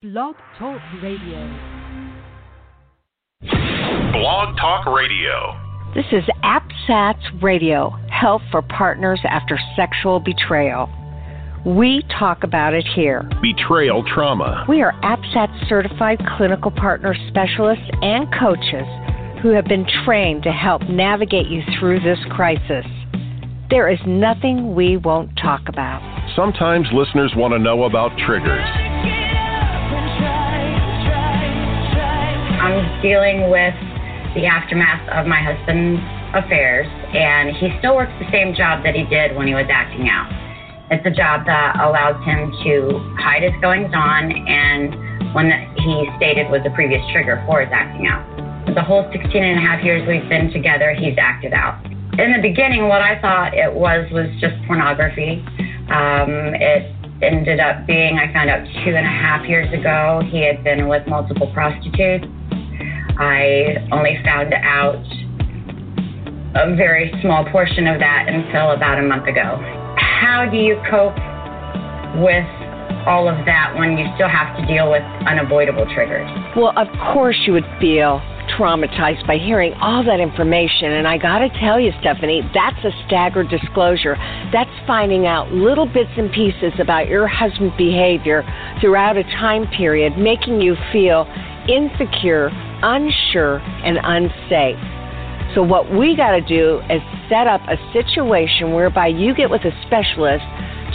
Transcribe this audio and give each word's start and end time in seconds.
Blog 0.00 0.36
Talk 0.56 0.80
Radio. 1.02 1.58
Blog 4.12 4.56
Talk 4.56 4.86
Radio. 4.86 5.58
This 5.92 6.04
is 6.12 6.22
APSATS 6.44 7.42
Radio, 7.42 7.90
Help 8.08 8.42
for 8.52 8.62
Partners 8.62 9.18
After 9.28 9.58
Sexual 9.74 10.20
Betrayal. 10.20 10.88
We 11.66 12.04
talk 12.16 12.44
about 12.44 12.74
it 12.74 12.86
here. 12.94 13.28
Betrayal 13.42 14.04
trauma. 14.14 14.64
We 14.68 14.82
are 14.82 14.92
APSAT 15.02 15.68
certified 15.68 16.20
clinical 16.36 16.70
partner 16.70 17.16
specialists 17.26 17.90
and 18.00 18.28
coaches 18.38 18.86
who 19.42 19.48
have 19.48 19.64
been 19.64 19.84
trained 20.04 20.44
to 20.44 20.52
help 20.52 20.82
navigate 20.82 21.48
you 21.48 21.62
through 21.80 21.98
this 21.98 22.20
crisis. 22.30 22.86
There 23.68 23.90
is 23.90 23.98
nothing 24.06 24.76
we 24.76 24.96
won't 24.96 25.36
talk 25.42 25.62
about. 25.66 26.00
Sometimes 26.36 26.86
listeners 26.92 27.32
want 27.34 27.52
to 27.52 27.58
know 27.58 27.82
about 27.82 28.16
triggers. 28.24 28.87
Dealing 33.02 33.50
with 33.50 33.74
the 34.34 34.46
aftermath 34.46 35.02
of 35.10 35.26
my 35.26 35.42
husband's 35.42 35.98
affairs, 36.30 36.86
and 37.10 37.56
he 37.56 37.74
still 37.78 37.96
works 37.96 38.12
the 38.22 38.30
same 38.30 38.54
job 38.54 38.84
that 38.84 38.94
he 38.94 39.02
did 39.10 39.34
when 39.34 39.46
he 39.46 39.54
was 39.54 39.66
acting 39.66 40.08
out. 40.08 40.30
It's 40.90 41.04
a 41.04 41.10
job 41.10 41.44
that 41.46 41.74
allows 41.82 42.22
him 42.24 42.54
to 42.64 42.98
hide 43.18 43.42
his 43.42 43.52
goings 43.60 43.90
on 43.92 44.30
and 44.30 45.34
one 45.34 45.48
that 45.50 45.74
he 45.76 46.08
stated 46.16 46.50
was 46.50 46.62
a 46.64 46.70
previous 46.70 47.02
trigger 47.12 47.42
for 47.46 47.60
his 47.60 47.70
acting 47.72 48.06
out. 48.06 48.22
The 48.74 48.82
whole 48.82 49.10
16 49.10 49.26
and 49.42 49.58
a 49.58 49.62
half 49.62 49.82
years 49.84 50.06
we've 50.06 50.28
been 50.28 50.52
together, 50.52 50.94
he's 50.94 51.18
acted 51.18 51.52
out. 51.52 51.84
In 52.18 52.32
the 52.32 52.40
beginning, 52.40 52.88
what 52.88 53.02
I 53.02 53.20
thought 53.20 53.54
it 53.54 53.72
was 53.72 54.06
was 54.12 54.30
just 54.40 54.54
pornography. 54.66 55.44
Um, 55.90 56.54
it 56.54 56.94
ended 57.22 57.60
up 57.60 57.86
being, 57.86 58.18
I 58.18 58.32
found 58.32 58.50
out 58.50 58.62
two 58.84 58.94
and 58.94 59.06
a 59.06 59.10
half 59.10 59.46
years 59.46 59.72
ago, 59.72 60.22
he 60.30 60.46
had 60.46 60.62
been 60.62 60.88
with 60.88 61.06
multiple 61.06 61.50
prostitutes. 61.52 62.26
I 63.18 63.88
only 63.90 64.16
found 64.22 64.54
out 64.54 65.02
a 66.54 66.76
very 66.76 67.12
small 67.20 67.44
portion 67.50 67.86
of 67.86 67.98
that 67.98 68.26
until 68.28 68.70
about 68.70 68.98
a 68.98 69.02
month 69.02 69.26
ago. 69.26 69.58
How 69.98 70.46
do 70.50 70.56
you 70.56 70.80
cope 70.88 71.18
with 72.22 72.46
all 73.06 73.28
of 73.28 73.44
that 73.46 73.74
when 73.76 73.98
you 73.98 74.06
still 74.14 74.28
have 74.28 74.56
to 74.58 74.66
deal 74.66 74.90
with 74.90 75.02
unavoidable 75.26 75.86
triggers? 75.94 76.30
Well, 76.56 76.72
of 76.76 76.86
course, 77.12 77.36
you 77.46 77.52
would 77.54 77.66
feel 77.80 78.22
traumatized 78.56 79.26
by 79.26 79.36
hearing 79.36 79.74
all 79.74 80.02
that 80.04 80.20
information. 80.20 80.92
And 80.92 81.06
I 81.06 81.18
got 81.18 81.38
to 81.38 81.48
tell 81.60 81.78
you, 81.78 81.92
Stephanie, 82.00 82.42
that's 82.54 82.78
a 82.84 82.90
staggered 83.06 83.50
disclosure. 83.50 84.16
That's 84.52 84.70
finding 84.86 85.26
out 85.26 85.52
little 85.52 85.86
bits 85.86 86.10
and 86.16 86.30
pieces 86.32 86.72
about 86.80 87.08
your 87.08 87.26
husband's 87.26 87.76
behavior 87.76 88.42
throughout 88.80 89.16
a 89.16 89.24
time 89.24 89.66
period, 89.76 90.16
making 90.16 90.60
you 90.60 90.76
feel 90.92 91.26
insecure, 91.68 92.50
unsure, 92.82 93.58
and 93.84 93.98
unsafe. 94.02 94.80
So, 95.54 95.62
what 95.62 95.90
we 95.92 96.16
got 96.16 96.32
to 96.32 96.40
do 96.40 96.80
is 96.90 97.00
set 97.28 97.46
up 97.46 97.60
a 97.68 97.76
situation 97.92 98.72
whereby 98.72 99.08
you 99.08 99.34
get 99.34 99.50
with 99.50 99.62
a 99.62 99.72
specialist 99.86 100.44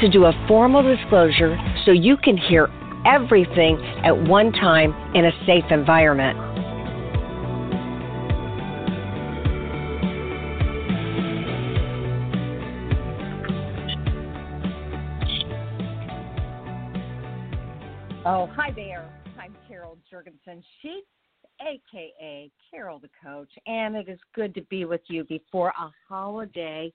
to 0.01 0.09
do 0.09 0.25
a 0.25 0.45
formal 0.47 0.83
disclosure 0.83 1.57
so 1.85 1.91
you 1.91 2.17
can 2.17 2.37
hear 2.37 2.69
everything 3.05 3.77
at 4.03 4.27
one 4.27 4.51
time 4.51 4.93
in 5.15 5.25
a 5.25 5.31
safe 5.45 5.65
environment. 5.71 6.37
Oh, 18.25 18.47
hi 18.55 18.71
there. 18.71 19.12
I'm 20.27 20.63
Sheets 20.81 21.07
aka 21.61 22.49
Carol 22.69 22.99
the 22.99 23.09
Coach, 23.23 23.49
and 23.67 23.95
it 23.95 24.07
is 24.07 24.19
good 24.33 24.53
to 24.55 24.61
be 24.63 24.85
with 24.85 25.01
you 25.07 25.23
before 25.25 25.69
a 25.69 25.91
holiday 26.07 26.91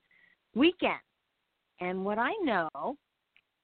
weekend. 0.55 1.01
And 1.81 2.05
what 2.05 2.19
I 2.19 2.33
know 2.43 2.97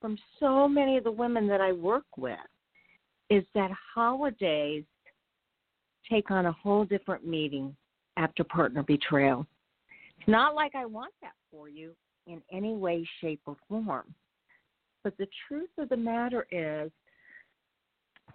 from 0.00 0.18
so 0.38 0.68
many 0.68 0.98
of 0.98 1.04
the 1.04 1.10
women 1.10 1.46
that 1.48 1.60
I 1.60 1.72
work 1.72 2.04
with 2.16 2.38
is 3.30 3.44
that 3.54 3.70
holidays 3.94 4.84
take 6.10 6.30
on 6.30 6.46
a 6.46 6.52
whole 6.52 6.84
different 6.84 7.26
meaning 7.26 7.74
after 8.16 8.44
partner 8.44 8.82
betrayal. 8.82 9.46
It's 10.18 10.28
not 10.28 10.54
like 10.54 10.74
I 10.74 10.84
want 10.84 11.14
that 11.22 11.32
for 11.50 11.68
you 11.68 11.92
in 12.26 12.42
any 12.52 12.74
way, 12.74 13.06
shape, 13.20 13.40
or 13.46 13.56
form. 13.68 14.14
But 15.02 15.16
the 15.16 15.28
truth 15.48 15.70
of 15.78 15.88
the 15.88 15.96
matter 15.96 16.46
is 16.50 16.90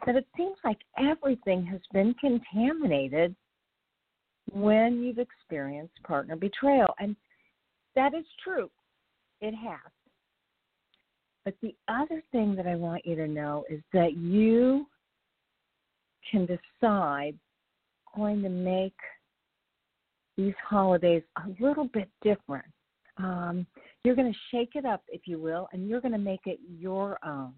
that 0.06 0.16
it 0.16 0.26
seems 0.38 0.58
like 0.64 0.80
everything 0.98 1.66
has 1.66 1.82
been 1.94 2.14
contaminated 2.16 3.36
when 4.52 5.04
you've 5.04 5.20
experienced 5.20 5.94
partner 6.04 6.36
betrayal. 6.36 6.94
And 7.00 7.16
that 7.96 8.14
is 8.14 8.26
true, 8.44 8.70
it 9.42 9.54
has. 9.54 9.92
But 11.46 11.56
the 11.62 11.76
other 11.88 12.22
thing 12.32 12.56
that 12.56 12.68
I 12.68 12.76
want 12.76 13.06
you 13.06 13.16
to 13.16 13.28
know 13.28 13.66
is 13.70 13.82
that 13.94 14.18
you 14.18 14.86
can 16.30 16.46
decide 16.46 17.38
going 18.16 18.42
to 18.42 18.50
make 18.50 18.96
these 20.38 20.54
holidays 20.68 21.24
a 21.38 21.64
little 21.64 21.88
bit 21.94 22.10
different. 22.22 22.66
Um, 23.18 23.66
you're 24.04 24.16
going 24.16 24.32
to 24.32 24.40
shake 24.52 24.72
it 24.76 24.86
up, 24.86 25.04
if 25.10 25.22
you 25.26 25.40
will, 25.40 25.68
and 25.74 25.88
you're 25.88 26.02
going 26.02 26.14
to 26.14 26.18
make 26.18 26.42
it 26.46 26.60
your 26.80 27.20
own 27.26 27.54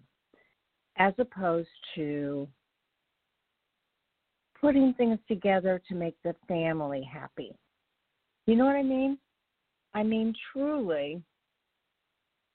as 0.98 1.14
opposed 1.18 1.68
to 1.94 2.46
putting 4.60 4.94
things 4.94 5.18
together 5.26 5.82
to 5.88 5.94
make 5.94 6.16
the 6.22 6.34
family 6.46 7.02
happy. 7.10 7.52
You 8.46 8.56
know 8.56 8.64
what 8.64 8.76
I 8.76 8.82
mean? 8.82 9.18
I 9.94 10.02
mean, 10.02 10.34
truly, 10.52 11.22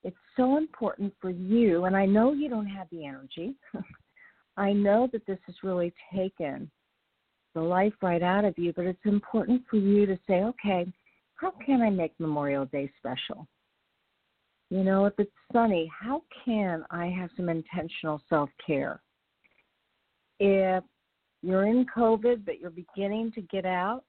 it's 0.03 0.17
so 0.35 0.57
important 0.57 1.13
for 1.19 1.29
you, 1.29 1.85
and 1.85 1.95
I 1.95 2.05
know 2.05 2.33
you 2.33 2.49
don't 2.49 2.67
have 2.67 2.87
the 2.91 3.05
energy. 3.05 3.55
I 4.57 4.73
know 4.73 5.09
that 5.11 5.25
this 5.27 5.39
has 5.45 5.55
really 5.63 5.93
taken 6.15 6.71
the 7.53 7.61
life 7.61 7.93
right 8.01 8.23
out 8.23 8.45
of 8.45 8.57
you, 8.57 8.73
but 8.73 8.85
it's 8.85 9.05
important 9.05 9.63
for 9.69 9.77
you 9.77 10.05
to 10.05 10.17
say, 10.27 10.43
okay, 10.43 10.91
how 11.35 11.51
can 11.65 11.81
I 11.81 11.89
make 11.89 12.13
Memorial 12.19 12.65
Day 12.65 12.91
special? 12.97 13.47
You 14.69 14.83
know, 14.83 15.05
if 15.05 15.13
it's 15.17 15.31
sunny, 15.53 15.89
how 15.97 16.23
can 16.43 16.83
I 16.91 17.07
have 17.07 17.29
some 17.37 17.47
intentional 17.47 18.21
self 18.27 18.49
care? 18.65 19.01
If 20.39 20.83
you're 21.41 21.67
in 21.67 21.85
COVID 21.95 22.45
but 22.45 22.59
you're 22.59 22.69
beginning 22.69 23.31
to 23.33 23.41
get 23.41 23.65
out, 23.65 24.03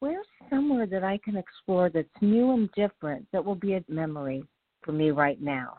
where's 0.00 0.26
somewhere 0.50 0.86
that 0.86 1.04
I 1.04 1.18
can 1.24 1.36
explore 1.36 1.88
that's 1.88 2.08
new 2.20 2.52
and 2.52 2.70
different 2.72 3.26
that 3.32 3.44
will 3.44 3.54
be 3.54 3.74
a 3.74 3.84
memory 3.88 4.44
for 4.82 4.92
me 4.92 5.10
right 5.10 5.40
now? 5.40 5.78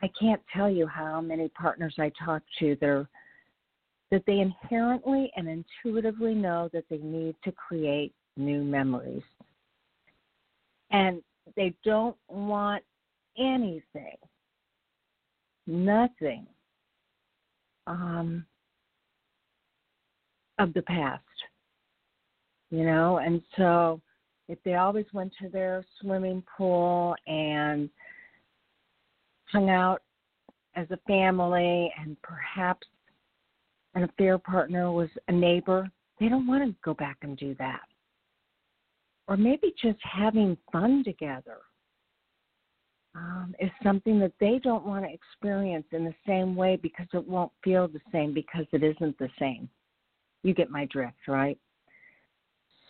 I 0.00 0.10
can't 0.20 0.42
tell 0.54 0.70
you 0.70 0.86
how 0.86 1.20
many 1.20 1.48
partners 1.48 1.96
I 1.98 2.12
talk 2.24 2.42
to 2.60 2.76
that 2.80 2.88
are 2.88 3.08
that 4.12 4.22
they 4.26 4.38
inherently 4.38 5.32
and 5.34 5.48
intuitively 5.48 6.34
know 6.34 6.70
that 6.72 6.84
they 6.88 6.98
need 6.98 7.34
to 7.42 7.50
create 7.50 8.14
new 8.36 8.62
memories 8.62 9.24
and 10.90 11.22
they 11.56 11.74
don't 11.84 12.16
want 12.28 12.82
anything, 13.38 14.16
nothing 15.66 16.46
um, 17.86 18.44
of 20.58 20.72
the 20.74 20.82
past, 20.82 21.22
you 22.70 22.84
know. 22.84 23.18
And 23.18 23.42
so, 23.56 24.00
if 24.48 24.58
they 24.64 24.74
always 24.74 25.06
went 25.12 25.32
to 25.42 25.48
their 25.48 25.84
swimming 26.00 26.42
pool 26.56 27.14
and 27.26 27.90
hung 29.46 29.70
out 29.70 30.02
as 30.76 30.86
a 30.90 30.98
family, 31.08 31.92
and 31.98 32.16
perhaps 32.22 32.86
an 33.94 34.04
affair 34.04 34.38
partner 34.38 34.92
was 34.92 35.08
a 35.28 35.32
neighbor, 35.32 35.90
they 36.20 36.28
don't 36.28 36.46
want 36.46 36.64
to 36.64 36.74
go 36.84 36.94
back 36.94 37.16
and 37.22 37.36
do 37.36 37.54
that 37.58 37.80
or 39.28 39.36
maybe 39.36 39.74
just 39.80 39.98
having 40.02 40.56
fun 40.70 41.02
together 41.04 41.58
um, 43.16 43.54
is 43.58 43.70
something 43.82 44.18
that 44.20 44.32
they 44.40 44.60
don't 44.62 44.86
want 44.86 45.04
to 45.04 45.12
experience 45.12 45.86
in 45.92 46.04
the 46.04 46.14
same 46.26 46.54
way 46.54 46.76
because 46.76 47.06
it 47.12 47.26
won't 47.26 47.52
feel 47.64 47.88
the 47.88 48.00
same 48.12 48.34
because 48.34 48.66
it 48.72 48.82
isn't 48.82 49.18
the 49.18 49.30
same. 49.38 49.68
You 50.42 50.54
get 50.54 50.70
my 50.70 50.84
drift, 50.86 51.26
right? 51.26 51.58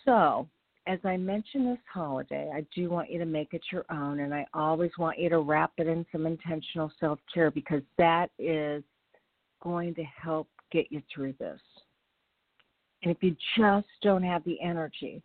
So, 0.05 0.47
as 0.85 0.99
I 1.03 1.17
mentioned 1.17 1.67
this 1.67 1.83
holiday, 1.91 2.49
I 2.53 2.65
do 2.73 2.89
want 2.89 3.11
you 3.11 3.19
to 3.19 3.25
make 3.25 3.53
it 3.53 3.61
your 3.71 3.85
own, 3.91 4.21
and 4.21 4.33
I 4.33 4.45
always 4.53 4.91
want 4.97 5.19
you 5.19 5.29
to 5.29 5.39
wrap 5.39 5.71
it 5.77 5.87
in 5.87 6.05
some 6.11 6.25
intentional 6.25 6.91
self 6.99 7.19
care 7.33 7.51
because 7.51 7.81
that 7.97 8.29
is 8.39 8.83
going 9.61 9.95
to 9.95 10.03
help 10.03 10.47
get 10.71 10.91
you 10.91 11.01
through 11.13 11.33
this. 11.39 11.59
And 13.03 13.11
if 13.11 13.21
you 13.21 13.35
just 13.57 13.87
don't 14.01 14.23
have 14.23 14.43
the 14.43 14.59
energy, 14.61 15.21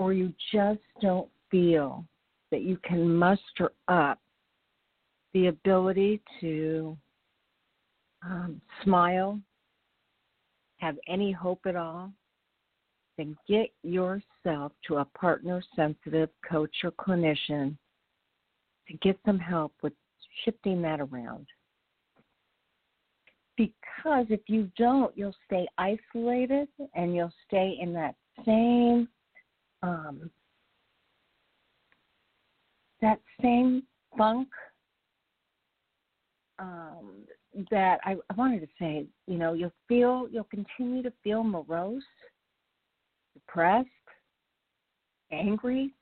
or 0.00 0.14
you 0.14 0.32
just 0.50 0.80
don't 1.02 1.28
feel 1.50 2.06
that 2.50 2.62
you 2.62 2.78
can 2.82 3.14
muster 3.14 3.70
up 3.88 4.18
the 5.34 5.48
ability 5.48 6.22
to 6.40 6.96
um, 8.24 8.62
smile, 8.82 9.38
have 10.78 10.96
any 11.06 11.30
hope 11.30 11.60
at 11.66 11.76
all, 11.76 12.10
then 13.18 13.36
get 13.46 13.70
yourself 13.82 14.72
to 14.88 14.96
a 14.96 15.04
partner 15.04 15.62
sensitive 15.76 16.30
coach 16.50 16.74
or 16.82 16.92
clinician 16.92 17.76
to 18.88 18.96
get 19.02 19.18
some 19.26 19.38
help 19.38 19.74
with 19.82 19.92
shifting 20.46 20.80
that 20.80 21.00
around. 21.00 21.46
Because 23.58 24.24
if 24.30 24.40
you 24.46 24.70
don't, 24.78 25.14
you'll 25.14 25.36
stay 25.44 25.68
isolated 25.76 26.68
and 26.94 27.14
you'll 27.14 27.34
stay 27.46 27.76
in 27.78 27.92
that 27.92 28.14
same 28.46 29.06
um, 29.82 30.30
that 33.00 33.20
same 33.40 33.82
funk 34.16 34.48
um, 36.58 37.10
that 37.70 37.98
I, 38.04 38.16
I 38.28 38.34
wanted 38.34 38.60
to 38.60 38.68
say, 38.78 39.06
you 39.26 39.38
know, 39.38 39.54
you'll 39.54 39.72
feel, 39.88 40.28
you'll 40.30 40.44
continue 40.44 41.02
to 41.02 41.12
feel 41.24 41.42
morose, 41.42 42.02
depressed, 43.34 43.88
angry, 45.32 45.94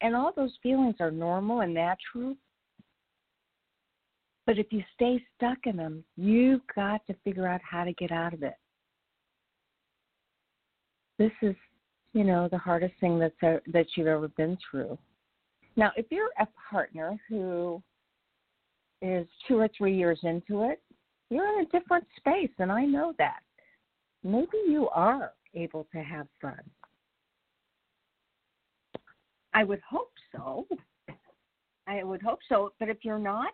and 0.00 0.14
all 0.14 0.32
those 0.34 0.52
feelings 0.62 0.96
are 1.00 1.10
normal 1.10 1.60
and 1.60 1.72
natural. 1.72 2.36
But 4.46 4.58
if 4.58 4.66
you 4.70 4.82
stay 4.94 5.24
stuck 5.36 5.58
in 5.64 5.76
them, 5.76 6.04
you've 6.16 6.60
got 6.74 7.06
to 7.06 7.14
figure 7.24 7.48
out 7.48 7.60
how 7.62 7.84
to 7.84 7.92
get 7.94 8.12
out 8.12 8.34
of 8.34 8.42
it. 8.42 8.56
This 11.18 11.32
is, 11.40 11.54
you 12.14 12.24
know, 12.24 12.48
the 12.48 12.56
hardest 12.56 12.94
thing 13.00 13.18
that's 13.18 13.34
uh, 13.42 13.58
that 13.72 13.86
you've 13.94 14.06
ever 14.06 14.28
been 14.28 14.56
through. 14.70 14.96
Now, 15.76 15.90
if 15.96 16.06
you're 16.10 16.30
a 16.38 16.46
partner 16.70 17.18
who 17.28 17.82
is 19.02 19.26
two 19.46 19.58
or 19.58 19.68
three 19.76 19.94
years 19.94 20.20
into 20.22 20.62
it, 20.62 20.80
you're 21.28 21.58
in 21.58 21.66
a 21.66 21.78
different 21.78 22.06
space, 22.16 22.50
and 22.58 22.70
I 22.70 22.84
know 22.84 23.12
that. 23.18 23.40
Maybe 24.22 24.56
you 24.66 24.88
are 24.90 25.32
able 25.54 25.86
to 25.92 25.98
have 25.98 26.26
fun. 26.40 26.60
I 29.52 29.64
would 29.64 29.80
hope 29.88 30.12
so. 30.34 30.66
I 31.86 32.02
would 32.02 32.22
hope 32.22 32.38
so. 32.48 32.72
But 32.78 32.88
if 32.88 32.98
you're 33.02 33.18
not, 33.18 33.52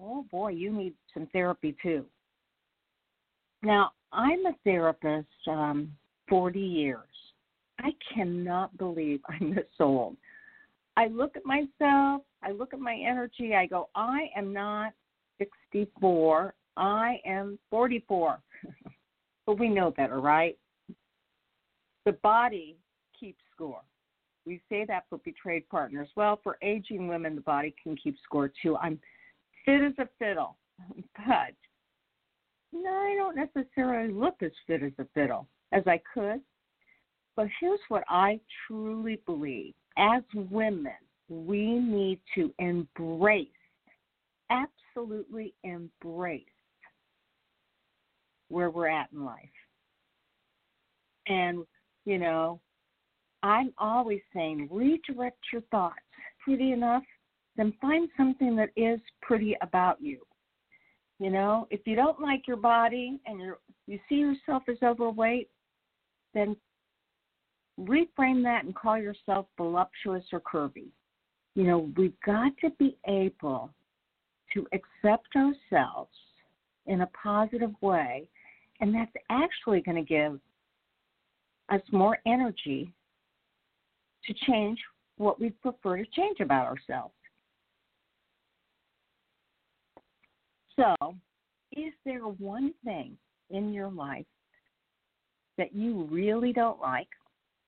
oh 0.00 0.24
boy, 0.30 0.48
you 0.48 0.72
need 0.72 0.94
some 1.14 1.28
therapy 1.32 1.76
too. 1.82 2.04
Now, 3.62 3.92
I'm 4.12 4.44
a 4.46 4.54
therapist 4.64 5.28
um, 5.46 5.92
40 6.28 6.58
years. 6.58 7.06
I 7.82 7.90
cannot 8.14 8.76
believe 8.78 9.20
I'm 9.28 9.54
this 9.54 9.64
old. 9.78 10.16
I 10.96 11.06
look 11.06 11.36
at 11.36 11.46
myself, 11.46 12.22
I 12.42 12.50
look 12.50 12.74
at 12.74 12.80
my 12.80 12.94
energy, 12.94 13.54
I 13.54 13.66
go, 13.66 13.88
I 13.94 14.28
am 14.36 14.52
not 14.52 14.92
64, 15.38 16.54
I 16.76 17.20
am 17.24 17.58
44. 17.70 18.40
but 19.46 19.58
we 19.58 19.68
know 19.68 19.90
better, 19.90 20.20
right? 20.20 20.58
The 22.04 22.12
body 22.12 22.76
keeps 23.18 23.40
score. 23.54 23.82
We 24.46 24.60
say 24.68 24.84
that 24.86 25.04
for 25.08 25.18
betrayed 25.18 25.68
partners. 25.68 26.08
Well, 26.16 26.40
for 26.42 26.58
aging 26.62 27.08
women, 27.08 27.34
the 27.34 27.40
body 27.42 27.74
can 27.82 27.96
keep 27.96 28.16
score 28.24 28.50
too. 28.62 28.76
I'm 28.76 28.98
fit 29.64 29.82
as 29.82 29.92
a 29.98 30.08
fiddle, 30.18 30.56
but 31.16 31.54
I 32.74 33.14
don't 33.16 33.36
necessarily 33.36 34.12
look 34.12 34.36
as 34.42 34.52
fit 34.66 34.82
as 34.82 34.92
a 34.98 35.06
fiddle 35.14 35.46
as 35.72 35.82
I 35.86 36.00
could. 36.12 36.40
But 37.36 37.46
here's 37.60 37.80
what 37.88 38.04
I 38.08 38.40
truly 38.66 39.20
believe 39.26 39.74
as 39.96 40.22
women, 40.50 40.92
we 41.28 41.78
need 41.78 42.20
to 42.34 42.52
embrace, 42.58 43.48
absolutely 44.50 45.54
embrace 45.62 46.44
where 48.48 48.70
we're 48.70 48.88
at 48.88 49.08
in 49.12 49.24
life. 49.24 49.38
And, 51.28 51.64
you 52.04 52.18
know, 52.18 52.60
I'm 53.42 53.72
always 53.78 54.20
saying 54.34 54.68
redirect 54.70 55.38
your 55.52 55.62
thoughts. 55.70 55.96
Pretty 56.44 56.72
enough, 56.72 57.02
then 57.56 57.72
find 57.80 58.08
something 58.16 58.56
that 58.56 58.70
is 58.76 58.98
pretty 59.22 59.54
about 59.62 60.00
you. 60.00 60.20
You 61.18 61.30
know, 61.30 61.68
if 61.70 61.80
you 61.84 61.94
don't 61.94 62.20
like 62.20 62.48
your 62.48 62.56
body 62.56 63.20
and 63.26 63.40
you're 63.40 63.58
you 63.86 63.98
see 64.08 64.16
yourself 64.16 64.62
as 64.68 64.78
overweight, 64.82 65.50
then 66.32 66.56
reframe 67.78 68.42
that 68.42 68.64
and 68.64 68.74
call 68.74 68.98
yourself 68.98 69.46
voluptuous 69.56 70.24
or 70.32 70.40
curvy. 70.40 70.88
You 71.54 71.64
know, 71.64 71.90
we've 71.96 72.18
got 72.24 72.52
to 72.62 72.70
be 72.78 72.96
able 73.06 73.70
to 74.54 74.66
accept 74.72 75.28
ourselves 75.36 76.16
in 76.86 77.02
a 77.02 77.06
positive 77.08 77.72
way, 77.80 78.28
and 78.80 78.94
that's 78.94 79.12
actually 79.30 79.80
going 79.80 79.96
to 79.96 80.08
give 80.08 80.40
us 81.70 81.82
more 81.92 82.18
energy 82.26 82.92
to 84.26 84.34
change 84.46 84.78
what 85.16 85.40
we 85.40 85.50
prefer 85.50 85.98
to 85.98 86.04
change 86.16 86.40
about 86.40 86.66
ourselves. 86.66 87.14
So, 90.76 91.14
is 91.72 91.92
there 92.04 92.22
one 92.22 92.72
thing 92.84 93.16
in 93.50 93.72
your 93.72 93.90
life 93.90 94.26
that 95.58 95.74
you 95.74 96.08
really 96.10 96.52
don't 96.52 96.80
like 96.80 97.08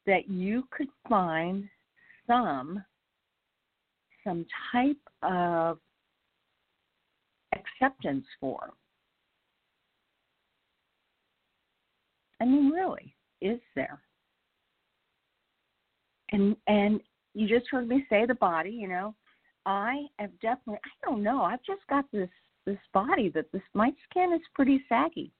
that 0.06 0.28
you 0.28 0.64
could 0.70 0.88
find 1.08 1.68
some 2.26 2.82
some 4.24 4.46
type 4.72 4.96
of 5.22 5.78
acceptance 7.54 8.24
for. 8.40 8.70
I 12.40 12.44
mean, 12.44 12.70
really, 12.70 13.14
is 13.40 13.60
there? 13.74 14.00
And 16.30 16.56
and 16.66 17.00
you 17.34 17.48
just 17.48 17.70
heard 17.70 17.88
me 17.88 18.04
say 18.08 18.26
the 18.26 18.34
body. 18.34 18.70
You 18.70 18.88
know, 18.88 19.14
I 19.66 20.06
have 20.18 20.30
definitely. 20.40 20.80
I 20.84 21.08
don't 21.10 21.22
know. 21.22 21.42
I've 21.42 21.62
just 21.62 21.82
got 21.88 22.04
this 22.12 22.30
this 22.66 22.78
body 22.92 23.28
that 23.30 23.50
this 23.52 23.62
my 23.74 23.92
skin 24.08 24.32
is 24.32 24.40
pretty 24.54 24.82
saggy. 24.88 25.32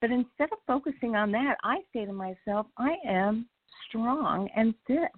But 0.00 0.10
instead 0.10 0.52
of 0.52 0.58
focusing 0.66 1.16
on 1.16 1.32
that, 1.32 1.56
I 1.64 1.78
say 1.92 2.04
to 2.04 2.12
myself, 2.12 2.66
I 2.76 2.96
am 3.06 3.46
strong 3.88 4.48
and 4.54 4.74
fit. 4.86 5.10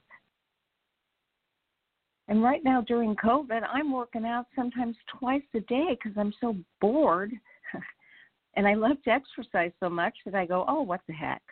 And 2.28 2.42
right 2.42 2.62
now 2.62 2.82
during 2.82 3.16
COVID, 3.16 3.62
I'm 3.72 3.90
working 3.90 4.24
out 4.24 4.46
sometimes 4.54 4.96
twice 5.18 5.42
a 5.54 5.60
day 5.60 5.96
because 5.96 6.16
I'm 6.18 6.34
so 6.40 6.54
bored. 6.80 7.32
and 8.54 8.68
I 8.68 8.74
love 8.74 9.02
to 9.04 9.10
exercise 9.10 9.72
so 9.80 9.88
much 9.88 10.14
that 10.26 10.34
I 10.34 10.44
go, 10.44 10.64
oh, 10.68 10.82
what 10.82 11.00
the 11.08 11.14
heck? 11.14 11.42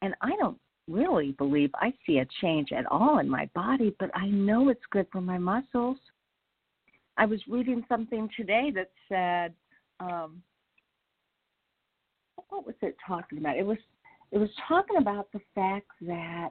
And 0.00 0.14
I 0.22 0.30
don't 0.38 0.58
really 0.88 1.32
believe 1.32 1.70
I 1.74 1.92
see 2.06 2.18
a 2.18 2.26
change 2.40 2.70
at 2.72 2.86
all 2.86 3.18
in 3.18 3.28
my 3.28 3.48
body, 3.54 3.94
but 3.98 4.10
I 4.14 4.26
know 4.26 4.68
it's 4.68 4.80
good 4.90 5.06
for 5.10 5.20
my 5.20 5.38
muscles. 5.38 5.98
I 7.16 7.26
was 7.26 7.40
reading 7.48 7.84
something 7.88 8.28
today 8.36 8.72
that 8.74 8.90
said, 9.08 9.54
um, 10.00 10.42
what 12.54 12.66
was 12.66 12.74
it 12.82 12.96
talking 13.06 13.38
about? 13.38 13.56
It 13.56 13.66
was 13.66 13.78
it 14.30 14.38
was 14.38 14.50
talking 14.68 14.96
about 14.96 15.28
the 15.32 15.40
fact 15.54 15.90
that 16.02 16.50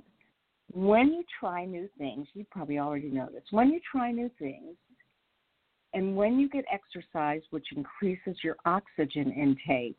when 0.71 1.07
you 1.07 1.23
try 1.39 1.65
new 1.65 1.89
things, 1.97 2.27
you 2.33 2.45
probably 2.51 2.79
already 2.79 3.09
know 3.09 3.29
this. 3.31 3.43
When 3.51 3.69
you 3.69 3.79
try 3.89 4.11
new 4.11 4.29
things, 4.39 4.75
and 5.93 6.15
when 6.15 6.39
you 6.39 6.49
get 6.49 6.65
exercise, 6.71 7.41
which 7.51 7.67
increases 7.75 8.37
your 8.43 8.55
oxygen 8.65 9.31
intake, 9.31 9.97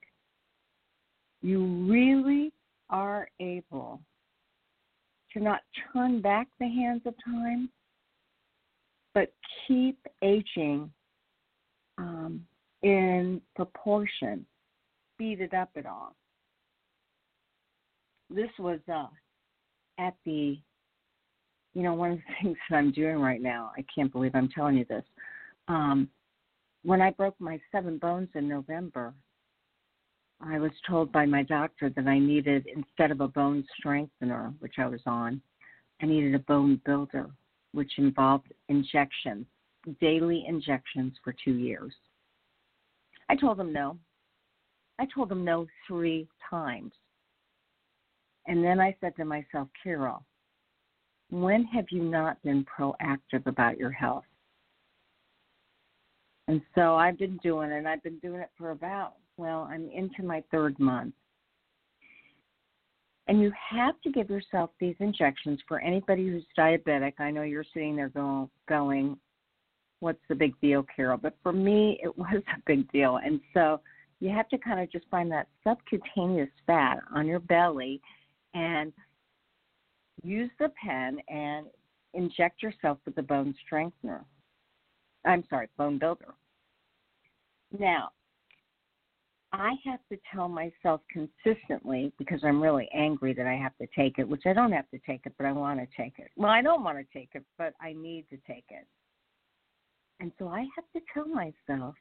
you 1.43 1.87
really 1.89 2.53
are 2.91 3.29
able 3.41 4.01
to 5.33 5.41
not 5.41 5.61
turn 5.93 6.21
back 6.21 6.49
the 6.59 6.69
hands 6.69 7.03
of 7.07 7.15
time, 7.25 7.69
but 9.15 9.33
keep 9.67 9.99
aging 10.23 10.91
um, 11.99 12.45
in 12.83 13.41
proportion 13.55 14.45
speed 15.25 15.41
it 15.41 15.55
up 15.55 15.71
at 15.77 15.87
all. 15.87 16.15
This 18.29 18.51
was 18.59 18.79
uh, 18.93 19.07
at 19.99 20.15
the, 20.27 20.59
you 21.73 21.83
know, 21.83 21.95
one 21.95 22.13
of 22.13 22.19
the 22.19 22.25
things 22.43 22.59
that 22.69 22.77
I'm 22.77 22.93
doing 22.93 23.17
right 23.17 23.41
now. 23.41 23.73
I 23.77 23.85
can't 23.95 24.13
believe 24.13 24.33
I'm 24.35 24.49
telling 24.49 24.77
you 24.77 24.85
this. 24.85 25.05
Um, 25.69 26.09
when 26.83 27.01
I 27.01 27.11
broke 27.11 27.37
my 27.39 27.59
seven 27.73 27.97
bones 27.97 28.29
in 28.35 28.49
November, 28.49 29.15
I 30.43 30.59
was 30.59 30.73
told 30.87 31.11
by 31.11 31.25
my 31.25 31.43
doctor 31.43 31.89
that 31.89 32.07
I 32.07 32.19
needed, 32.19 32.67
instead 32.75 33.11
of 33.11 33.23
a 33.23 33.29
bone 33.29 33.65
strengthener, 33.79 34.53
which 34.59 34.75
I 34.79 34.87
was 34.87 35.01
on, 35.07 35.41
I 36.03 36.07
needed 36.07 36.35
a 36.35 36.41
bone 36.41 36.83
builder, 36.85 37.31
which 37.73 37.93
involved 37.97 38.53
injections, 38.69 39.47
daily 40.03 40.45
injections 40.47 41.15
for 41.23 41.35
two 41.43 41.55
years. 41.55 41.95
I 43.31 43.37
told 43.37 43.57
them 43.57 43.73
no. 43.73 43.97
I 44.99 45.07
told 45.07 45.29
them 45.29 45.45
no 45.45 45.67
three 45.87 46.29
times. 46.49 46.93
And 48.47 48.63
then 48.63 48.81
I 48.81 48.97
said 49.01 49.17
to 49.17 49.25
myself, 49.25 49.69
Carol, 49.83 50.25
when 51.31 51.65
have 51.65 51.87
you 51.91 52.03
not 52.03 52.41
been 52.43 52.65
proactive 52.65 53.47
about 53.47 53.79
your 53.79 53.91
health? 53.91 54.25
And 56.47 56.61
so 56.75 56.95
I've 56.95 57.19
been 57.19 57.39
doing 57.43 57.71
it. 57.71 57.87
I've 57.87 58.03
been 58.03 58.19
doing 58.19 58.41
it 58.41 58.51
for 58.59 58.71
about, 58.71 59.15
well, 59.37 59.67
I'm 59.71 59.89
into 59.91 60.23
my 60.23 60.45
third 60.51 60.79
month. 60.79 61.15
And 63.27 63.41
you 63.41 63.51
have 63.71 63.95
to 64.03 64.11
give 64.11 64.29
yourself 64.29 64.71
these 64.79 64.97
injections 65.01 65.59
for 65.67 65.81
anybody 65.81 66.29
who's 66.29 66.45
diabetic. 66.59 67.15
I 67.19 67.31
know 67.31 67.43
you're 67.43 67.65
sitting 67.73 67.97
there 67.97 68.11
going, 68.11 68.51
going, 68.69 69.17
what's 70.01 70.21
the 70.29 70.35
big 70.35 70.53
deal, 70.61 70.85
Carol? 70.95 71.17
But 71.17 71.35
for 71.43 71.53
me, 71.53 71.99
it 72.03 72.17
was 72.19 72.43
a 72.55 72.63
big 72.67 72.91
deal. 72.93 73.19
And 73.25 73.41
so 73.55 73.81
you 74.25 74.31
have 74.31 74.49
to 74.49 74.57
kind 74.57 74.81
of 74.81 74.91
just 74.91 75.05
find 75.11 75.31
that 75.31 75.49
subcutaneous 75.63 76.49
fat 76.67 76.97
on 77.15 77.27
your 77.27 77.41
belly 77.41 78.01
and 78.55 78.91
use 80.23 80.51
the 80.59 80.71
pen 80.83 81.19
and 81.29 81.67
inject 82.15 82.63
yourself 82.63 82.97
with 83.05 83.15
the 83.17 83.23
bone 83.23 83.55
strengthener. 83.67 84.25
I'm 85.27 85.45
sorry, 85.51 85.69
bone 85.77 85.99
builder. 85.99 86.33
Now, 87.79 88.13
I 89.53 89.75
have 89.85 90.01
to 90.11 90.19
tell 90.33 90.49
myself 90.49 91.03
consistently 91.13 92.11
because 92.19 92.41
I'm 92.45 92.63
really 92.63 92.89
angry 92.95 93.35
that 93.35 93.47
I 93.47 93.57
have 93.57 93.77
to 93.77 93.87
take 93.95 94.19
it, 94.19 94.27
which 94.27 94.45
I 94.47 94.55
don't 94.55 94.73
have 94.73 94.89
to 94.93 94.99
take 95.07 95.27
it, 95.27 95.35
but 95.37 95.47
I 95.47 95.53
want 95.53 95.81
to 95.81 96.03
take 96.03 96.15
it. 96.19 96.31
Well, 96.35 96.51
I 96.51 96.63
don't 96.63 96.83
want 96.83 96.97
to 96.97 97.05
take 97.13 97.29
it, 97.35 97.45
but 97.59 97.75
I 97.79 97.93
need 97.93 98.25
to 98.31 98.39
take 98.47 98.65
it. 98.71 98.87
And 100.19 100.33
so 100.39 100.49
I 100.49 100.61
have 100.61 100.87
to 100.95 101.01
tell 101.13 101.29
myself, 101.29 101.95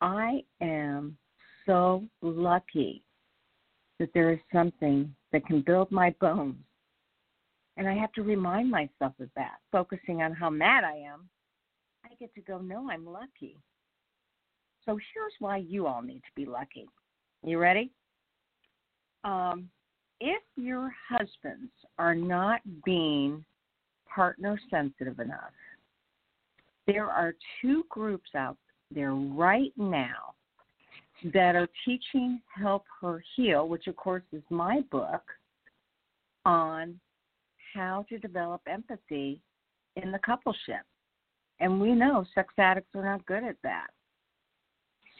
I 0.00 0.40
am 0.62 1.18
so 1.66 2.04
lucky 2.22 3.02
that 3.98 4.10
there 4.14 4.32
is 4.32 4.38
something 4.52 5.14
that 5.32 5.46
can 5.46 5.62
build 5.62 5.90
my 5.90 6.14
bones. 6.20 6.56
And 7.76 7.88
I 7.88 7.94
have 7.94 8.12
to 8.12 8.22
remind 8.22 8.70
myself 8.70 9.12
of 9.20 9.28
that, 9.36 9.56
focusing 9.72 10.22
on 10.22 10.32
how 10.32 10.50
mad 10.50 10.84
I 10.84 10.96
am. 10.96 11.28
I 12.04 12.14
get 12.20 12.34
to 12.34 12.40
go, 12.40 12.58
no, 12.58 12.88
I'm 12.90 13.06
lucky. 13.06 13.56
So 14.84 14.98
here's 15.14 15.32
why 15.38 15.58
you 15.58 15.86
all 15.86 16.02
need 16.02 16.20
to 16.20 16.34
be 16.36 16.46
lucky. 16.46 16.86
You 17.42 17.58
ready? 17.58 17.90
Um, 19.24 19.70
if 20.20 20.42
your 20.56 20.92
husbands 21.08 21.72
are 21.98 22.14
not 22.14 22.60
being 22.84 23.44
partner 24.12 24.58
sensitive 24.70 25.18
enough, 25.18 25.52
there 26.86 27.10
are 27.10 27.34
two 27.60 27.84
groups 27.88 28.30
out 28.36 28.58
there 28.90 29.14
right 29.14 29.72
now 29.76 30.34
that 31.32 31.56
are 31.56 31.68
teaching 31.84 32.40
Help 32.54 32.84
Her 33.00 33.24
Heal, 33.34 33.68
which 33.68 33.86
of 33.86 33.96
course 33.96 34.22
is 34.32 34.42
my 34.50 34.82
book, 34.90 35.22
on 36.44 37.00
how 37.74 38.04
to 38.08 38.18
develop 38.18 38.60
empathy 38.66 39.40
in 39.96 40.12
the 40.12 40.18
coupleship. 40.18 40.82
And 41.60 41.80
we 41.80 41.92
know 41.92 42.26
sex 42.34 42.52
addicts 42.58 42.94
are 42.94 43.04
not 43.04 43.24
good 43.26 43.44
at 43.44 43.56
that. 43.62 43.86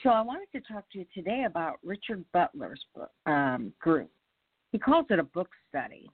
So 0.02 0.10
I 0.10 0.20
wanted 0.20 0.48
to 0.52 0.60
talk 0.60 0.84
to 0.92 0.98
you 0.98 1.06
today 1.14 1.44
about 1.46 1.78
Richard 1.82 2.24
Butler's 2.32 2.84
um, 3.24 3.72
group. 3.80 4.10
He 4.72 4.78
calls 4.78 5.06
it 5.08 5.18
a 5.18 5.24
book 5.24 5.48
study, 5.68 6.10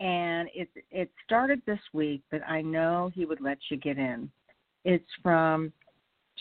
and 0.00 0.48
it 0.54 0.68
it 0.90 1.10
started 1.26 1.60
this 1.66 1.80
week, 1.92 2.22
but 2.30 2.40
I 2.48 2.62
know 2.62 3.10
he 3.14 3.24
would 3.26 3.40
let 3.40 3.58
you 3.70 3.76
get 3.76 3.98
in. 3.98 4.30
It's 4.84 5.04
from 5.22 5.72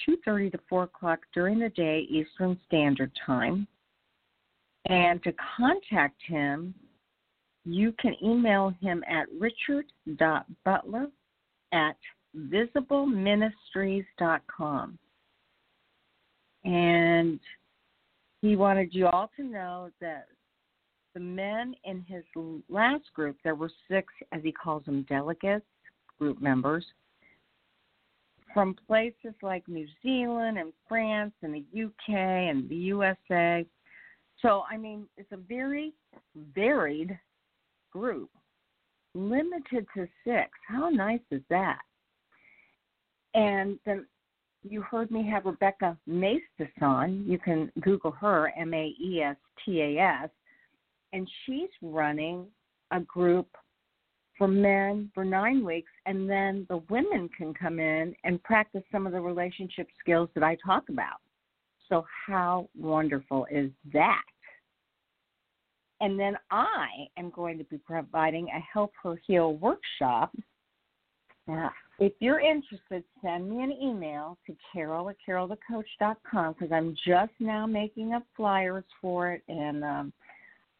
2:30 0.07 0.51
to 0.51 0.59
4 0.69 0.83
o'clock 0.83 1.19
during 1.33 1.59
the 1.59 1.69
day 1.69 2.07
Eastern 2.09 2.59
Standard 2.65 3.11
Time. 3.25 3.67
And 4.85 5.21
to 5.23 5.33
contact 5.57 6.21
him, 6.25 6.73
you 7.65 7.91
can 7.99 8.15
email 8.23 8.69
him 8.81 9.03
at 9.07 9.27
richard.butler 9.37 11.07
at 11.73 11.97
visibleministries.com. 12.35 14.99
And 16.63 17.39
he 18.41 18.55
wanted 18.55 18.93
you 18.93 19.07
all 19.07 19.29
to 19.35 19.43
know 19.43 19.89
that 19.99 20.27
the 21.13 21.19
men 21.19 21.75
in 21.83 22.01
his 22.01 22.23
last 22.69 23.03
group, 23.13 23.37
there 23.43 23.55
were 23.55 23.71
six, 23.89 24.13
as 24.31 24.41
he 24.43 24.51
calls 24.51 24.85
them, 24.85 25.05
delegates, 25.09 25.65
group 26.19 26.39
members, 26.41 26.85
from 28.53 28.75
places 28.87 29.33
like 29.41 29.67
New 29.67 29.87
Zealand 30.01 30.57
and 30.57 30.73
France 30.87 31.33
and 31.41 31.53
the 31.53 31.83
UK 31.83 32.09
and 32.09 32.69
the 32.69 32.75
USA. 32.75 33.65
So, 34.41 34.63
I 34.69 34.77
mean, 34.77 35.07
it's 35.17 35.31
a 35.31 35.37
very 35.37 35.93
varied 36.55 37.17
group, 37.91 38.29
limited 39.13 39.85
to 39.95 40.07
six. 40.23 40.49
How 40.67 40.89
nice 40.89 41.21
is 41.31 41.41
that? 41.49 41.79
And 43.33 43.79
then 43.85 44.05
you 44.63 44.81
heard 44.81 45.11
me 45.11 45.27
have 45.29 45.45
Rebecca 45.45 45.97
Maestas 46.07 46.71
on. 46.81 47.23
You 47.27 47.39
can 47.39 47.71
Google 47.81 48.11
her, 48.11 48.51
M 48.57 48.73
A 48.73 48.93
E 48.99 49.21
S 49.21 49.37
T 49.63 49.81
A 49.81 49.97
S, 49.97 50.29
and 51.13 51.27
she's 51.45 51.69
running 51.81 52.45
a 52.91 52.99
group 53.01 53.47
for 54.37 54.47
men 54.47 55.11
for 55.13 55.25
nine 55.25 55.65
weeks, 55.65 55.91
and 56.05 56.29
then 56.29 56.65
the 56.69 56.77
women 56.89 57.29
can 57.35 57.53
come 57.53 57.79
in 57.79 58.15
and 58.23 58.41
practice 58.43 58.83
some 58.91 59.07
of 59.07 59.13
the 59.13 59.19
relationship 59.21 59.87
skills 59.99 60.29
that 60.35 60.43
I 60.43 60.57
talk 60.65 60.89
about. 60.89 61.17
So, 61.89 62.05
how 62.27 62.69
wonderful 62.77 63.47
is 63.49 63.71
that? 63.93 64.23
And 65.99 66.19
then 66.19 66.35
I 66.51 66.87
am 67.17 67.31
going 67.31 67.57
to 67.57 67.63
be 67.63 67.77
providing 67.77 68.47
a 68.49 68.59
Help 68.59 68.91
Her 69.01 69.19
Heal 69.25 69.53
workshop. 69.55 70.35
Now, 71.47 71.71
if 71.97 72.13
you're 72.19 72.39
interested, 72.39 73.03
send 73.23 73.49
me 73.49 73.63
an 73.63 73.71
email 73.71 74.37
to 74.45 74.55
carol 74.71 75.09
at 75.09 75.15
carolthecoach.com 75.27 76.53
because 76.53 76.71
I'm 76.71 76.95
just 77.07 77.31
now 77.39 77.65
making 77.65 78.13
up 78.13 78.23
flyers 78.35 78.83
for 79.01 79.31
it. 79.31 79.43
And 79.47 79.83
um, 79.83 80.13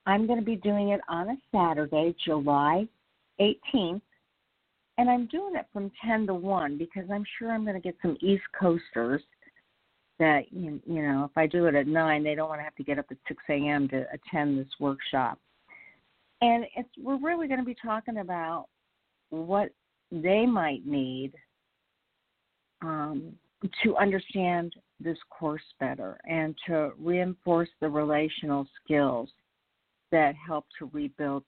I'm 0.06 0.28
going 0.28 0.40
to 0.40 0.46
be 0.46 0.58
doing 0.58 0.90
it 0.90 1.02
on 1.10 1.30
a 1.30 1.38
Saturday, 1.52 2.16
July 2.24 2.88
18th. 3.40 4.02
And 5.00 5.10
I'm 5.10 5.28
doing 5.28 5.56
it 5.56 5.68
from 5.72 5.92
10 6.04 6.28
to 6.28 6.34
1 6.34 6.78
because 6.78 7.04
I'm 7.12 7.24
sure 7.38 7.52
I'm 7.52 7.64
going 7.64 7.76
to 7.76 7.82
get 7.82 7.96
some 8.02 8.18
East 8.22 8.44
Coasters 8.60 9.22
that, 10.20 10.52
you 10.52 10.82
know, 10.88 11.26
if 11.30 11.38
I 11.38 11.46
do 11.46 11.68
it 11.68 11.76
at 11.76 11.86
9, 11.86 12.24
they 12.24 12.34
don't 12.34 12.50
want 12.50 12.60
to 12.60 12.64
have 12.64 12.76
to 12.76 12.84
get 12.84 12.98
up 12.98 13.06
at 13.12 13.18
6 13.28 13.44
a.m. 13.50 13.88
to 13.90 14.06
attend 14.12 14.58
this 14.58 14.72
workshop. 14.80 15.38
And 16.42 16.66
it's 16.76 16.90
we're 16.98 17.20
really 17.20 17.48
going 17.48 17.60
to 17.60 17.66
be 17.66 17.76
talking 17.76 18.18
about 18.18 18.68
what 19.30 19.70
they 20.12 20.46
might 20.46 20.86
need 20.86 21.34
um, 22.82 23.34
to 23.84 23.98
understand 23.98 24.74
this 25.00 25.18
course 25.30 25.64
better 25.80 26.20
and 26.26 26.56
to 26.68 26.92
reinforce 27.00 27.70
the 27.82 27.90
relational 27.90 28.68
skills 28.84 29.30
that 30.12 30.34
help 30.36 30.66
to 30.80 30.90
rebuild 30.94 31.44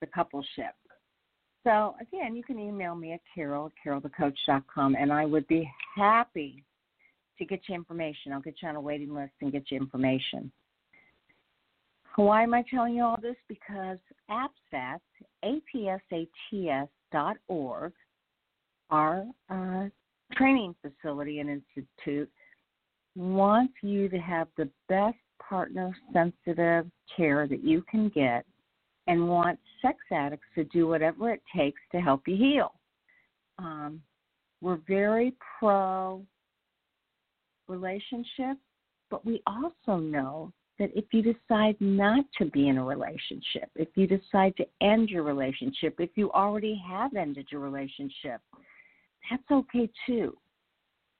the 0.00 0.06
coupleship. 0.06 0.72
So 1.64 1.94
again, 2.00 2.34
you 2.34 2.42
can 2.42 2.58
email 2.58 2.94
me 2.94 3.12
at 3.12 3.20
carol 3.34 3.66
at 3.66 3.72
carolthecoach.com 3.84 4.96
and 4.98 5.12
I 5.12 5.24
would 5.24 5.46
be 5.46 5.70
happy 5.94 6.64
to 7.38 7.44
get 7.44 7.60
you 7.68 7.74
information. 7.74 8.32
I'll 8.32 8.40
get 8.40 8.56
you 8.62 8.68
on 8.68 8.76
a 8.76 8.80
waiting 8.80 9.14
list 9.14 9.32
and 9.40 9.52
get 9.52 9.70
you 9.70 9.78
information. 9.78 10.50
Why 12.16 12.42
am 12.42 12.52
I 12.52 12.62
telling 12.70 12.94
you 12.94 13.04
all 13.04 13.18
this? 13.22 13.36
Because 13.48 13.98
APSATS, 14.30 15.00
A-P-S-A-T-S 15.44 16.88
dot 17.10 17.36
org, 17.48 17.92
our 18.90 19.24
uh, 19.48 19.86
training 20.34 20.74
facility 20.82 21.38
and 21.38 21.48
institute, 21.48 22.30
wants 23.16 23.72
you 23.82 24.08
to 24.08 24.18
have 24.18 24.48
the 24.56 24.68
best 24.88 25.16
partner 25.40 25.94
sensitive 26.12 26.86
care 27.16 27.46
that 27.46 27.64
you 27.64 27.82
can 27.90 28.10
get 28.10 28.44
and 29.06 29.28
wants 29.28 29.62
sex 29.80 29.98
addicts 30.12 30.46
to 30.54 30.64
do 30.64 30.86
whatever 30.86 31.32
it 31.32 31.42
takes 31.54 31.80
to 31.92 32.00
help 32.00 32.22
you 32.26 32.36
heal. 32.36 32.74
Um, 33.58 34.00
we're 34.60 34.80
very 34.86 35.34
pro 35.58 36.22
relationship, 37.68 38.56
but 39.10 39.24
we 39.26 39.42
also 39.46 40.00
know 40.00 40.52
that 40.78 40.90
if 40.96 41.04
you 41.12 41.22
decide 41.22 41.76
not 41.80 42.24
to 42.38 42.46
be 42.46 42.68
in 42.68 42.78
a 42.78 42.84
relationship, 42.84 43.70
if 43.74 43.88
you 43.94 44.06
decide 44.06 44.56
to 44.56 44.66
end 44.80 45.10
your 45.10 45.22
relationship, 45.22 45.96
if 45.98 46.10
you 46.14 46.30
already 46.32 46.80
have 46.88 47.14
ended 47.14 47.46
your 47.50 47.60
relationship, 47.60 48.40
that's 49.30 49.42
okay 49.50 49.88
too. 50.06 50.36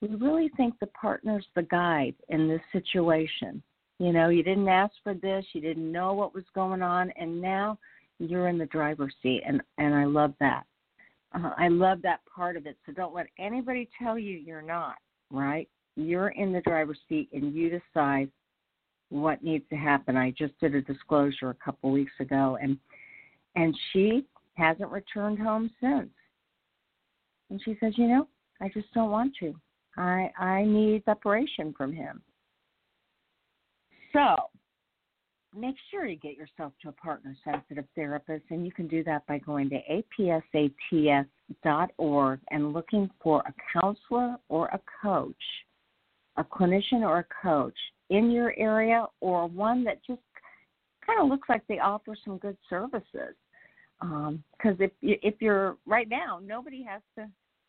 We 0.00 0.08
really 0.16 0.50
think 0.56 0.74
the 0.80 0.88
partner's 0.88 1.46
the 1.54 1.62
guide 1.62 2.14
in 2.28 2.48
this 2.48 2.60
situation. 2.72 3.62
You 4.02 4.12
know, 4.12 4.30
you 4.30 4.42
didn't 4.42 4.66
ask 4.66 4.92
for 5.04 5.14
this, 5.14 5.44
you 5.52 5.60
didn't 5.60 5.92
know 5.92 6.12
what 6.12 6.34
was 6.34 6.42
going 6.56 6.82
on, 6.82 7.12
and 7.12 7.40
now 7.40 7.78
you're 8.18 8.48
in 8.48 8.58
the 8.58 8.66
driver's 8.66 9.14
seat, 9.22 9.44
and 9.46 9.62
and 9.78 9.94
I 9.94 10.06
love 10.06 10.34
that. 10.40 10.64
Uh, 11.32 11.52
I 11.56 11.68
love 11.68 12.02
that 12.02 12.18
part 12.26 12.56
of 12.56 12.66
it. 12.66 12.76
So 12.84 12.90
don't 12.90 13.14
let 13.14 13.28
anybody 13.38 13.88
tell 13.96 14.18
you 14.18 14.36
you're 14.36 14.60
not. 14.60 14.96
Right? 15.30 15.68
You're 15.94 16.30
in 16.30 16.52
the 16.52 16.62
driver's 16.62 16.98
seat, 17.08 17.28
and 17.32 17.54
you 17.54 17.80
decide 17.94 18.28
what 19.10 19.44
needs 19.44 19.64
to 19.70 19.76
happen. 19.76 20.16
I 20.16 20.32
just 20.32 20.58
did 20.58 20.74
a 20.74 20.82
disclosure 20.82 21.50
a 21.50 21.64
couple 21.64 21.92
weeks 21.92 22.18
ago, 22.18 22.58
and 22.60 22.76
and 23.54 23.72
she 23.92 24.26
hasn't 24.54 24.90
returned 24.90 25.38
home 25.38 25.70
since. 25.80 26.10
And 27.50 27.62
she 27.64 27.76
says, 27.78 27.92
you 27.96 28.08
know, 28.08 28.26
I 28.60 28.68
just 28.70 28.92
don't 28.94 29.12
want 29.12 29.32
to. 29.38 29.54
I 29.96 30.32
I 30.36 30.64
need 30.64 31.04
separation 31.04 31.72
from 31.78 31.92
him. 31.92 32.20
So 34.12 34.36
make 35.54 35.76
sure 35.90 36.06
you 36.06 36.16
get 36.16 36.36
yourself 36.36 36.72
to 36.82 36.88
a 36.88 36.92
partner 36.92 37.36
sensitive 37.44 37.84
therapist, 37.94 38.44
and 38.50 38.64
you 38.64 38.72
can 38.72 38.88
do 38.88 39.04
that 39.04 39.26
by 39.26 39.38
going 39.38 39.70
to 39.70 39.80
apsats.org 40.20 41.26
and 42.50 42.72
looking 42.72 43.10
for 43.22 43.40
a 43.40 43.54
counselor 43.72 44.36
or 44.48 44.66
a 44.68 44.80
coach, 45.02 45.34
a 46.36 46.44
clinician 46.44 47.02
or 47.02 47.18
a 47.18 47.26
coach 47.42 47.76
in 48.10 48.30
your 48.30 48.54
area, 48.58 49.06
or 49.20 49.46
one 49.46 49.84
that 49.84 50.04
just 50.06 50.20
kind 51.06 51.20
of 51.20 51.28
looks 51.28 51.48
like 51.48 51.66
they 51.66 51.78
offer 51.78 52.16
some 52.24 52.38
good 52.38 52.56
services. 52.68 53.34
Because 54.00 54.40
um, 54.64 54.80
if 54.80 54.90
if 55.00 55.34
you're 55.40 55.76
right 55.86 56.08
now, 56.08 56.40
nobody 56.42 56.82
has 56.82 57.02
to 57.16 57.28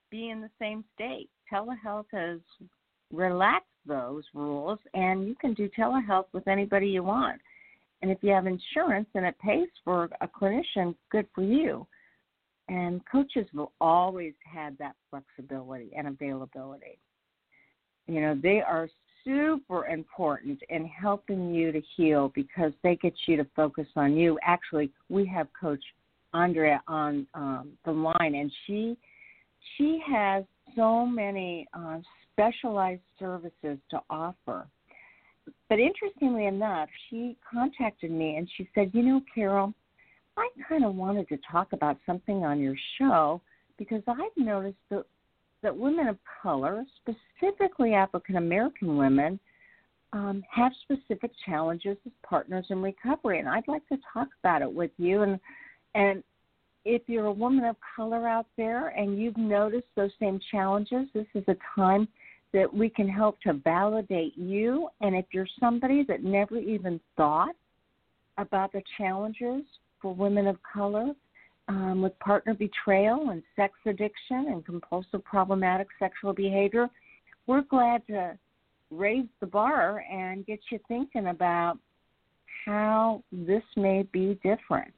be 0.09 0.29
in 0.29 0.41
the 0.41 0.49
same 0.59 0.83
state. 0.95 1.29
Telehealth 1.51 2.05
has 2.11 2.39
relaxed 3.11 3.67
those 3.85 4.23
rules, 4.33 4.79
and 4.93 5.27
you 5.27 5.35
can 5.35 5.53
do 5.53 5.69
telehealth 5.77 6.25
with 6.33 6.47
anybody 6.47 6.87
you 6.87 7.03
want. 7.03 7.39
And 8.01 8.11
if 8.11 8.17
you 8.21 8.31
have 8.31 8.47
insurance 8.47 9.07
and 9.15 9.25
it 9.25 9.35
pays 9.39 9.69
for 9.83 10.09
a 10.21 10.27
clinician, 10.27 10.95
good 11.09 11.27
for 11.33 11.43
you. 11.43 11.87
And 12.67 13.01
coaches 13.09 13.47
will 13.53 13.71
always 13.79 14.33
have 14.51 14.77
that 14.77 14.95
flexibility 15.09 15.91
and 15.97 16.07
availability. 16.07 16.97
You 18.07 18.21
know, 18.21 18.39
they 18.41 18.61
are 18.61 18.89
super 19.23 19.87
important 19.87 20.59
in 20.69 20.85
helping 20.85 21.53
you 21.53 21.71
to 21.71 21.81
heal 21.95 22.31
because 22.35 22.73
they 22.83 22.97
get 22.97 23.13
you 23.25 23.37
to 23.37 23.47
focus 23.55 23.87
on 23.95 24.17
you. 24.17 24.37
Actually, 24.43 24.91
we 25.09 25.25
have 25.27 25.47
Coach 25.59 25.83
Andrea 26.33 26.81
on 26.87 27.27
um, 27.33 27.71
the 27.85 27.91
line, 27.91 28.35
and 28.35 28.51
she 28.65 28.97
she 29.77 30.01
has 30.11 30.43
so 30.75 31.05
many 31.05 31.67
uh, 31.73 31.99
specialized 32.33 33.01
services 33.19 33.77
to 33.89 34.01
offer. 34.09 34.67
But 35.69 35.79
interestingly 35.79 36.45
enough, 36.45 36.89
she 37.09 37.37
contacted 37.51 38.11
me 38.11 38.37
and 38.37 38.47
she 38.57 38.69
said, 38.73 38.91
You 38.93 39.03
know, 39.03 39.21
Carol, 39.33 39.73
I 40.37 40.49
kind 40.67 40.85
of 40.85 40.95
wanted 40.95 41.27
to 41.29 41.37
talk 41.51 41.73
about 41.73 41.97
something 42.05 42.43
on 42.43 42.59
your 42.59 42.75
show 42.97 43.41
because 43.77 44.01
I've 44.07 44.37
noticed 44.37 44.77
that, 44.89 45.05
that 45.61 45.75
women 45.75 46.07
of 46.07 46.17
color, 46.41 46.83
specifically 47.01 47.93
African 47.93 48.37
American 48.37 48.97
women, 48.97 49.39
um, 50.13 50.43
have 50.49 50.71
specific 50.83 51.31
challenges 51.45 51.97
as 52.05 52.11
partners 52.23 52.65
in 52.69 52.81
recovery, 52.81 53.39
and 53.39 53.49
I'd 53.49 53.67
like 53.67 53.87
to 53.89 53.97
talk 54.13 54.27
about 54.41 54.61
it 54.61 54.71
with 54.71 54.91
you. 54.97 55.23
And 55.23 55.39
and 55.95 56.23
if 56.85 57.03
you're 57.07 57.25
a 57.25 57.31
woman 57.31 57.65
of 57.65 57.75
color 57.95 58.27
out 58.27 58.47
there 58.57 58.89
and 58.89 59.17
you've 59.17 59.37
noticed 59.37 59.87
those 59.95 60.11
same 60.19 60.39
challenges, 60.51 61.07
this 61.13 61.25
is 61.33 61.43
a 61.47 61.55
time 61.75 62.07
that 62.53 62.71
we 62.71 62.87
can 62.89 63.09
help 63.09 63.41
to 63.41 63.53
validate 63.53 64.37
you. 64.37 64.87
And 65.01 65.15
if 65.15 65.25
you're 65.31 65.47
somebody 65.59 66.03
that 66.07 66.23
never 66.23 66.57
even 66.57 66.99
thought 67.17 67.55
about 68.37 68.71
the 68.71 68.81
challenges 68.97 69.63
for 70.01 70.13
women 70.13 70.47
of 70.47 70.57
color 70.61 71.13
um, 71.67 72.01
with 72.01 72.17
partner 72.19 72.53
betrayal 72.53 73.31
and 73.31 73.41
sex 73.55 73.73
addiction 73.85 74.47
and 74.49 74.65
compulsive 74.65 75.23
problematic 75.23 75.87
sexual 75.97 76.33
behavior, 76.33 76.87
we're 77.47 77.61
glad 77.61 78.05
to 78.07 78.37
raise 78.91 79.27
the 79.39 79.47
bar 79.47 80.03
and 80.11 80.45
get 80.45 80.59
you 80.71 80.79
thinking 80.87 81.27
about 81.27 81.77
how 82.65 83.23
this 83.31 83.63
may 83.75 84.03
be 84.13 84.39
different. 84.43 84.93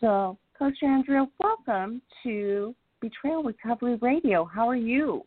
So, 0.00 0.38
Coach 0.56 0.78
Andrea, 0.82 1.26
welcome 1.40 2.00
to 2.22 2.74
Betrayal 3.00 3.42
Recovery 3.42 3.96
Radio. 3.96 4.44
How 4.44 4.68
are 4.68 4.76
you? 4.76 5.24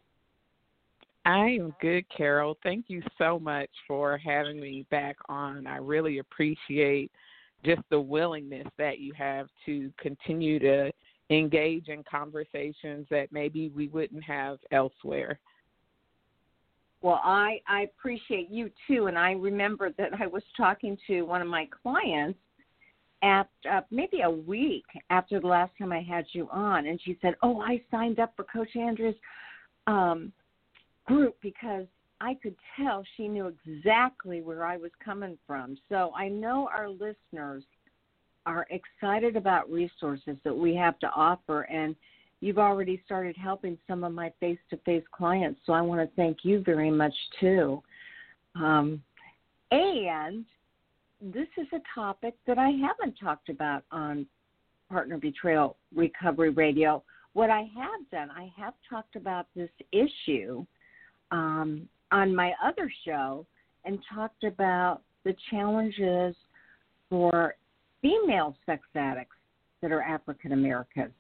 I 1.25 1.49
am 1.49 1.75
good, 1.81 2.05
Carol. 2.09 2.57
Thank 2.63 2.85
you 2.87 3.03
so 3.17 3.39
much 3.39 3.69
for 3.87 4.17
having 4.17 4.59
me 4.59 4.85
back 4.89 5.17
on. 5.29 5.67
I 5.67 5.77
really 5.77 6.17
appreciate 6.17 7.11
just 7.63 7.81
the 7.91 7.99
willingness 7.99 8.67
that 8.79 8.99
you 8.99 9.13
have 9.13 9.47
to 9.67 9.91
continue 9.99 10.57
to 10.59 10.91
engage 11.29 11.89
in 11.89 12.03
conversations 12.09 13.05
that 13.11 13.27
maybe 13.31 13.69
we 13.69 13.87
wouldn't 13.87 14.23
have 14.23 14.57
elsewhere. 14.71 15.39
Well, 17.01 17.21
I 17.23 17.61
I 17.67 17.81
appreciate 17.81 18.49
you 18.49 18.71
too, 18.87 19.07
and 19.07 19.17
I 19.17 19.31
remember 19.31 19.91
that 19.97 20.11
I 20.19 20.27
was 20.27 20.43
talking 20.57 20.97
to 21.07 21.21
one 21.21 21.41
of 21.41 21.47
my 21.47 21.67
clients 21.81 22.39
at 23.23 23.49
uh, 23.71 23.81
maybe 23.91 24.21
a 24.21 24.29
week 24.29 24.85
after 25.09 25.39
the 25.39 25.47
last 25.47 25.71
time 25.77 25.91
I 25.91 26.01
had 26.01 26.25
you 26.31 26.47
on, 26.51 26.87
and 26.87 26.99
she 27.03 27.17
said, 27.21 27.35
"Oh, 27.41 27.61
I 27.61 27.81
signed 27.91 28.19
up 28.19 28.33
for 28.35 28.43
Coach 28.43 28.75
Andrea's. 28.75 29.15
um, 29.87 30.31
group 31.11 31.35
because 31.41 31.85
I 32.19 32.35
could 32.35 32.55
tell 32.77 33.03
she 33.17 33.27
knew 33.27 33.51
exactly 33.67 34.41
where 34.41 34.65
I 34.65 34.77
was 34.77 34.91
coming 35.03 35.37
from. 35.47 35.77
So 35.89 36.11
I 36.15 36.27
know 36.27 36.69
our 36.71 36.89
listeners 36.89 37.63
are 38.45 38.67
excited 38.69 39.35
about 39.35 39.71
resources 39.71 40.37
that 40.43 40.55
we 40.55 40.75
have 40.75 40.99
to 40.99 41.07
offer, 41.15 41.63
and 41.63 41.95
you've 42.39 42.59
already 42.59 43.01
started 43.05 43.35
helping 43.37 43.77
some 43.87 44.03
of 44.03 44.13
my 44.13 44.31
face 44.39 44.59
to 44.69 44.77
face 44.77 45.03
clients. 45.11 45.59
So 45.65 45.73
I 45.73 45.81
want 45.81 46.01
to 46.01 46.15
thank 46.15 46.39
you 46.43 46.61
very 46.63 46.91
much, 46.91 47.13
too. 47.39 47.81
Um, 48.55 49.01
and 49.71 50.45
this 51.21 51.47
is 51.57 51.67
a 51.73 51.81
topic 51.93 52.35
that 52.47 52.57
I 52.57 52.69
haven't 52.69 53.15
talked 53.19 53.49
about 53.49 53.83
on 53.91 54.25
Partner 54.89 55.17
Betrayal 55.17 55.77
Recovery 55.95 56.49
Radio. 56.49 57.03
What 57.33 57.49
I 57.49 57.61
have 57.75 58.09
done, 58.11 58.29
I 58.29 58.51
have 58.57 58.73
talked 58.89 59.15
about 59.15 59.47
this 59.55 59.69
issue 59.91 60.65
um, 61.31 61.87
on 62.11 62.35
my 62.35 62.53
other 62.63 62.91
show 63.05 63.45
and 63.85 63.99
talked 64.13 64.43
about 64.43 65.01
the 65.23 65.35
challenges 65.49 66.35
for 67.09 67.55
female 68.01 68.55
sex 68.65 68.83
addicts 68.95 69.35
that 69.81 69.91
are 69.91 70.01
African 70.01 70.51
American. 70.53 71.11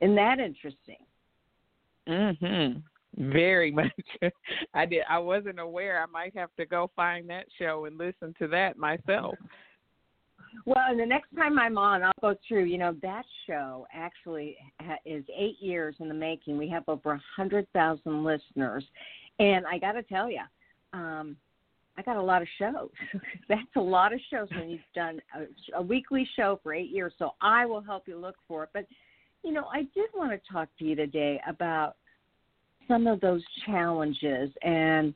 Isn't 0.00 0.16
that 0.16 0.38
interesting? 0.38 1.04
Mhm. 2.06 2.82
Very 3.16 3.70
much. 3.72 3.92
I 4.74 4.86
did. 4.86 5.02
I 5.08 5.18
wasn't 5.18 5.58
aware. 5.58 6.02
I 6.02 6.06
might 6.06 6.36
have 6.36 6.54
to 6.56 6.66
go 6.66 6.90
find 6.94 7.28
that 7.30 7.46
show 7.58 7.84
and 7.86 7.98
listen 7.98 8.34
to 8.38 8.48
that 8.48 8.76
myself. 8.76 9.34
Well, 10.64 10.84
and 10.88 10.98
the 10.98 11.06
next 11.06 11.34
time 11.36 11.58
I'm 11.58 11.76
on, 11.76 12.02
I'll 12.02 12.12
go 12.20 12.34
through. 12.46 12.64
You 12.64 12.78
know, 12.78 12.96
that 13.02 13.24
show 13.46 13.86
actually 13.92 14.56
is 15.04 15.24
eight 15.36 15.56
years 15.60 15.94
in 16.00 16.08
the 16.08 16.14
making. 16.14 16.56
We 16.56 16.68
have 16.70 16.84
over 16.88 17.12
a 17.12 17.22
hundred 17.36 17.66
thousand 17.72 18.24
listeners, 18.24 18.84
and 19.38 19.66
I 19.66 19.78
got 19.78 19.92
to 19.92 20.02
tell 20.02 20.30
you, 20.30 20.40
um, 20.92 21.36
I 21.96 22.02
got 22.02 22.16
a 22.16 22.22
lot 22.22 22.42
of 22.42 22.48
shows. 22.58 22.90
That's 23.48 23.60
a 23.76 23.80
lot 23.80 24.12
of 24.12 24.20
shows 24.30 24.48
when 24.50 24.70
you've 24.70 24.80
done 24.94 25.20
a, 25.34 25.78
a 25.78 25.82
weekly 25.82 26.28
show 26.36 26.60
for 26.62 26.72
eight 26.72 26.90
years. 26.90 27.12
So 27.18 27.32
I 27.40 27.66
will 27.66 27.80
help 27.80 28.04
you 28.06 28.16
look 28.16 28.36
for 28.46 28.64
it. 28.64 28.70
But, 28.72 28.86
you 29.42 29.52
know, 29.52 29.64
I 29.72 29.82
did 29.94 30.08
want 30.14 30.30
to 30.30 30.52
talk 30.52 30.68
to 30.78 30.84
you 30.84 30.94
today 30.94 31.40
about 31.48 31.96
some 32.86 33.06
of 33.06 33.20
those 33.20 33.42
challenges. 33.66 34.50
And 34.62 35.12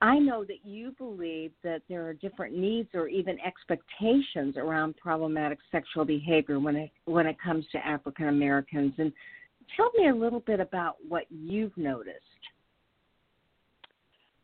I 0.00 0.18
know 0.18 0.44
that 0.44 0.64
you 0.64 0.92
believe 0.98 1.52
that 1.62 1.82
there 1.88 2.06
are 2.06 2.14
different 2.14 2.56
needs 2.56 2.88
or 2.94 3.06
even 3.06 3.38
expectations 3.40 4.56
around 4.56 4.96
problematic 4.96 5.58
sexual 5.70 6.04
behavior 6.04 6.58
when 6.58 6.76
it 6.76 6.90
when 7.06 7.26
it 7.26 7.36
comes 7.40 7.64
to 7.72 7.78
African 7.78 8.28
Americans. 8.28 8.92
And 8.98 9.12
tell 9.76 9.90
me 9.96 10.08
a 10.08 10.14
little 10.14 10.40
bit 10.40 10.60
about 10.60 10.96
what 11.08 11.24
you've 11.30 11.76
noticed. 11.76 12.18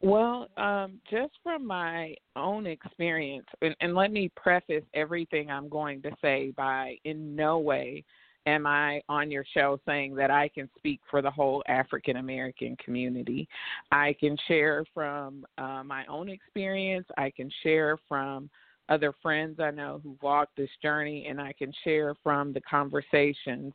Well, 0.03 0.49
um, 0.57 0.99
just 1.11 1.33
from 1.43 1.67
my 1.67 2.15
own 2.35 2.67
experience, 2.67 3.47
and, 3.61 3.77
and 3.81 3.95
let 3.95 4.11
me 4.11 4.31
preface 4.35 4.85
everything 4.95 5.51
I'm 5.51 5.69
going 5.69 6.01
to 6.03 6.11
say 6.23 6.53
by 6.57 6.97
in 7.05 7.37
no 7.37 7.59
way 7.59 8.05
am 8.47 8.67
I 8.67 9.03
on 9.11 9.31
your 9.31 9.45
show 9.53 9.79
saying 9.87 10.15
that 10.15 10.31
I 10.31 10.49
can 10.49 10.71
speak 10.79 11.01
for 11.11 11.21
the 11.21 11.31
whole 11.31 11.63
African 11.69 12.17
American 12.17 12.77
community. 12.83 13.47
I 13.93 14.15
can 14.19 14.39
share 14.49 14.85
from 14.95 15.45
uh, 15.59 15.83
my 15.85 16.07
own 16.07 16.31
experience, 16.31 17.07
I 17.19 17.31
can 17.31 17.51
share 17.63 17.99
from 18.09 18.49
other 18.89 19.13
friends 19.23 19.61
I 19.61 19.71
know 19.71 20.01
who 20.03 20.17
walked 20.23 20.57
this 20.57 20.71
journey, 20.83 21.27
and 21.29 21.41
I 21.41 21.53
can 21.53 21.73
share 21.85 22.15
from 22.23 22.53
the 22.53 22.61
conversations 22.63 23.73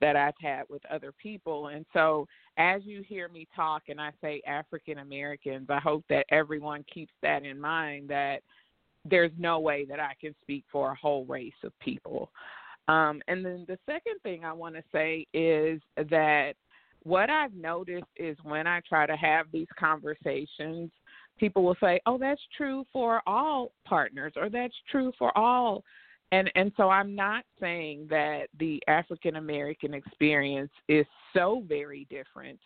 that 0.00 0.16
I've 0.16 0.34
had 0.40 0.62
with 0.68 0.82
other 0.86 1.12
people. 1.20 1.68
And 1.68 1.84
so, 1.92 2.26
as 2.56 2.82
you 2.84 3.02
hear 3.02 3.28
me 3.28 3.46
talk 3.54 3.84
and 3.88 4.00
I 4.00 4.10
say 4.20 4.42
African 4.46 4.98
Americans, 4.98 5.66
I 5.68 5.78
hope 5.78 6.04
that 6.08 6.26
everyone 6.30 6.84
keeps 6.92 7.12
that 7.22 7.44
in 7.44 7.60
mind 7.60 8.08
that 8.08 8.40
there's 9.04 9.32
no 9.38 9.60
way 9.60 9.84
that 9.86 10.00
I 10.00 10.12
can 10.20 10.34
speak 10.40 10.64
for 10.70 10.92
a 10.92 10.96
whole 10.96 11.24
race 11.24 11.52
of 11.64 11.72
people. 11.80 12.30
Um, 12.88 13.20
and 13.28 13.44
then 13.44 13.64
the 13.68 13.78
second 13.86 14.14
thing 14.22 14.44
I 14.44 14.52
want 14.52 14.74
to 14.74 14.82
say 14.92 15.26
is 15.34 15.80
that 16.10 16.54
what 17.02 17.30
I've 17.30 17.54
noticed 17.54 18.06
is 18.16 18.36
when 18.42 18.66
I 18.66 18.80
try 18.88 19.06
to 19.06 19.16
have 19.16 19.46
these 19.52 19.68
conversations, 19.78 20.90
people 21.38 21.62
will 21.62 21.76
say, 21.80 22.00
"Oh, 22.06 22.18
that's 22.18 22.40
true 22.56 22.84
for 22.92 23.22
all 23.26 23.72
partners," 23.84 24.32
or 24.36 24.48
"That's 24.48 24.74
true 24.90 25.12
for 25.18 25.36
all." 25.36 25.84
And 26.30 26.50
and 26.54 26.72
so 26.76 26.90
I'm 26.90 27.14
not 27.14 27.44
saying 27.60 28.06
that 28.10 28.48
the 28.58 28.82
African 28.86 29.36
American 29.36 29.94
experience 29.94 30.72
is 30.88 31.06
so 31.34 31.64
very 31.66 32.06
different 32.10 32.60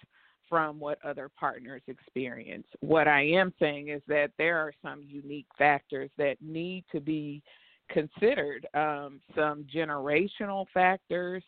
from 0.48 0.78
what 0.78 0.98
other 1.04 1.30
partners 1.38 1.82
experience. 1.86 2.66
What 2.80 3.08
I 3.08 3.22
am 3.22 3.54
saying 3.58 3.88
is 3.88 4.02
that 4.08 4.32
there 4.36 4.58
are 4.58 4.72
some 4.82 5.02
unique 5.02 5.46
factors 5.56 6.10
that 6.18 6.36
need 6.42 6.84
to 6.92 7.00
be 7.00 7.42
considered, 7.88 8.66
um, 8.74 9.20
some 9.34 9.64
generational 9.74 10.66
factors. 10.74 11.42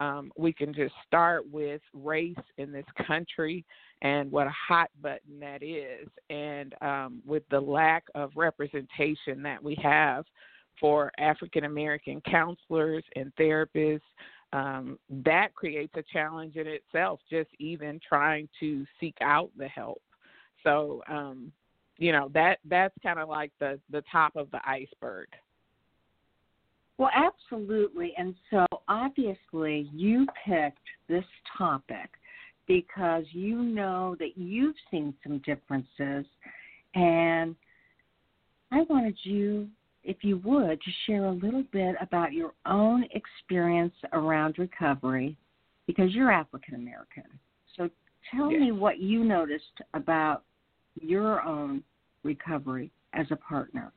Um, 0.00 0.32
we 0.36 0.52
can 0.52 0.72
just 0.72 0.94
start 1.06 1.44
with 1.50 1.82
race 1.92 2.34
in 2.56 2.72
this 2.72 2.86
country 3.06 3.64
and 4.02 4.30
what 4.30 4.46
a 4.46 4.54
hot 4.68 4.90
button 5.02 5.38
that 5.40 5.62
is, 5.62 6.08
and 6.30 6.74
um, 6.80 7.20
with 7.26 7.42
the 7.50 7.60
lack 7.60 8.04
of 8.14 8.30
representation 8.36 9.42
that 9.42 9.62
we 9.62 9.76
have 9.82 10.24
for 10.80 11.10
African 11.18 11.64
American 11.64 12.20
counselors 12.22 13.04
and 13.16 13.32
therapists 13.36 14.00
um, 14.52 14.98
that 15.10 15.54
creates 15.54 15.92
a 15.96 16.02
challenge 16.12 16.56
in 16.56 16.66
itself, 16.66 17.20
just 17.30 17.50
even 17.58 18.00
trying 18.06 18.48
to 18.60 18.86
seek 18.98 19.16
out 19.20 19.50
the 19.56 19.68
help. 19.68 20.02
So, 20.64 21.02
um, 21.08 21.52
you 21.98 22.12
know, 22.12 22.30
that 22.34 22.58
that's 22.64 22.94
kind 23.02 23.18
of 23.18 23.28
like 23.28 23.52
the 23.58 23.78
the 23.90 24.02
top 24.10 24.36
of 24.36 24.50
the 24.50 24.60
iceberg. 24.66 25.28
Well, 26.96 27.10
absolutely. 27.14 28.12
And 28.18 28.34
so 28.50 28.66
obviously 28.88 29.88
you 29.92 30.26
picked 30.44 30.78
this 31.08 31.24
topic 31.56 32.10
because 32.66 33.24
you 33.30 33.62
know 33.62 34.16
that 34.18 34.36
you've 34.36 34.74
seen 34.90 35.14
some 35.22 35.38
differences 35.38 36.26
and 36.94 37.54
I 38.72 38.82
wanted 38.88 39.16
you 39.22 39.68
if 40.08 40.24
you 40.24 40.38
would, 40.38 40.80
to 40.80 40.90
share 41.06 41.26
a 41.26 41.32
little 41.32 41.64
bit 41.70 41.94
about 42.00 42.32
your 42.32 42.52
own 42.64 43.04
experience 43.12 43.92
around 44.14 44.58
recovery 44.58 45.36
because 45.86 46.14
you're 46.14 46.32
African 46.32 46.76
American. 46.76 47.24
So 47.76 47.90
tell 48.34 48.50
yes. 48.50 48.58
me 48.58 48.72
what 48.72 49.00
you 49.00 49.22
noticed 49.22 49.64
about 49.92 50.44
your 50.98 51.42
own 51.42 51.82
recovery 52.24 52.90
as 53.12 53.26
a 53.30 53.36
partner. 53.36 53.92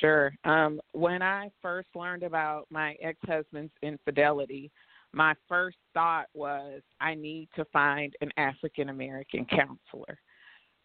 Sure. 0.00 0.32
Um, 0.44 0.80
when 0.92 1.20
I 1.20 1.50
first 1.60 1.88
learned 1.96 2.22
about 2.22 2.68
my 2.70 2.94
ex 3.02 3.18
husband's 3.26 3.72
infidelity, 3.82 4.70
my 5.12 5.34
first 5.48 5.78
thought 5.94 6.26
was 6.32 6.80
I 7.00 7.14
need 7.14 7.48
to 7.56 7.64
find 7.72 8.14
an 8.20 8.30
African 8.36 8.90
American 8.90 9.46
counselor. 9.46 10.16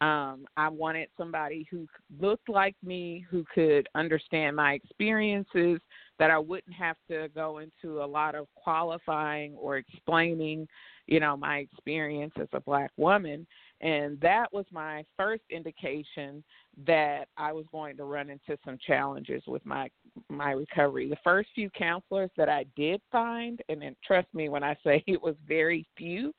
Um, 0.01 0.45
I 0.57 0.67
wanted 0.67 1.07
somebody 1.17 1.65
who 1.71 1.87
looked 2.19 2.49
like 2.49 2.75
me, 2.83 3.25
who 3.29 3.45
could 3.53 3.87
understand 3.95 4.55
my 4.55 4.73
experiences, 4.73 5.79
that 6.19 6.29
I 6.29 6.37
wouldn't 6.37 6.73
have 6.73 6.97
to 7.09 7.29
go 7.33 7.59
into 7.59 8.03
a 8.03 8.05
lot 8.05 8.35
of 8.35 8.47
qualifying 8.55 9.55
or 9.55 9.77
explaining, 9.77 10.67
you 11.07 11.19
know, 11.19 11.37
my 11.37 11.59
experience 11.59 12.33
as 12.39 12.49
a 12.53 12.59
black 12.59 12.91
woman. 12.97 13.47
And 13.81 14.19
that 14.21 14.51
was 14.51 14.65
my 14.71 15.03
first 15.17 15.43
indication 15.49 16.43
that 16.85 17.25
I 17.37 17.51
was 17.51 17.65
going 17.71 17.97
to 17.97 18.03
run 18.03 18.29
into 18.29 18.57
some 18.65 18.77
challenges 18.85 19.43
with 19.47 19.65
my 19.65 19.89
my 20.29 20.51
recovery. 20.51 21.09
The 21.09 21.17
first 21.23 21.49
few 21.55 21.69
counselors 21.71 22.29
that 22.37 22.49
I 22.49 22.65
did 22.75 23.01
find, 23.11 23.61
and 23.69 23.81
then 23.81 23.95
trust 24.05 24.27
me 24.33 24.49
when 24.49 24.63
I 24.63 24.75
say 24.83 25.03
it 25.07 25.21
was 25.21 25.35
very 25.47 25.85
few, 25.97 26.33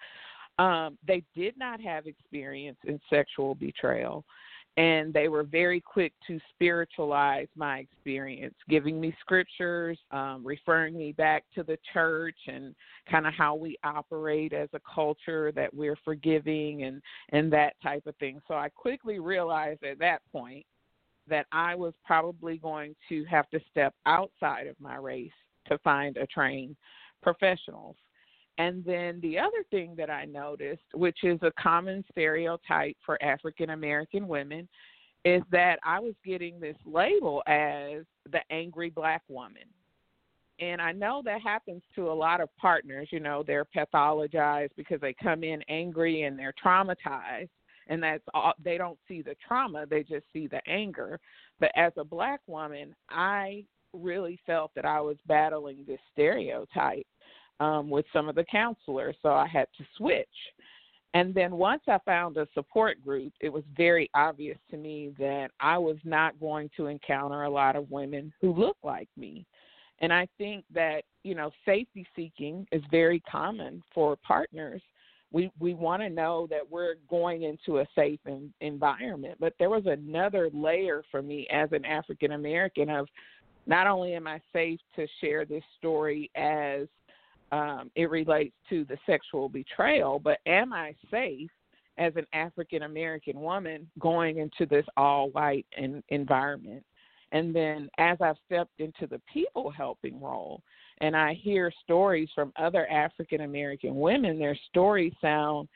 um, 0.59 0.99
they 1.07 1.23
did 1.35 1.57
not 1.57 1.81
have 1.81 2.07
experience 2.07 2.79
in 2.85 3.01
sexual 3.11 3.55
betrayal, 3.55 4.25
and 4.77 5.13
they 5.13 5.29
were 5.29 5.45
very 5.45 5.81
quick 5.81 6.13
to 6.27 6.41
spiritualize 6.53 7.47
my 7.57 7.79
experience, 7.79 8.55
giving 8.69 9.01
me 9.01 9.15
scriptures, 9.21 9.99
um, 10.11 10.43
referring 10.45 10.97
me 10.97 11.13
back 11.13 11.45
to 11.55 11.63
the 11.63 11.79
church 11.93 12.37
and 12.49 12.75
kind 13.11 13.27
of 13.27 13.35
how 13.35 13.55
we 13.55 13.77
operate 13.85 14.53
as 14.53 14.69
a 14.73 14.81
culture 14.93 15.53
that 15.53 15.73
we're 15.73 15.99
forgiving 16.05 16.85
and 16.85 17.01
and 17.31 17.53
that 17.53 17.75
type 17.83 18.07
of 18.07 18.17
thing. 18.17 18.41
So 18.49 18.55
I 18.55 18.69
quickly 18.69 19.21
realized 19.21 19.85
at 19.85 19.99
that 20.01 20.23
point 20.33 20.67
that 21.29 21.47
I 21.53 21.75
was 21.75 21.95
probably 22.05 22.59
going 22.59 22.95
to 23.09 23.25
have 23.25 23.49
to 23.51 23.61
step 23.71 23.95
outside 24.07 24.67
of 24.67 24.77
my 24.81 24.97
race 24.97 25.31
to 25.69 25.79
find 25.79 26.17
a 26.17 26.27
trained 26.27 26.77
professionals. 27.23 27.97
And 28.59 28.85
then 28.85 29.21
the 29.21 29.39
other 29.39 29.65
thing 29.71 29.95
that 29.97 30.11
I 30.11 30.27
noticed, 30.27 30.83
which 30.95 31.25
is 31.25 31.39
a 31.43 31.53
common 31.61 32.05
stereotype 32.13 32.97
for 33.05 33.21
African 33.23 33.71
American 33.71 34.29
women, 34.29 34.69
is 35.25 35.43
that 35.51 35.79
I 35.85 35.99
was 35.99 36.15
getting 36.25 36.61
this 36.61 36.77
label 36.85 37.43
as 37.47 38.05
the 38.31 38.41
angry 38.51 38.91
black 38.91 39.23
woman. 39.29 39.65
And 40.61 40.81
I 40.81 40.93
know 40.93 41.21
that 41.25 41.41
happens 41.41 41.83
to 41.97 42.13
a 42.13 42.15
lot 42.15 42.41
of 42.41 42.49
partners. 42.57 43.09
You 43.11 43.21
know, 43.21 43.43
they're 43.45 43.65
pathologized 43.65 44.71
because 44.77 45.01
they 45.01 45.15
come 45.15 45.43
in 45.43 45.63
angry 45.69 46.23
and 46.23 46.39
they're 46.39 46.55
traumatized. 46.65 47.49
And 47.89 48.03
that's 48.03 48.23
all, 48.33 48.53
they 48.63 48.79
don't 48.79 48.99
see 49.09 49.21
the 49.21 49.35
trauma, 49.47 49.85
they 49.85 50.03
just 50.03 50.25
see 50.33 50.47
the 50.47 50.61
anger. 50.69 51.19
But 51.59 51.73
as 51.75 51.93
a 51.97 52.05
black 52.05 52.41
woman, 52.47 52.95
I 53.11 53.65
really 53.93 54.39
felt 54.47 54.71
that 54.75 54.85
I 54.85 55.01
was 55.01 55.17
battling 55.27 55.85
this 55.87 56.01
stereotype 56.13 57.07
um, 57.61 57.91
with 57.91 58.07
some 58.13 58.29
of 58.29 58.35
the 58.35 58.45
counselors, 58.45 59.17
so 59.23 59.31
I 59.31 59.47
had 59.47 59.67
to 59.79 59.85
switch. 59.97 60.27
And 61.15 61.33
then 61.33 61.53
once 61.53 61.83
I 61.87 61.99
found 62.05 62.37
a 62.37 62.49
support 62.55 63.03
group, 63.05 63.33
it 63.41 63.49
was 63.49 63.63
very 63.77 64.11
obvious 64.15 64.59
to 64.73 64.77
me 64.77 65.13
that 65.19 65.53
I 65.61 65.79
was 65.79 65.97
not 66.05 66.39
going 66.41 66.71
to 66.77 66.87
encounter 66.87 67.45
a 67.45 67.51
lot 67.51 67.77
of 67.77 67.91
women 67.91 68.33
who 68.41 68.53
look 68.53 68.77
like 68.83 69.09
me. 69.17 69.47
And 70.01 70.13
I 70.13 70.27
think 70.39 70.65
that, 70.75 71.05
you 71.23 71.37
know, 71.37 71.53
safety 71.65 72.05
seeking 72.17 72.67
is 72.73 72.83
very 72.91 73.21
common 73.21 73.81
for 73.95 74.17
partners. 74.17 74.83
We 75.31 75.51
we 75.61 75.75
want 75.75 76.03
to 76.03 76.11
know 76.11 76.49
that 76.51 76.69
we're 76.69 76.95
going 77.09 77.43
into 77.45 77.79
a 77.79 77.87
safe 77.95 78.21
in, 78.27 78.53
environment, 78.61 79.37
but 79.39 79.55
there 79.59 79.71
was 79.71 79.87
another 79.87 80.51
layer 80.53 81.05
for 81.11 81.23
me 81.23 81.47
as 81.51 81.71
an 81.73 81.85
African 81.85 82.33
American 82.33 82.91
of 82.91 83.09
not 83.67 83.87
only 83.87 84.15
am 84.15 84.27
I 84.27 84.41
safe 84.53 84.81
to 84.97 85.07
share 85.21 85.45
this 85.45 85.63
story 85.79 86.31
as 86.35 86.87
um, 87.55 87.91
it 87.95 88.11
relates 88.11 88.55
to 88.69 88.85
the 88.85 88.99
sexual 89.07 89.49
betrayal, 89.49 90.19
but 90.19 90.39
am 90.45 90.73
I 90.73 90.93
safe 91.09 91.51
as 91.99 92.13
an 92.17 92.27
African 92.33 92.83
American 92.83 93.41
woman 93.41 93.89
going 94.01 94.39
into 94.39 94.67
this 94.67 94.85
all 94.97 95.31
white 95.31 95.65
environment? 96.09 96.85
And 97.31 97.55
then 97.55 97.89
as 97.99 98.19
I've 98.21 98.39
stepped 98.47 98.81
into 98.81 99.07
the 99.07 99.21
people 99.33 99.71
helping 99.71 100.21
role, 100.21 100.63
and 100.99 101.17
I 101.17 101.35
hear 101.35 101.73
stories 101.85 102.29
from 102.35 102.53
other 102.57 102.89
African 102.89 103.43
American 103.43 103.95
women, 103.95 104.37
their 104.37 104.59
stories 104.69 105.13
sound 105.21 105.69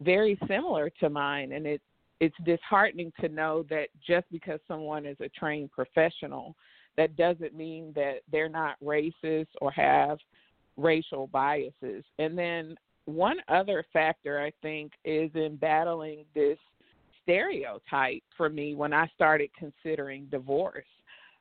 very 0.00 0.36
similar 0.48 0.90
to 0.98 1.08
mine, 1.08 1.52
and 1.52 1.66
it 1.66 1.80
it's 2.18 2.36
disheartening 2.44 3.12
to 3.20 3.28
know 3.28 3.64
that 3.70 3.88
just 4.04 4.26
because 4.32 4.58
someone 4.66 5.06
is 5.06 5.16
a 5.20 5.28
trained 5.28 5.70
professional, 5.70 6.56
that 6.96 7.16
doesn't 7.16 7.54
mean 7.54 7.92
that 7.94 8.22
they're 8.30 8.48
not 8.48 8.76
racist 8.82 9.48
or 9.60 9.70
have 9.70 10.18
racial 10.76 11.26
biases. 11.28 12.04
And 12.18 12.36
then 12.36 12.76
one 13.04 13.38
other 13.48 13.84
factor 13.92 14.40
I 14.40 14.52
think 14.62 14.92
is 15.04 15.30
in 15.34 15.56
battling 15.56 16.24
this 16.34 16.58
stereotype 17.22 18.22
for 18.36 18.48
me 18.48 18.74
when 18.74 18.92
I 18.92 19.06
started 19.14 19.50
considering 19.58 20.26
divorce. 20.30 20.84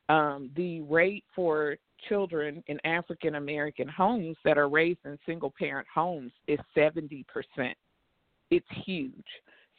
Um, 0.10 0.52
the 0.56 0.82
rate 0.82 1.24
for 1.36 1.78
children 2.10 2.64
in 2.68 2.80
African 2.86 3.36
American 3.36 3.88
homes 3.88 4.36
that 4.44 4.58
are 4.58 4.70
raised 4.70 5.00
in 5.06 5.18
single 5.26 5.54
parent 5.58 5.88
homes 5.94 6.32
is 6.48 6.60
70%. 6.76 7.24
It's 8.50 8.66
huge. 8.86 9.14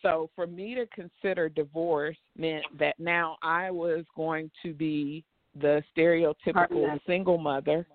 So 0.01 0.31
for 0.35 0.47
me 0.47 0.75
to 0.75 0.87
consider 0.87 1.49
divorce 1.49 2.17
meant 2.37 2.65
that 2.79 2.99
now 2.99 3.37
I 3.43 3.71
was 3.71 4.05
going 4.17 4.51
to 4.62 4.73
be 4.73 5.25
the 5.61 5.83
stereotypical 5.97 6.99
single 7.07 7.38
mother 7.38 7.87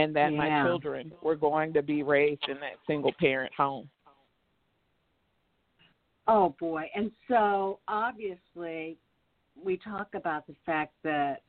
and 0.00 0.16
that 0.16 0.32
yeah. 0.32 0.38
my 0.38 0.66
children 0.66 1.12
were 1.22 1.36
going 1.36 1.72
to 1.74 1.82
be 1.82 2.02
raised 2.02 2.48
in 2.48 2.54
that 2.54 2.76
single 2.86 3.12
parent 3.18 3.52
home. 3.54 3.88
Oh 6.26 6.54
boy. 6.60 6.88
And 6.94 7.10
so 7.28 7.80
obviously 7.88 8.96
we 9.62 9.76
talk 9.78 10.08
about 10.14 10.46
the 10.46 10.54
fact 10.64 10.94
that 11.04 11.42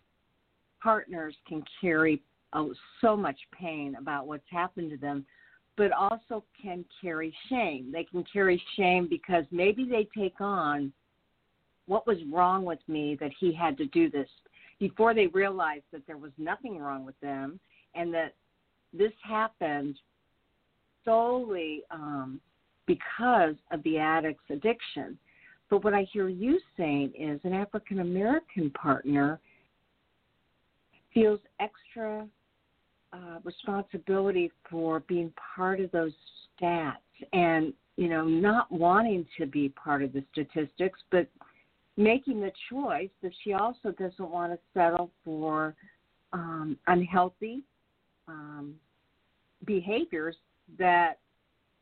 partners 0.82 1.36
can 1.48 1.64
carry 1.80 2.22
oh, 2.54 2.74
so 3.00 3.16
much 3.16 3.38
pain 3.58 3.96
about 4.00 4.28
what's 4.28 4.44
happened 4.50 4.90
to 4.92 4.98
them, 4.98 5.26
but 5.78 5.92
also 5.92 6.44
can 6.62 6.84
carry 7.02 7.34
shame. 7.48 7.92
They 7.92 8.04
can 8.04 8.26
carry 8.32 8.62
shame 8.76 9.08
because 9.10 9.46
maybe 9.52 9.86
they 9.86 10.08
take 10.18 10.42
on 10.42 10.92
what 11.86 12.08
was 12.08 12.18
wrong 12.32 12.66
with 12.66 12.80
me 12.88 13.18
that 13.20 13.32
he 13.40 13.54
had 13.54 13.78
to 13.78 13.86
do 13.88 14.10
this 14.10 14.30
before 14.80 15.14
they 15.14 15.28
realize 15.28 15.82
that 15.92 16.06
there 16.08 16.18
was 16.18 16.32
nothing 16.38 16.80
wrong 16.80 17.06
with 17.06 17.20
them 17.22 17.60
and 17.94 18.14
that 18.14 18.34
this 18.94 19.12
happened 19.24 19.98
solely 21.06 21.84
um, 21.92 22.40
because 22.86 23.56
of 23.72 23.82
the 23.84 23.98
addict's 23.98 24.50
addiction. 24.50 25.18
But 25.70 25.84
what 25.84 25.94
I 25.94 26.06
hear 26.12 26.28
you 26.28 26.60
saying 26.78 27.14
is 27.18 27.40
an 27.44 27.54
African 27.54 28.00
American 28.00 28.70
partner 28.72 29.40
feels 31.14 31.40
extra 31.60 32.28
uh, 33.14 33.40
responsibility 33.44 34.52
for 34.70 35.02
being 35.02 35.34
part 35.56 35.80
of 35.80 35.92
those 35.92 36.14
stats 36.62 36.96
and 37.34 37.74
you 37.98 38.10
know 38.10 38.26
not 38.26 38.72
wanting 38.72 39.26
to 39.38 39.46
be 39.46 39.70
part 39.70 40.04
of 40.04 40.14
the 40.14 40.24
statistics, 40.32 41.00
but 41.12 41.28
making 41.98 42.42
the 42.42 42.52
choice 42.70 43.10
that 43.22 43.32
she 43.44 43.54
also 43.54 43.92
doesn't 43.92 44.30
want 44.30 44.52
to 44.52 44.60
settle 44.74 45.12
for 45.24 45.76
um, 46.34 46.78
unhealthy 46.88 47.64
um, 48.32 48.76
behaviors 49.66 50.36
that 50.80 51.20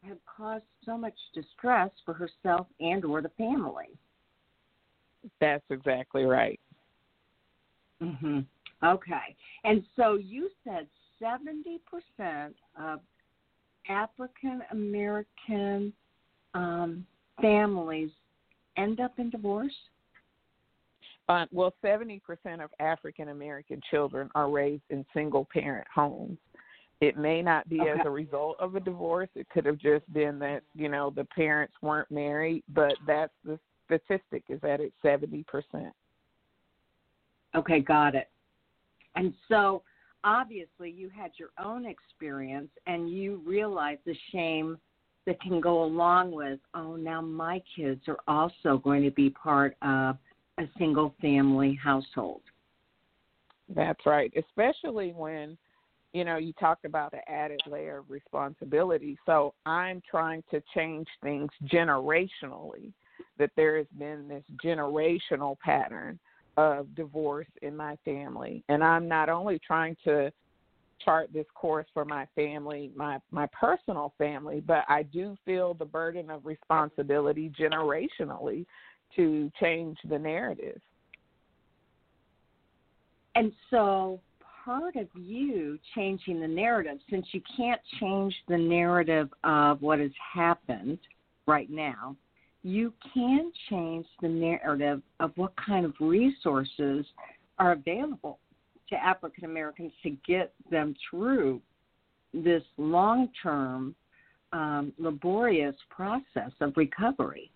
have 0.03 0.17
caused 0.25 0.65
so 0.85 0.97
much 0.97 1.13
distress 1.33 1.91
for 2.05 2.13
herself 2.13 2.67
and 2.79 3.05
or 3.05 3.21
the 3.21 3.29
family. 3.29 3.97
That's 5.39 5.63
exactly 5.69 6.23
right. 6.23 6.59
Mhm. 8.01 8.45
Okay. 8.81 9.35
And 9.65 9.85
so 9.95 10.15
you 10.15 10.49
said 10.63 10.87
70% 11.21 12.55
of 12.77 13.01
African 13.89 14.63
American 14.71 15.93
um, 16.53 17.05
families 17.41 18.11
end 18.77 18.99
up 18.99 19.19
in 19.19 19.29
divorce? 19.29 19.75
Uh, 21.29 21.45
well, 21.51 21.71
70% 21.83 22.19
of 22.61 22.71
African 22.79 23.29
American 23.29 23.79
children 23.91 24.29
are 24.33 24.49
raised 24.49 24.81
in 24.89 25.05
single 25.13 25.47
parent 25.53 25.87
homes. 25.93 26.39
It 27.01 27.17
may 27.17 27.41
not 27.41 27.69
be 27.69 27.79
Okay. 27.79 27.91
as 27.91 28.05
a 28.05 28.09
result 28.09 28.57
of 28.59 28.75
a 28.75 28.79
divorce. 28.79 29.29
It 29.35 29.47
could 29.49 29.65
have 29.65 29.77
just 29.77 30.11
been 30.11 30.39
that, 30.39 30.63
you 30.73 30.89
know, 30.89 31.11
the 31.11 31.25
parents 31.25 31.73
weren't 31.81 32.09
married, 32.09 32.63
but 32.69 32.95
that's 33.05 33.31
the 33.45 33.59
statistic 33.85 34.43
is 34.49 34.59
that 34.61 34.81
it's 34.81 34.95
70%. 35.03 35.93
Okay, 37.55 37.79
got 37.79 38.15
it. 38.15 38.29
And 39.15 39.33
so 39.47 39.83
obviously 40.23 40.89
you 40.89 41.09
had 41.09 41.31
your 41.37 41.49
own 41.63 41.85
experience 41.85 42.69
and 42.87 43.09
you 43.09 43.41
realized 43.45 44.01
the 44.05 44.17
shame 44.31 44.77
that 45.25 45.39
can 45.41 45.61
go 45.61 45.83
along 45.83 46.31
with, 46.31 46.59
oh, 46.73 46.95
now 46.95 47.21
my 47.21 47.61
kids 47.75 48.01
are 48.07 48.19
also 48.27 48.77
going 48.77 49.03
to 49.03 49.11
be 49.11 49.29
part 49.29 49.77
of 49.81 50.17
a 50.59 50.69
single 50.77 51.15
family 51.21 51.79
household. 51.81 52.41
That's 53.73 54.05
right, 54.05 54.31
especially 54.37 55.13
when 55.13 55.57
you 56.13 56.25
know 56.25 56.37
you 56.37 56.53
talked 56.53 56.85
about 56.85 57.13
an 57.13 57.21
added 57.27 57.61
layer 57.67 57.99
of 57.99 58.09
responsibility. 58.09 59.17
So 59.25 59.53
I'm 59.65 60.01
trying 60.09 60.43
to 60.51 60.61
change 60.75 61.07
things 61.23 61.49
generationally. 61.65 62.93
That 63.37 63.51
there 63.55 63.77
has 63.77 63.87
been 63.97 64.27
this 64.27 64.43
generational 64.63 65.57
pattern 65.59 66.19
of 66.57 66.93
divorce 66.95 67.47
in 67.61 67.75
my 67.75 67.95
family, 68.03 68.63
and 68.67 68.83
I'm 68.83 69.07
not 69.07 69.29
only 69.29 69.59
trying 69.65 69.95
to 70.03 70.31
chart 71.03 71.29
this 71.33 71.45
course 71.55 71.85
for 71.93 72.03
my 72.03 72.27
family, 72.35 72.91
my 72.95 73.19
my 73.31 73.47
personal 73.47 74.13
family, 74.17 74.61
but 74.65 74.83
I 74.89 75.03
do 75.03 75.37
feel 75.45 75.73
the 75.73 75.85
burden 75.85 76.29
of 76.29 76.45
responsibility 76.45 77.51
generationally 77.57 78.65
to 79.15 79.51
change 79.59 79.97
the 80.09 80.19
narrative. 80.19 80.79
And 83.35 83.51
so 83.69 84.19
part 84.65 84.95
of 84.95 85.07
you 85.15 85.79
changing 85.95 86.41
the 86.41 86.47
narrative, 86.47 86.99
since 87.09 87.25
you 87.31 87.41
can't 87.55 87.81
change 87.99 88.35
the 88.47 88.57
narrative 88.57 89.29
of 89.43 89.81
what 89.81 89.99
has 89.99 90.11
happened 90.33 90.99
right 91.47 91.69
now, 91.69 92.15
you 92.63 92.93
can 93.13 93.51
change 93.69 94.05
the 94.21 94.27
narrative 94.27 95.01
of 95.19 95.31
what 95.35 95.53
kind 95.55 95.85
of 95.85 95.93
resources 95.99 97.05
are 97.57 97.71
available 97.71 98.39
to 98.89 98.95
African 98.95 99.45
Americans 99.45 99.93
to 100.03 100.15
get 100.27 100.53
them 100.69 100.95
through 101.09 101.61
this 102.33 102.63
long 102.77 103.29
term, 103.41 103.95
um, 104.51 104.91
laborious 104.97 105.75
process 105.89 106.51
of 106.59 106.73
recovery. 106.75 107.51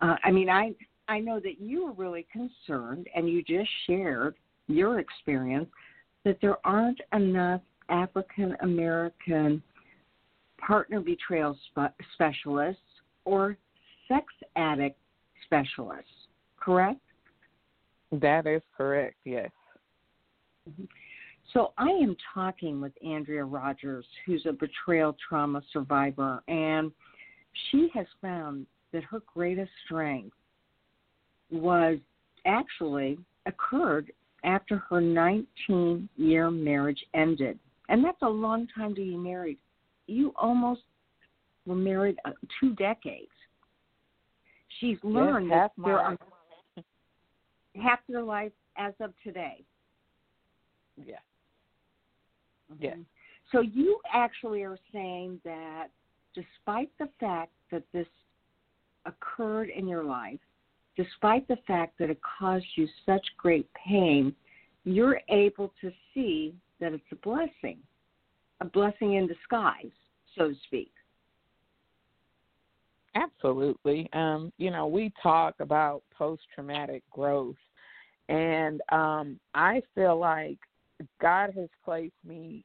Uh, 0.00 0.16
I 0.24 0.30
mean, 0.30 0.48
I 0.48 0.72
I 1.08 1.20
know 1.20 1.40
that 1.40 1.60
you 1.60 1.86
were 1.86 1.92
really 1.92 2.26
concerned, 2.32 3.06
and 3.14 3.28
you 3.28 3.42
just 3.42 3.70
shared 3.86 4.34
your 4.66 4.98
experience 4.98 5.68
that 6.24 6.38
there 6.40 6.58
aren't 6.66 7.00
enough 7.12 7.60
African 7.88 8.56
American 8.60 9.62
partner 10.58 11.00
betrayal 11.00 11.56
spe- 11.70 12.02
specialists 12.14 12.82
or 13.24 13.56
sex 14.08 14.26
addict 14.56 14.98
specialists. 15.44 16.10
Correct? 16.58 17.00
That 18.10 18.46
is 18.46 18.62
correct. 18.76 19.16
Yes. 19.24 19.50
So 21.52 21.72
I 21.78 21.88
am 21.88 22.16
talking 22.34 22.80
with 22.80 22.92
Andrea 23.04 23.44
Rogers, 23.44 24.04
who's 24.24 24.44
a 24.46 24.52
betrayal 24.52 25.16
trauma 25.28 25.62
survivor, 25.72 26.42
and 26.48 26.90
she 27.70 27.88
has 27.94 28.06
found 28.20 28.66
that 28.96 29.04
her 29.04 29.20
greatest 29.34 29.70
strength 29.84 30.34
was 31.50 31.98
actually 32.46 33.18
occurred 33.44 34.10
after 34.42 34.78
her 34.88 35.02
19 35.02 36.08
year 36.16 36.50
marriage 36.50 37.04
ended. 37.12 37.58
And 37.90 38.02
that's 38.02 38.22
a 38.22 38.28
long 38.28 38.66
time 38.74 38.94
to 38.94 39.02
be 39.02 39.14
married. 39.14 39.58
You 40.06 40.32
almost 40.36 40.80
were 41.66 41.74
married 41.74 42.16
uh, 42.24 42.30
two 42.58 42.74
decades. 42.76 43.28
She's 44.80 44.96
learned 45.02 45.50
yes, 45.50 45.70
that 45.76 45.84
there 45.84 45.98
are 45.98 46.16
half 47.74 47.98
their 48.08 48.22
life 48.22 48.52
as 48.78 48.94
of 49.00 49.12
today. 49.22 49.62
Yeah. 50.96 51.16
Yeah. 52.80 52.94
Mhm. 52.94 53.04
So 53.52 53.60
you 53.60 54.00
actually 54.10 54.62
are 54.62 54.78
saying 54.90 55.38
that 55.44 55.88
despite 56.34 56.90
the 56.98 57.08
fact 57.18 57.52
that 57.70 57.82
this 57.92 58.06
occurred 59.06 59.70
in 59.70 59.86
your 59.86 60.04
life, 60.04 60.40
despite 60.96 61.46
the 61.48 61.58
fact 61.66 61.98
that 61.98 62.10
it 62.10 62.20
caused 62.38 62.66
you 62.76 62.88
such 63.04 63.24
great 63.36 63.68
pain, 63.74 64.34
you're 64.84 65.20
able 65.28 65.72
to 65.80 65.90
see 66.14 66.54
that 66.80 66.92
it's 66.92 67.04
a 67.12 67.16
blessing, 67.16 67.78
a 68.60 68.64
blessing 68.64 69.14
in 69.14 69.26
disguise, 69.26 69.90
so 70.36 70.48
to 70.48 70.54
speak. 70.66 70.92
Absolutely. 73.14 74.08
Um, 74.12 74.52
you 74.58 74.70
know, 74.70 74.86
we 74.86 75.12
talk 75.22 75.54
about 75.60 76.02
post 76.16 76.42
traumatic 76.54 77.02
growth 77.10 77.56
and 78.28 78.80
um 78.90 79.38
I 79.54 79.82
feel 79.94 80.18
like 80.18 80.58
God 81.20 81.52
has 81.56 81.68
placed 81.84 82.14
me 82.26 82.64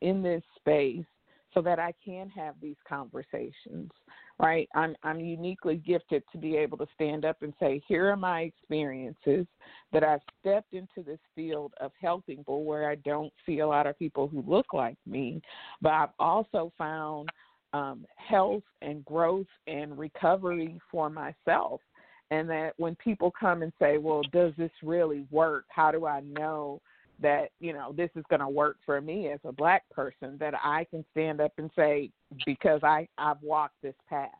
in 0.00 0.22
this 0.22 0.42
space 0.56 1.04
so 1.54 1.62
that 1.62 1.78
I 1.78 1.92
can 2.04 2.28
have 2.30 2.54
these 2.60 2.76
conversations. 2.88 3.90
Right? 4.40 4.68
I'm 4.74 4.94
I'm 5.02 5.18
uniquely 5.18 5.76
gifted 5.76 6.22
to 6.30 6.38
be 6.38 6.56
able 6.56 6.78
to 6.78 6.86
stand 6.94 7.24
up 7.24 7.42
and 7.42 7.52
say, 7.58 7.82
here 7.88 8.08
are 8.08 8.16
my 8.16 8.42
experiences 8.42 9.46
that 9.92 10.04
I've 10.04 10.20
stepped 10.40 10.74
into 10.74 11.02
this 11.04 11.18
field 11.34 11.72
of 11.80 11.90
helping 12.00 12.36
people 12.36 12.62
where 12.62 12.88
I 12.88 12.94
don't 12.94 13.32
see 13.44 13.58
a 13.58 13.66
lot 13.66 13.88
of 13.88 13.98
people 13.98 14.28
who 14.28 14.44
look 14.46 14.72
like 14.72 14.96
me, 15.06 15.42
but 15.82 15.92
I've 15.92 16.14
also 16.20 16.72
found 16.78 17.30
um, 17.72 18.06
health 18.16 18.62
and 18.80 19.04
growth 19.04 19.46
and 19.66 19.98
recovery 19.98 20.80
for 20.90 21.10
myself. 21.10 21.80
And 22.30 22.48
that 22.50 22.74
when 22.76 22.94
people 22.96 23.32
come 23.38 23.62
and 23.62 23.72
say, 23.80 23.96
well, 23.96 24.22
does 24.32 24.52
this 24.58 24.70
really 24.82 25.24
work? 25.30 25.64
How 25.68 25.90
do 25.90 26.06
I 26.06 26.20
know 26.20 26.80
that, 27.20 27.50
you 27.60 27.72
know, 27.72 27.92
this 27.92 28.10
is 28.16 28.24
going 28.30 28.40
to 28.40 28.48
work 28.48 28.76
for 28.84 29.00
me 29.00 29.28
as 29.28 29.40
a 29.44 29.52
black 29.52 29.88
person? 29.90 30.36
That 30.38 30.54
I 30.62 30.86
can 30.90 31.04
stand 31.12 31.40
up 31.40 31.52
and 31.58 31.70
say, 31.76 32.10
because 32.46 32.80
I, 32.82 33.08
I've 33.18 33.42
walked 33.42 33.80
this 33.82 33.94
path. 34.08 34.30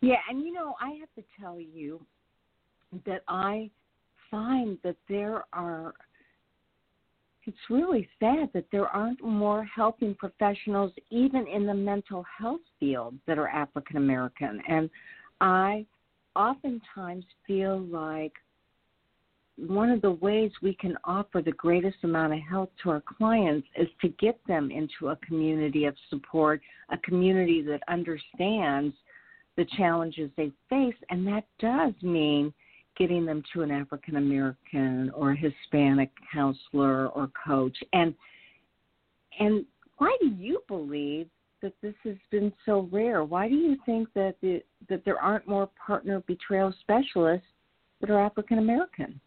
Yeah, 0.00 0.16
and 0.30 0.42
you 0.42 0.52
know, 0.52 0.74
I 0.80 0.90
have 1.00 1.12
to 1.16 1.24
tell 1.40 1.58
you 1.58 2.00
that 3.04 3.22
I 3.26 3.70
find 4.30 4.78
that 4.84 4.96
there 5.08 5.44
are 5.52 5.94
it's 7.44 7.56
really 7.70 8.06
sad 8.20 8.50
that 8.52 8.66
there 8.70 8.88
aren't 8.88 9.24
more 9.24 9.64
helping 9.64 10.14
professionals 10.14 10.92
even 11.08 11.46
in 11.46 11.66
the 11.66 11.72
mental 11.72 12.22
health 12.38 12.60
field 12.78 13.14
that 13.26 13.38
are 13.38 13.48
African 13.48 13.96
American 13.96 14.60
and 14.68 14.90
I 15.40 15.86
oftentimes 16.36 17.24
feel 17.46 17.80
like 17.80 18.32
one 19.66 19.90
of 19.90 20.00
the 20.02 20.12
ways 20.12 20.52
we 20.62 20.74
can 20.74 20.96
offer 21.04 21.42
the 21.42 21.52
greatest 21.52 21.96
amount 22.04 22.32
of 22.32 22.38
help 22.48 22.72
to 22.82 22.90
our 22.90 23.02
clients 23.02 23.66
is 23.76 23.88
to 24.00 24.08
get 24.20 24.38
them 24.46 24.70
into 24.70 25.08
a 25.08 25.16
community 25.16 25.84
of 25.84 25.96
support, 26.10 26.60
a 26.90 26.98
community 26.98 27.62
that 27.62 27.80
understands 27.88 28.94
the 29.56 29.66
challenges 29.76 30.30
they 30.36 30.52
face, 30.70 30.94
and 31.10 31.26
that 31.26 31.44
does 31.58 31.92
mean 32.02 32.52
getting 32.96 33.26
them 33.26 33.42
to 33.52 33.62
an 33.62 33.70
African 33.70 34.16
American 34.16 35.10
or 35.10 35.34
Hispanic 35.34 36.10
counselor 36.32 37.08
or 37.08 37.30
coach. 37.44 37.76
And 37.92 38.14
and 39.40 39.64
why 39.98 40.16
do 40.20 40.28
you 40.28 40.62
believe 40.68 41.28
that 41.62 41.72
this 41.82 41.94
has 42.04 42.16
been 42.30 42.52
so 42.64 42.88
rare? 42.92 43.24
Why 43.24 43.48
do 43.48 43.56
you 43.56 43.76
think 43.84 44.08
that 44.14 44.36
the, 44.40 44.62
that 44.88 45.04
there 45.04 45.18
aren't 45.18 45.48
more 45.48 45.68
partner 45.84 46.22
betrayal 46.26 46.72
specialists 46.80 47.46
that 48.00 48.10
are 48.10 48.20
African 48.20 48.58
American? 48.58 49.20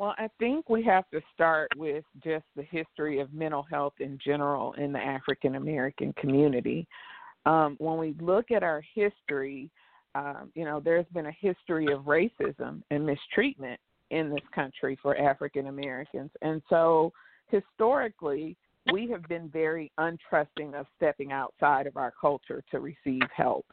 Well, 0.00 0.14
I 0.16 0.30
think 0.38 0.70
we 0.70 0.82
have 0.84 1.04
to 1.10 1.20
start 1.34 1.68
with 1.76 2.04
just 2.24 2.46
the 2.56 2.62
history 2.62 3.20
of 3.20 3.34
mental 3.34 3.62
health 3.62 3.92
in 4.00 4.18
general 4.24 4.72
in 4.78 4.94
the 4.94 4.98
African 4.98 5.56
American 5.56 6.14
community. 6.14 6.88
Um, 7.44 7.76
when 7.78 7.98
we 7.98 8.14
look 8.18 8.50
at 8.50 8.62
our 8.62 8.82
history, 8.94 9.68
um, 10.14 10.52
you 10.54 10.64
know, 10.64 10.80
there's 10.82 11.04
been 11.12 11.26
a 11.26 11.36
history 11.38 11.92
of 11.92 12.04
racism 12.04 12.80
and 12.90 13.04
mistreatment 13.04 13.78
in 14.10 14.30
this 14.30 14.40
country 14.54 14.98
for 15.02 15.18
African 15.18 15.66
Americans. 15.66 16.30
And 16.40 16.62
so 16.70 17.12
historically, 17.48 18.56
we 18.94 19.06
have 19.10 19.24
been 19.24 19.50
very 19.50 19.92
untrusting 20.00 20.72
of 20.72 20.86
stepping 20.96 21.30
outside 21.30 21.86
of 21.86 21.98
our 21.98 22.14
culture 22.18 22.64
to 22.70 22.80
receive 22.80 23.20
help. 23.36 23.66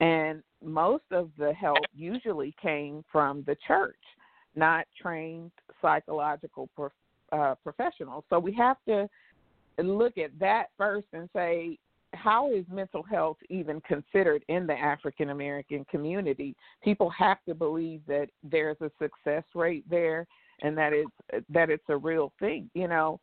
And 0.00 0.42
most 0.60 1.04
of 1.12 1.30
the 1.38 1.52
help 1.52 1.78
usually 1.94 2.52
came 2.60 3.04
from 3.12 3.44
the 3.46 3.56
church, 3.64 3.94
not 4.58 4.86
trained 5.00 5.52
psychological 5.80 6.68
prof- 6.74 6.92
uh, 7.32 7.54
professionals. 7.62 8.24
So 8.30 8.38
we 8.38 8.52
have 8.54 8.76
to 8.88 9.08
look 9.78 10.18
at 10.18 10.36
that 10.40 10.66
first 10.76 11.06
and 11.12 11.28
say, 11.34 11.78
how 12.14 12.50
is 12.50 12.64
mental 12.72 13.02
health 13.02 13.36
even 13.50 13.80
considered 13.82 14.42
in 14.48 14.66
the 14.66 14.72
African 14.72 15.30
American 15.30 15.84
community? 15.90 16.56
People 16.82 17.10
have 17.10 17.38
to 17.46 17.54
believe 17.54 18.00
that 18.08 18.28
there's 18.42 18.78
a 18.80 18.90
success 18.98 19.44
rate 19.54 19.84
there 19.90 20.26
and 20.62 20.76
that 20.76 20.92
it's 20.92 21.44
that 21.50 21.70
it's 21.70 21.84
a 21.88 21.96
real 21.96 22.32
thing. 22.40 22.70
You 22.74 22.88
know, 22.88 23.20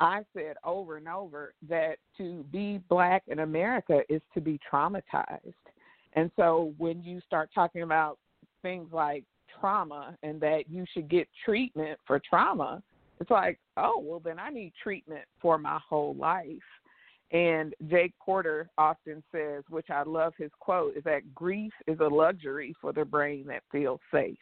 I've 0.00 0.26
said 0.34 0.56
over 0.64 0.96
and 0.96 1.08
over 1.08 1.54
that 1.68 1.98
to 2.18 2.44
be 2.50 2.80
black 2.88 3.22
in 3.28 3.40
America 3.40 4.00
is 4.08 4.22
to 4.34 4.40
be 4.40 4.58
traumatized. 4.70 5.54
And 6.14 6.30
so 6.36 6.74
when 6.78 7.02
you 7.04 7.20
start 7.26 7.50
talking 7.54 7.82
about 7.82 8.18
things 8.68 8.88
like 8.92 9.24
trauma 9.58 10.14
and 10.22 10.38
that 10.42 10.64
you 10.68 10.84
should 10.92 11.08
get 11.08 11.26
treatment 11.42 11.98
for 12.06 12.20
trauma, 12.28 12.82
it's 13.18 13.30
like, 13.30 13.58
oh, 13.78 13.98
well, 14.04 14.20
then 14.20 14.38
I 14.38 14.50
need 14.50 14.72
treatment 14.82 15.24
for 15.40 15.56
my 15.56 15.78
whole 15.88 16.14
life. 16.14 16.48
And 17.32 17.74
Jake 17.88 18.12
Porter 18.20 18.68
often 18.76 19.22
says, 19.32 19.64
which 19.70 19.88
I 19.90 20.02
love 20.02 20.34
his 20.36 20.50
quote, 20.60 20.96
is 20.96 21.04
that 21.04 21.34
grief 21.34 21.72
is 21.86 21.98
a 22.00 22.06
luxury 22.06 22.74
for 22.78 22.92
the 22.92 23.04
brain 23.06 23.46
that 23.46 23.62
feels 23.72 24.00
safe. 24.12 24.36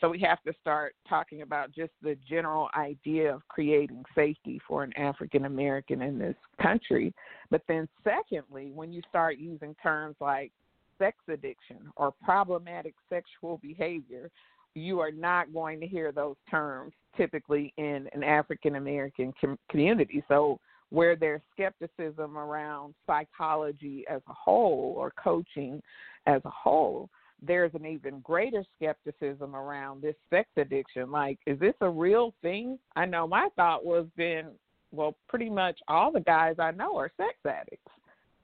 So 0.00 0.10
we 0.10 0.20
have 0.20 0.42
to 0.42 0.52
start 0.60 0.94
talking 1.08 1.40
about 1.42 1.72
just 1.72 1.92
the 2.02 2.16
general 2.28 2.68
idea 2.76 3.34
of 3.34 3.46
creating 3.48 4.04
safety 4.14 4.60
for 4.68 4.84
an 4.84 4.92
African 4.96 5.46
American 5.46 6.02
in 6.02 6.18
this 6.18 6.36
country. 6.62 7.12
But 7.50 7.62
then, 7.66 7.88
secondly, 8.04 8.70
when 8.74 8.92
you 8.92 9.02
start 9.08 9.38
using 9.38 9.74
terms 9.82 10.16
like 10.20 10.52
sex 10.98 11.16
addiction 11.28 11.78
or 11.96 12.12
problematic 12.22 12.94
sexual 13.08 13.58
behavior, 13.62 14.30
you 14.74 15.00
are 15.00 15.10
not 15.10 15.52
going 15.52 15.80
to 15.80 15.86
hear 15.86 16.12
those 16.12 16.36
terms 16.50 16.92
typically 17.16 17.72
in 17.78 18.08
an 18.12 18.22
African 18.22 18.76
American 18.76 19.32
com- 19.40 19.58
community. 19.70 20.22
So, 20.28 20.58
where 20.90 21.16
there's 21.16 21.42
skepticism 21.52 22.38
around 22.38 22.94
psychology 23.06 24.04
as 24.08 24.22
a 24.26 24.32
whole 24.32 24.94
or 24.96 25.12
coaching 25.22 25.82
as 26.26 26.40
a 26.46 26.50
whole, 26.50 27.10
there's 27.42 27.74
an 27.74 27.84
even 27.84 28.20
greater 28.20 28.64
skepticism 28.76 29.54
around 29.54 30.00
this 30.00 30.14
sex 30.30 30.48
addiction. 30.56 31.10
Like, 31.10 31.38
is 31.46 31.58
this 31.58 31.74
a 31.82 31.90
real 31.90 32.32
thing? 32.42 32.78
I 32.96 33.04
know 33.04 33.26
my 33.26 33.48
thought 33.54 33.84
was 33.84 34.06
then, 34.16 34.46
well, 34.90 35.14
pretty 35.28 35.50
much 35.50 35.78
all 35.88 36.10
the 36.10 36.20
guys 36.20 36.56
I 36.58 36.70
know 36.70 36.96
are 36.96 37.10
sex 37.16 37.34
addicts. 37.46 37.92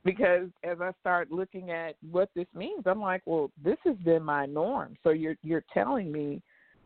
Because 0.05 0.49
as 0.62 0.81
I 0.81 0.93
start 1.01 1.31
looking 1.31 1.71
at 1.71 1.97
what 2.11 2.29
this 2.37 2.47
means, 2.55 2.83
I'm 2.87 3.01
like, 3.01 3.23
well, 3.25 3.51
this 3.62 3.79
has 3.85 3.97
been 3.97 4.23
my 4.23 4.47
norm. 4.47 4.97
So 5.03 5.11
you're 5.11 5.37
you're 5.43 5.64
telling 5.73 6.12
me 6.12 6.43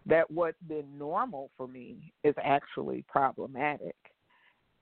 that 0.06 0.30
what's 0.30 0.60
been 0.68 0.86
normal 0.96 1.50
for 1.56 1.66
me 1.66 2.12
is 2.24 2.34
actually 2.42 3.04
problematic. 3.08 3.96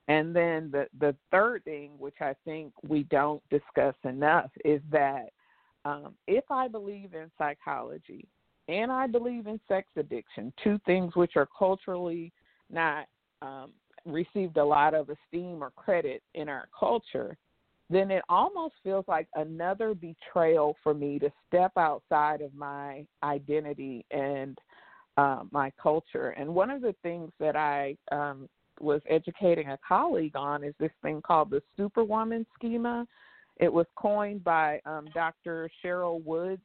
And 0.09 0.37
then 0.37 0.70
the 0.70 0.87
the 1.01 1.16
third 1.31 1.64
thing, 1.64 1.92
which 1.99 2.16
I 2.20 2.35
think 2.44 2.72
we 2.87 3.05
don't 3.05 3.42
discuss 3.51 3.94
enough, 4.05 4.51
is 4.64 4.81
that 4.92 5.31
um, 5.85 6.14
if 6.27 6.44
I 6.51 6.68
believe 6.68 7.14
in 7.14 7.31
psychology 7.38 8.27
and 8.68 8.92
I 8.92 9.07
believe 9.07 9.46
in 9.46 9.61
sex 9.66 9.88
addiction, 9.96 10.53
two 10.62 10.79
things 10.85 11.14
which 11.16 11.37
are 11.37 11.49
culturally 11.59 12.33
not 12.70 13.07
um, 13.42 13.72
received 14.05 14.57
a 14.57 14.64
lot 14.64 14.94
of 14.94 15.09
esteem 15.11 15.62
or 15.62 15.70
credit 15.70 16.22
in 16.35 16.49
our 16.49 16.68
culture, 16.79 17.37
then 17.88 18.11
it 18.11 18.22
almost 18.29 18.75
feels 18.83 19.05
like 19.07 19.29
another 19.35 19.94
betrayal 19.94 20.77
for 20.83 20.92
me 20.92 21.18
to 21.20 21.31
step 21.46 21.72
outside 21.77 22.40
of 22.40 22.55
my 22.55 23.05
identity 23.22 24.05
and 24.11 24.59
uh, 25.16 25.44
my 25.51 25.70
culture. 25.81 26.31
And 26.31 26.53
one 26.53 26.70
of 26.70 26.83
the 26.83 26.94
things 27.03 27.31
that 27.38 27.57
I 27.57 27.96
um, 28.11 28.49
was 28.81 29.01
educating 29.09 29.70
a 29.70 29.79
colleague 29.87 30.37
on 30.37 30.64
is 30.64 30.75
this 30.79 30.90
thing 31.03 31.22
called 31.22 31.51
the 31.51 31.62
Superwoman 31.77 32.44
schema. 32.55 33.07
It 33.59 33.72
was 33.72 33.87
coined 33.96 34.44
by 34.44 34.81
um, 34.85 35.07
Dr. 35.14 35.70
Cheryl 35.83 36.22
Woods 36.25 36.62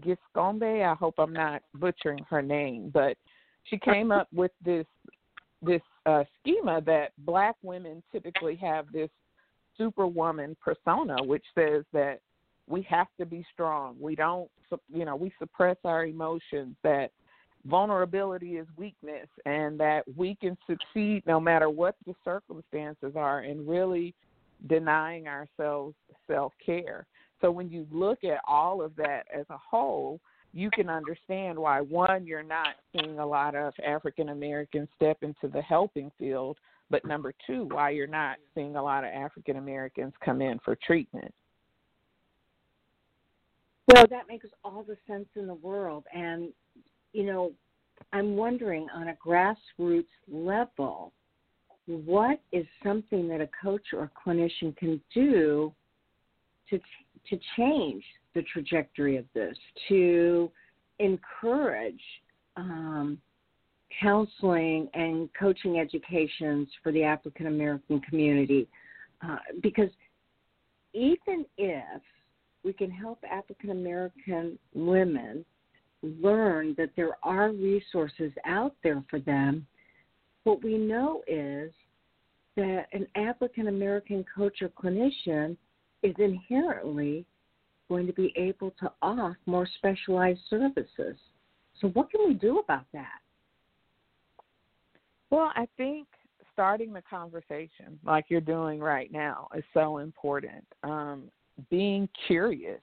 Giscombe. 0.00 0.84
I 0.84 0.94
hope 0.94 1.14
I'm 1.18 1.32
not 1.32 1.62
butchering 1.74 2.24
her 2.30 2.42
name, 2.42 2.90
but 2.92 3.16
she 3.64 3.78
came 3.78 4.10
up 4.10 4.28
with 4.32 4.52
this 4.64 4.86
this 5.64 5.82
uh, 6.06 6.24
schema 6.40 6.80
that 6.80 7.12
black 7.18 7.54
women 7.62 8.02
typically 8.10 8.56
have 8.56 8.90
this 8.92 9.10
superwoman 9.76 10.56
persona, 10.60 11.16
which 11.22 11.44
says 11.54 11.84
that 11.92 12.20
we 12.68 12.82
have 12.82 13.08
to 13.18 13.26
be 13.26 13.44
strong. 13.52 13.96
We 14.00 14.14
don't, 14.14 14.50
you 14.92 15.04
know, 15.04 15.16
we 15.16 15.32
suppress 15.38 15.76
our 15.84 16.06
emotions. 16.06 16.76
That 16.82 17.10
vulnerability 17.66 18.56
is 18.56 18.66
weakness, 18.76 19.28
and 19.46 19.78
that 19.80 20.04
we 20.16 20.36
can 20.36 20.56
succeed 20.66 21.22
no 21.26 21.38
matter 21.40 21.70
what 21.70 21.96
the 22.06 22.14
circumstances 22.24 23.12
are. 23.16 23.40
And 23.40 23.68
really 23.68 24.14
denying 24.68 25.26
ourselves 25.28 25.94
self 26.26 26.52
care. 26.64 27.06
So 27.40 27.50
when 27.50 27.70
you 27.70 27.86
look 27.90 28.24
at 28.24 28.40
all 28.46 28.82
of 28.82 28.94
that 28.96 29.24
as 29.34 29.46
a 29.50 29.58
whole, 29.58 30.20
you 30.52 30.70
can 30.70 30.88
understand 30.88 31.58
why 31.58 31.80
one, 31.80 32.26
you're 32.26 32.42
not 32.42 32.74
seeing 32.92 33.18
a 33.18 33.26
lot 33.26 33.54
of 33.54 33.72
African 33.84 34.28
Americans 34.28 34.88
step 34.94 35.18
into 35.22 35.48
the 35.52 35.62
helping 35.62 36.10
field, 36.18 36.58
but 36.92 37.06
number 37.06 37.32
two, 37.46 37.66
why 37.72 37.90
you're 37.90 38.06
not 38.06 38.36
seeing 38.54 38.76
a 38.76 38.82
lot 38.82 39.02
of 39.02 39.10
African 39.10 39.56
Americans 39.56 40.12
come 40.22 40.42
in 40.42 40.60
for 40.62 40.76
treatment. 40.76 41.34
Well, 43.88 44.06
that 44.10 44.28
makes 44.28 44.46
all 44.62 44.84
the 44.86 44.98
sense 45.06 45.26
in 45.34 45.46
the 45.46 45.54
world. 45.54 46.04
And, 46.14 46.52
you 47.14 47.24
know, 47.24 47.52
I'm 48.12 48.36
wondering 48.36 48.86
on 48.94 49.08
a 49.08 49.16
grassroots 49.26 50.04
level, 50.30 51.12
what 51.86 52.40
is 52.52 52.66
something 52.84 53.26
that 53.28 53.40
a 53.40 53.48
coach 53.60 53.86
or 53.94 54.04
a 54.04 54.28
clinician 54.28 54.76
can 54.76 55.00
do 55.14 55.72
to 56.70 56.78
to 57.30 57.38
change 57.56 58.02
the 58.34 58.42
trajectory 58.52 59.16
of 59.16 59.24
this, 59.32 59.56
to 59.88 60.50
encourage 60.98 62.02
um, 62.56 63.18
counseling 64.00 64.88
and 64.94 65.28
coaching 65.38 65.78
educations 65.78 66.68
for 66.82 66.92
the 66.92 67.02
African 67.02 67.46
American 67.46 68.00
community, 68.00 68.68
uh, 69.26 69.38
because 69.62 69.90
even 70.92 71.44
if 71.58 72.02
we 72.64 72.72
can 72.72 72.90
help 72.90 73.18
African 73.30 73.70
American 73.70 74.58
women 74.74 75.44
learn 76.02 76.74
that 76.76 76.90
there 76.96 77.16
are 77.22 77.50
resources 77.50 78.32
out 78.44 78.74
there 78.82 79.02
for 79.08 79.20
them 79.20 79.66
what 80.44 80.62
we 80.62 80.76
know 80.76 81.22
is 81.26 81.72
that 82.56 82.86
an 82.92 83.06
African 83.14 83.68
American 83.68 84.24
coach 84.34 84.60
or 84.60 84.68
clinician 84.68 85.56
is 86.02 86.14
inherently 86.18 87.24
going 87.88 88.06
to 88.06 88.12
be 88.12 88.32
able 88.36 88.72
to 88.80 88.92
offer 89.02 89.38
more 89.46 89.68
specialized 89.76 90.40
services. 90.50 91.16
So, 91.80 91.88
what 91.88 92.10
can 92.10 92.26
we 92.26 92.34
do 92.34 92.58
about 92.58 92.86
that? 92.92 93.20
Well, 95.32 95.50
I 95.56 95.66
think 95.78 96.08
starting 96.52 96.92
the 96.92 97.00
conversation 97.08 97.98
like 98.04 98.26
you're 98.28 98.42
doing 98.42 98.80
right 98.80 99.10
now 99.10 99.48
is 99.56 99.64
so 99.72 99.96
important. 99.96 100.62
Um, 100.84 101.30
being 101.70 102.06
curious 102.26 102.82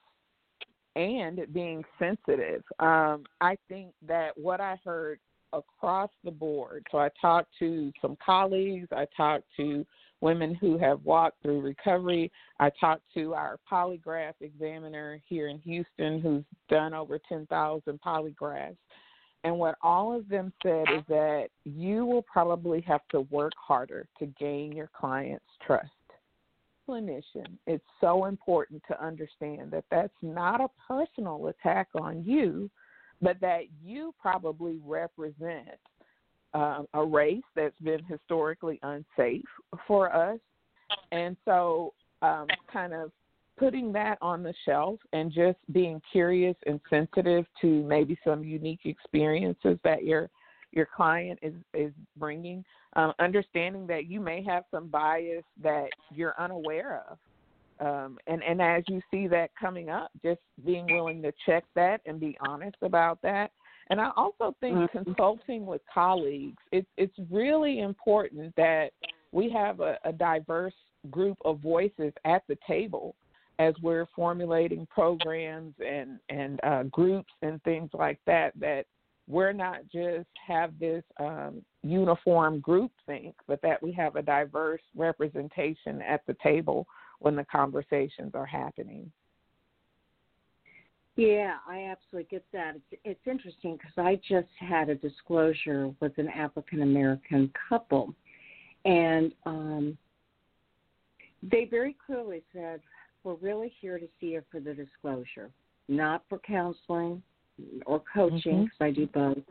and 0.95 1.41
being 1.53 1.83
sensitive. 1.99 2.63
Um, 2.79 3.25
I 3.39 3.55
think 3.67 3.93
that 4.07 4.35
what 4.35 4.59
I 4.59 4.79
heard 4.83 5.19
across 5.53 6.09
the 6.23 6.31
board. 6.31 6.87
So 6.91 6.97
I 6.97 7.09
talked 7.21 7.51
to 7.59 7.91
some 8.01 8.17
colleagues, 8.23 8.87
I 8.91 9.05
talked 9.15 9.45
to 9.57 9.85
women 10.21 10.55
who 10.55 10.79
have 10.79 11.03
walked 11.03 11.43
through 11.43 11.61
recovery, 11.61 12.31
I 12.59 12.71
talked 12.79 13.03
to 13.13 13.35
our 13.35 13.59
polygraph 13.71 14.33
examiner 14.41 15.21
here 15.27 15.49
in 15.49 15.59
Houston 15.59 16.19
who's 16.19 16.43
done 16.67 16.95
over 16.95 17.19
10,000 17.29 17.99
polygraphs. 18.01 18.77
And 19.43 19.57
what 19.57 19.75
all 19.81 20.15
of 20.15 20.27
them 20.27 20.51
said 20.61 20.85
is 20.93 21.03
that 21.07 21.47
you 21.63 22.05
will 22.05 22.23
probably 22.23 22.81
have 22.81 23.01
to 23.11 23.21
work 23.21 23.53
harder 23.57 24.05
to 24.19 24.25
gain 24.25 24.73
your 24.73 24.89
client's 24.93 25.45
trust. 25.65 25.89
Clinician, 26.87 27.57
it's 27.67 27.83
so 28.01 28.25
important 28.25 28.81
to 28.89 29.01
understand 29.03 29.71
that 29.71 29.85
that's 29.91 30.13
not 30.21 30.59
a 30.59 30.69
personal 30.87 31.47
attack 31.47 31.87
on 31.95 32.23
you 32.25 32.69
but 33.21 33.39
that 33.41 33.63
you 33.83 34.13
probably 34.21 34.79
represent 34.85 35.77
um, 36.53 36.87
a 36.93 37.03
race 37.03 37.43
that's 37.55 37.77
been 37.81 38.03
historically 38.05 38.79
unsafe 38.83 39.45
for 39.87 40.13
us. 40.13 40.39
And 41.11 41.35
so, 41.45 41.93
um, 42.21 42.47
kind 42.71 42.93
of 42.93 43.11
putting 43.59 43.91
that 43.91 44.17
on 44.21 44.41
the 44.41 44.53
shelf 44.65 44.99
and 45.11 45.31
just 45.31 45.57
being 45.73 46.01
curious 46.11 46.55
and 46.65 46.79
sensitive 46.89 47.45
to 47.61 47.83
maybe 47.83 48.17
some 48.23 48.43
unique 48.43 48.85
experiences 48.85 49.77
that 49.83 50.03
your 50.03 50.29
your 50.71 50.87
client 50.95 51.39
is 51.41 51.53
is 51.73 51.91
bringing, 52.17 52.63
um, 52.95 53.13
understanding 53.19 53.85
that 53.87 54.05
you 54.05 54.19
may 54.19 54.43
have 54.43 54.63
some 54.71 54.87
bias 54.87 55.43
that 55.61 55.89
you're 56.13 56.39
unaware 56.39 57.03
of. 57.09 57.17
Um, 57.85 58.17
and 58.27 58.43
and 58.43 58.61
as 58.61 58.83
you 58.87 59.01
see 59.11 59.27
that 59.27 59.49
coming 59.59 59.89
up, 59.89 60.11
just 60.23 60.41
being 60.65 60.85
willing 60.87 61.21
to 61.23 61.33
check 61.45 61.65
that 61.75 62.01
and 62.05 62.19
be 62.19 62.37
honest 62.45 62.77
about 62.81 63.21
that, 63.23 63.51
and 63.89 63.99
I 63.99 64.11
also 64.15 64.55
think 64.59 64.77
mm-hmm. 64.77 65.03
consulting 65.03 65.65
with 65.65 65.81
colleagues, 65.91 66.61
it's 66.71 66.87
it's 66.97 67.15
really 67.29 67.79
important 67.79 68.55
that 68.55 68.91
we 69.31 69.49
have 69.49 69.79
a, 69.79 69.97
a 70.05 70.11
diverse 70.11 70.73
group 71.09 71.37
of 71.45 71.59
voices 71.59 72.13
at 72.25 72.43
the 72.47 72.57
table 72.67 73.15
as 73.59 73.73
we're 73.81 74.07
formulating 74.15 74.87
programs 74.87 75.75
and 75.85 76.19
and 76.29 76.59
uh, 76.63 76.83
groups 76.83 77.33
and 77.41 77.61
things 77.63 77.89
like 77.93 78.19
that. 78.25 78.53
That 78.59 78.85
we're 79.27 79.53
not 79.53 79.81
just 79.93 80.27
have 80.47 80.71
this 80.79 81.03
um, 81.19 81.61
uniform 81.83 82.59
group 82.61 82.91
think, 83.05 83.35
but 83.47 83.61
that 83.61 83.81
we 83.83 83.91
have 83.91 84.15
a 84.15 84.21
diverse 84.23 84.81
representation 84.95 86.01
at 86.01 86.25
the 86.25 86.35
table 86.41 86.87
when 87.19 87.35
the 87.35 87.45
conversations 87.45 88.31
are 88.33 88.45
happening. 88.45 89.11
Yeah, 91.15 91.57
I 91.67 91.83
absolutely 91.91 92.29
get 92.31 92.45
that. 92.53 92.75
It's 92.77 93.01
it's 93.03 93.27
interesting 93.27 93.77
because 93.77 93.91
I 93.97 94.15
just 94.27 94.47
had 94.57 94.87
a 94.87 94.95
disclosure 94.95 95.93
with 95.99 96.17
an 96.17 96.29
African 96.29 96.81
American 96.81 97.51
couple, 97.67 98.15
and 98.85 99.33
um, 99.45 99.97
they 101.43 101.65
very 101.65 101.95
clearly 102.05 102.41
said, 102.53 102.79
"We're 103.23 103.35
really 103.35 103.73
here 103.81 103.99
to 103.99 104.07
see 104.19 104.27
you 104.27 104.43
for 104.51 104.59
the 104.59 104.73
disclosure, 104.73 105.49
not 105.87 106.23
for 106.29 106.39
counseling 106.39 107.21
or 107.85 108.01
coaching, 108.13 108.65
because 108.65 108.77
mm-hmm. 108.77 108.83
I 108.83 108.91
do 108.91 109.07
both, 109.07 109.43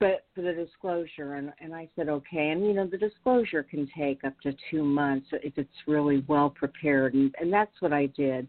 but 0.00 0.26
for 0.34 0.42
the 0.42 0.52
disclosure." 0.52 1.34
And 1.34 1.52
and 1.58 1.74
I 1.74 1.88
said, 1.96 2.08
"Okay." 2.08 2.50
And 2.50 2.64
you 2.66 2.72
know, 2.72 2.86
the 2.86 2.98
disclosure 2.98 3.62
can 3.62 3.88
take 3.96 4.24
up 4.24 4.38
to 4.40 4.54
two 4.70 4.84
months 4.84 5.28
if 5.32 5.56
it's 5.56 5.86
really 5.86 6.24
well 6.28 6.50
prepared, 6.50 7.14
and 7.14 7.34
and 7.40 7.52
that's 7.52 7.80
what 7.80 7.92
I 7.92 8.06
did. 8.06 8.48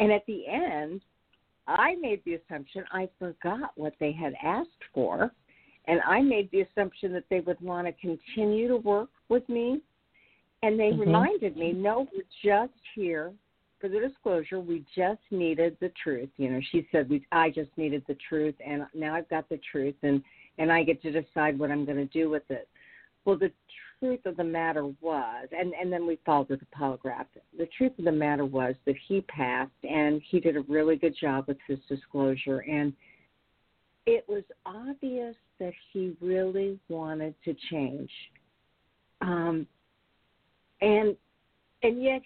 And 0.00 0.10
at 0.12 0.26
the 0.26 0.46
end 0.46 1.00
I 1.66 1.94
made 1.96 2.22
the 2.24 2.34
assumption 2.34 2.84
I 2.92 3.08
forgot 3.18 3.72
what 3.76 3.94
they 3.98 4.12
had 4.12 4.34
asked 4.42 4.68
for, 4.92 5.32
and 5.86 6.00
I 6.06 6.20
made 6.20 6.50
the 6.50 6.62
assumption 6.62 7.12
that 7.12 7.24
they 7.30 7.40
would 7.40 7.60
want 7.60 7.86
to 7.86 7.92
continue 7.92 8.68
to 8.68 8.76
work 8.76 9.10
with 9.28 9.48
me. 9.48 9.80
And 10.62 10.78
they 10.78 10.90
mm-hmm. 10.90 11.00
reminded 11.00 11.56
me, 11.56 11.72
no, 11.72 12.06
we're 12.12 12.22
just 12.42 12.72
here 12.94 13.32
for 13.84 13.90
the 13.90 14.00
disclosure. 14.00 14.60
We 14.60 14.82
just 14.96 15.20
needed 15.30 15.76
the 15.78 15.92
truth. 16.02 16.30
You 16.38 16.48
know, 16.48 16.60
she 16.72 16.88
said, 16.90 17.10
we, 17.10 17.26
I 17.32 17.50
just 17.50 17.68
needed 17.76 18.02
the 18.08 18.16
truth, 18.26 18.54
and 18.66 18.86
now 18.94 19.14
I've 19.14 19.28
got 19.28 19.46
the 19.50 19.60
truth, 19.70 19.96
and 20.02 20.22
and 20.56 20.72
I 20.72 20.84
get 20.84 21.02
to 21.02 21.10
decide 21.10 21.58
what 21.58 21.70
I'm 21.70 21.84
going 21.84 21.98
to 21.98 22.06
do 22.06 22.30
with 22.30 22.44
it. 22.48 22.66
Well, 23.26 23.36
the 23.36 23.52
truth 23.98 24.24
of 24.24 24.38
the 24.38 24.44
matter 24.44 24.86
was, 25.02 25.48
and, 25.52 25.74
and 25.74 25.92
then 25.92 26.06
we 26.06 26.18
followed 26.24 26.48
with 26.48 26.60
the 26.60 26.66
polygraph. 26.74 27.26
The 27.58 27.68
truth 27.76 27.92
of 27.98 28.06
the 28.06 28.12
matter 28.12 28.46
was 28.46 28.74
that 28.86 28.94
he 29.06 29.20
passed, 29.22 29.72
and 29.82 30.22
he 30.30 30.40
did 30.40 30.56
a 30.56 30.60
really 30.62 30.96
good 30.96 31.16
job 31.20 31.44
with 31.48 31.58
his 31.66 31.78
disclosure. 31.86 32.60
And 32.60 32.94
it 34.06 34.24
was 34.28 34.44
obvious 34.64 35.34
that 35.58 35.72
he 35.92 36.16
really 36.22 36.78
wanted 36.88 37.34
to 37.44 37.54
change. 37.70 38.10
Um, 39.20 39.66
and 40.80 41.16
and 41.82 42.02
yet 42.02 42.22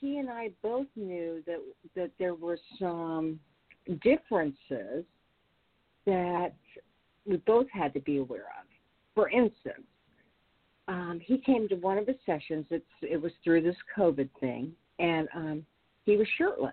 he 0.00 0.18
and 0.18 0.30
I 0.30 0.50
both 0.62 0.86
knew 0.96 1.42
that 1.46 1.60
that 1.94 2.10
there 2.18 2.34
were 2.34 2.58
some 2.78 3.38
differences 4.02 5.04
that 6.06 6.52
we 7.26 7.36
both 7.38 7.66
had 7.72 7.92
to 7.94 8.00
be 8.00 8.18
aware 8.18 8.46
of. 8.58 8.66
For 9.14 9.28
instance, 9.28 9.86
um, 10.88 11.20
he 11.24 11.38
came 11.38 11.68
to 11.68 11.76
one 11.76 11.98
of 11.98 12.06
his 12.06 12.16
sessions. 12.24 12.66
It's 12.70 12.84
it 13.02 13.20
was 13.20 13.32
through 13.44 13.62
this 13.62 13.76
COVID 13.96 14.28
thing, 14.40 14.72
and 14.98 15.28
um, 15.34 15.66
he 16.04 16.16
was 16.16 16.26
shirtless. 16.38 16.72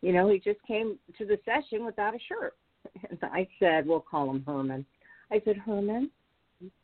You 0.00 0.12
know, 0.12 0.30
he 0.30 0.38
just 0.38 0.62
came 0.66 0.98
to 1.18 1.26
the 1.26 1.38
session 1.44 1.84
without 1.84 2.14
a 2.14 2.18
shirt. 2.28 2.54
And 3.10 3.18
I 3.22 3.46
said, 3.58 3.86
we'll 3.86 4.00
call 4.00 4.30
him 4.30 4.42
Herman. 4.46 4.86
I 5.30 5.42
said, 5.44 5.56
Herman, 5.56 6.10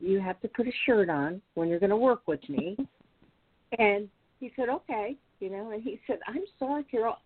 you 0.00 0.20
have 0.20 0.40
to 0.42 0.48
put 0.48 0.66
a 0.66 0.72
shirt 0.84 1.08
on 1.08 1.40
when 1.54 1.68
you're 1.68 1.78
going 1.78 1.90
to 1.90 1.96
work 1.96 2.22
with 2.26 2.46
me. 2.48 2.76
and 3.78 4.08
he 4.38 4.52
said, 4.56 4.68
okay. 4.68 5.16
You 5.44 5.50
know, 5.50 5.72
and 5.72 5.82
he 5.82 6.00
said, 6.06 6.20
I'm 6.26 6.44
sorry, 6.58 6.84
Carol. 6.84 7.16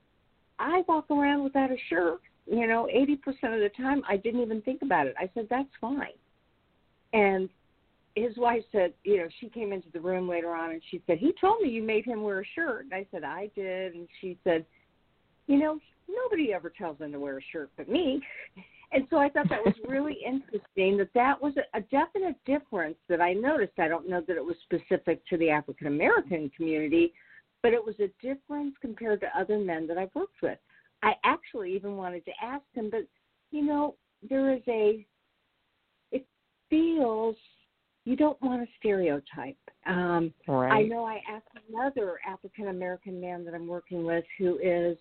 I 0.59 0.83
walk 0.89 1.09
around 1.09 1.45
without 1.45 1.71
a 1.71 1.77
shirt. 1.89 2.19
You 2.51 2.67
know, 2.67 2.89
80% 2.93 3.15
of 3.55 3.61
the 3.61 3.71
time, 3.77 4.03
I 4.09 4.17
didn't 4.17 4.41
even 4.41 4.61
think 4.63 4.83
about 4.83 5.07
it. 5.07 5.15
I 5.17 5.31
said, 5.35 5.47
that's 5.49 5.69
fine. 5.81 6.19
And 7.13 7.49
his 8.17 8.37
wife 8.37 8.65
said, 8.73 8.93
you 9.05 9.19
know, 9.19 9.29
she 9.39 9.49
came 9.51 9.73
into 9.73 9.87
the 9.93 10.01
room 10.01 10.29
later 10.29 10.53
on 10.53 10.73
and 10.73 10.83
she 10.91 11.01
said, 11.07 11.19
he 11.19 11.33
told 11.41 11.63
me 11.63 11.69
you 11.69 11.81
made 11.81 12.05
him 12.05 12.25
wear 12.25 12.41
a 12.41 12.45
shirt. 12.57 12.87
And 12.87 12.95
I 12.95 13.07
said, 13.13 13.23
I 13.23 13.53
did. 13.55 13.95
And 13.95 14.09
she 14.21 14.37
said, 14.43 14.67
you 15.47 15.57
know, 15.61 15.79
nobody 16.09 16.53
ever 16.53 16.73
tells 16.77 16.99
him 16.99 17.13
to 17.13 17.21
wear 17.21 17.39
a 17.39 17.43
shirt 17.53 17.71
but 17.77 17.89
me. 17.89 18.21
And 18.91 19.07
so 19.11 19.19
I 19.19 19.29
thought 19.29 19.51
that 19.51 19.63
was 19.63 19.75
really 19.87 20.17
interesting 20.27 20.97
that 20.97 21.11
that 21.15 21.43
was 21.43 21.53
a, 21.59 21.77
a 21.77 21.83
definite 21.83 22.37
difference 22.47 22.97
that 23.11 23.21
I 23.21 23.35
noticed. 23.35 23.75
I 23.79 23.87
don't 23.87 24.09
know 24.09 24.23
that 24.27 24.35
it 24.35 24.43
was 24.43 24.57
specific 24.65 25.21
to 25.27 25.37
the 25.37 25.51
African 25.51 25.89
American 25.89 26.51
community, 26.57 27.13
but 27.63 27.73
it 27.73 27.85
was 27.85 27.95
a 28.01 28.09
difference 28.25 28.75
compared 28.81 29.21
to 29.21 29.39
other 29.39 29.59
men 29.59 29.87
that 29.87 29.99
I've 29.99 30.15
worked 30.15 30.43
with. 30.43 30.59
I 31.03 31.15
actually 31.25 31.75
even 31.75 31.97
wanted 31.97 32.25
to 32.25 32.33
ask 32.43 32.65
him, 32.75 32.91
but 32.91 33.07
you 33.51 33.65
know, 33.65 33.95
there 34.29 34.53
is 34.53 34.63
a, 34.69 35.05
it 36.13 36.27
feels 36.69 37.37
you 38.05 38.17
don't 38.17 38.41
want 38.41 38.63
to 38.63 38.69
stereotype. 38.79 39.57
Um, 39.87 40.33
right. 40.47 40.73
I 40.73 40.83
know 40.83 41.05
I 41.05 41.21
asked 41.31 41.49
another 41.69 42.19
African 42.27 42.69
American 42.69 43.21
man 43.21 43.45
that 43.45 43.55
I'm 43.55 43.67
working 43.67 44.05
with 44.05 44.25
who 44.39 44.59
is 44.63 44.97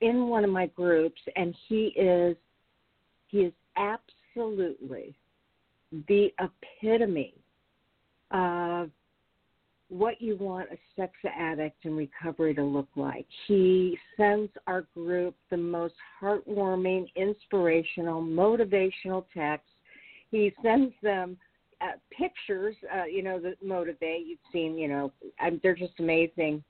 in 0.00 0.28
one 0.28 0.44
of 0.44 0.50
my 0.50 0.66
groups, 0.66 1.20
and 1.36 1.54
he 1.68 1.92
is 1.96 2.36
he 3.28 3.38
is 3.38 3.52
absolutely 3.76 5.14
the 6.08 6.28
epitome 6.38 7.34
of 8.30 8.90
what 9.90 10.22
you 10.22 10.36
want 10.36 10.68
a 10.70 10.78
sex 10.96 11.12
addict 11.24 11.84
in 11.84 11.96
recovery 11.96 12.54
to 12.54 12.62
look 12.62 12.88
like. 12.94 13.26
He 13.46 13.98
sends 14.16 14.50
our 14.66 14.86
group 14.94 15.34
the 15.50 15.56
most 15.56 15.94
heartwarming, 16.22 17.06
inspirational, 17.16 18.22
motivational 18.22 19.24
texts. 19.34 19.68
He 20.30 20.54
sends 20.62 20.94
them 21.02 21.36
uh, 21.80 21.92
pictures, 22.16 22.76
uh, 22.94 23.04
you 23.04 23.22
know, 23.22 23.40
that 23.40 23.56
motivate. 23.62 24.26
You've 24.26 24.38
seen, 24.52 24.78
you 24.78 24.86
know, 24.86 25.12
I'm, 25.40 25.60
they're 25.62 25.74
just 25.74 25.98
amazing. 25.98 26.62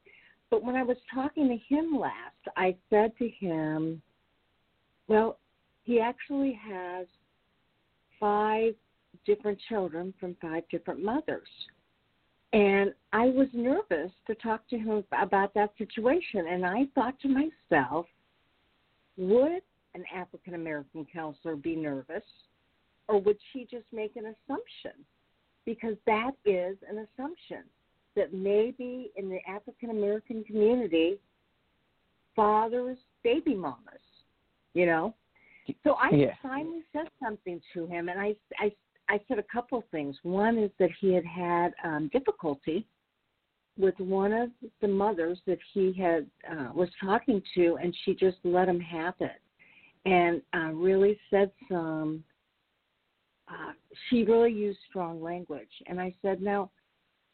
But 0.48 0.64
when 0.64 0.74
I 0.74 0.82
was 0.82 0.96
talking 1.12 1.48
to 1.48 1.74
him 1.74 1.98
last, 1.98 2.14
I 2.56 2.74
said 2.88 3.12
to 3.18 3.28
him, 3.28 4.00
well, 5.08 5.38
he 5.84 6.00
actually 6.00 6.58
has 6.66 7.06
five 8.18 8.74
different 9.26 9.58
children 9.68 10.14
from 10.18 10.36
five 10.40 10.62
different 10.70 11.04
mothers. 11.04 11.48
And 12.52 12.92
I 13.12 13.26
was 13.26 13.46
nervous 13.52 14.10
to 14.26 14.34
talk 14.36 14.68
to 14.70 14.78
him 14.78 15.04
about 15.20 15.54
that 15.54 15.70
situation. 15.78 16.46
And 16.48 16.66
I 16.66 16.86
thought 16.94 17.14
to 17.20 17.28
myself, 17.28 18.06
would 19.16 19.62
an 19.94 20.04
African 20.14 20.54
American 20.54 21.06
counselor 21.12 21.56
be 21.56 21.76
nervous 21.76 22.22
or 23.08 23.20
would 23.20 23.38
she 23.52 23.66
just 23.70 23.84
make 23.92 24.16
an 24.16 24.26
assumption? 24.26 25.04
Because 25.64 25.96
that 26.06 26.32
is 26.44 26.76
an 26.88 27.06
assumption 27.06 27.64
that 28.16 28.32
maybe 28.32 29.10
in 29.16 29.28
the 29.28 29.38
African 29.48 29.90
American 29.90 30.44
community, 30.44 31.18
fathers, 32.34 32.98
baby 33.22 33.54
mamas, 33.54 34.00
you 34.74 34.86
know. 34.86 35.14
So 35.84 35.92
I 35.92 36.10
yeah. 36.12 36.34
finally 36.42 36.82
said 36.92 37.08
something 37.22 37.60
to 37.74 37.86
him, 37.86 38.08
and 38.08 38.18
I, 38.20 38.34
I, 38.58 38.72
I 39.10 39.20
said 39.26 39.40
a 39.40 39.44
couple 39.52 39.84
things. 39.90 40.16
One 40.22 40.56
is 40.56 40.70
that 40.78 40.90
he 41.00 41.12
had 41.12 41.24
had 41.26 41.72
um, 41.82 42.08
difficulty 42.12 42.86
with 43.76 43.98
one 43.98 44.32
of 44.32 44.50
the 44.80 44.86
mothers 44.86 45.40
that 45.46 45.58
he 45.74 45.92
had 45.92 46.26
uh, 46.48 46.72
was 46.72 46.88
talking 47.02 47.42
to, 47.56 47.76
and 47.82 47.94
she 48.04 48.14
just 48.14 48.36
let 48.44 48.68
him 48.68 48.78
have 48.78 49.14
it, 49.18 49.40
and 50.06 50.40
uh, 50.54 50.72
really 50.72 51.18
said 51.28 51.50
some 51.68 52.22
uh, 53.48 53.72
she 54.08 54.22
really 54.22 54.52
used 54.52 54.78
strong 54.88 55.20
language. 55.20 55.70
And 55.88 56.00
I 56.00 56.14
said, 56.22 56.40
now, 56.40 56.70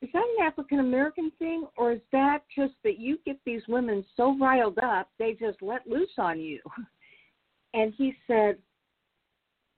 is 0.00 0.08
that 0.14 0.22
an 0.38 0.46
African 0.46 0.80
American 0.80 1.30
thing, 1.38 1.66
or 1.76 1.92
is 1.92 2.00
that 2.10 2.38
just 2.56 2.72
that 2.84 2.98
you 2.98 3.18
get 3.26 3.38
these 3.44 3.62
women 3.68 4.02
so 4.16 4.34
riled 4.38 4.78
up 4.78 5.10
they 5.18 5.34
just 5.34 5.60
let 5.60 5.86
loose 5.86 6.16
on 6.16 6.40
you? 6.40 6.60
And 7.74 7.92
he 7.98 8.14
said, 8.26 8.56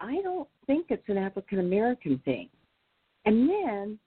I 0.00 0.20
don't 0.22 0.48
think 0.66 0.86
it's 0.90 1.08
an 1.08 1.18
African 1.18 1.60
American 1.60 2.20
thing. 2.24 2.48
And 3.24 3.48
then, 3.48 3.98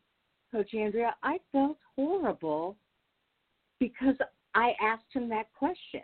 Coach 0.51 0.73
Andrea, 0.73 1.15
I 1.23 1.37
felt 1.51 1.77
horrible 1.95 2.75
because 3.79 4.15
I 4.55 4.73
asked 4.81 5.05
him 5.13 5.29
that 5.29 5.47
question. 5.57 6.01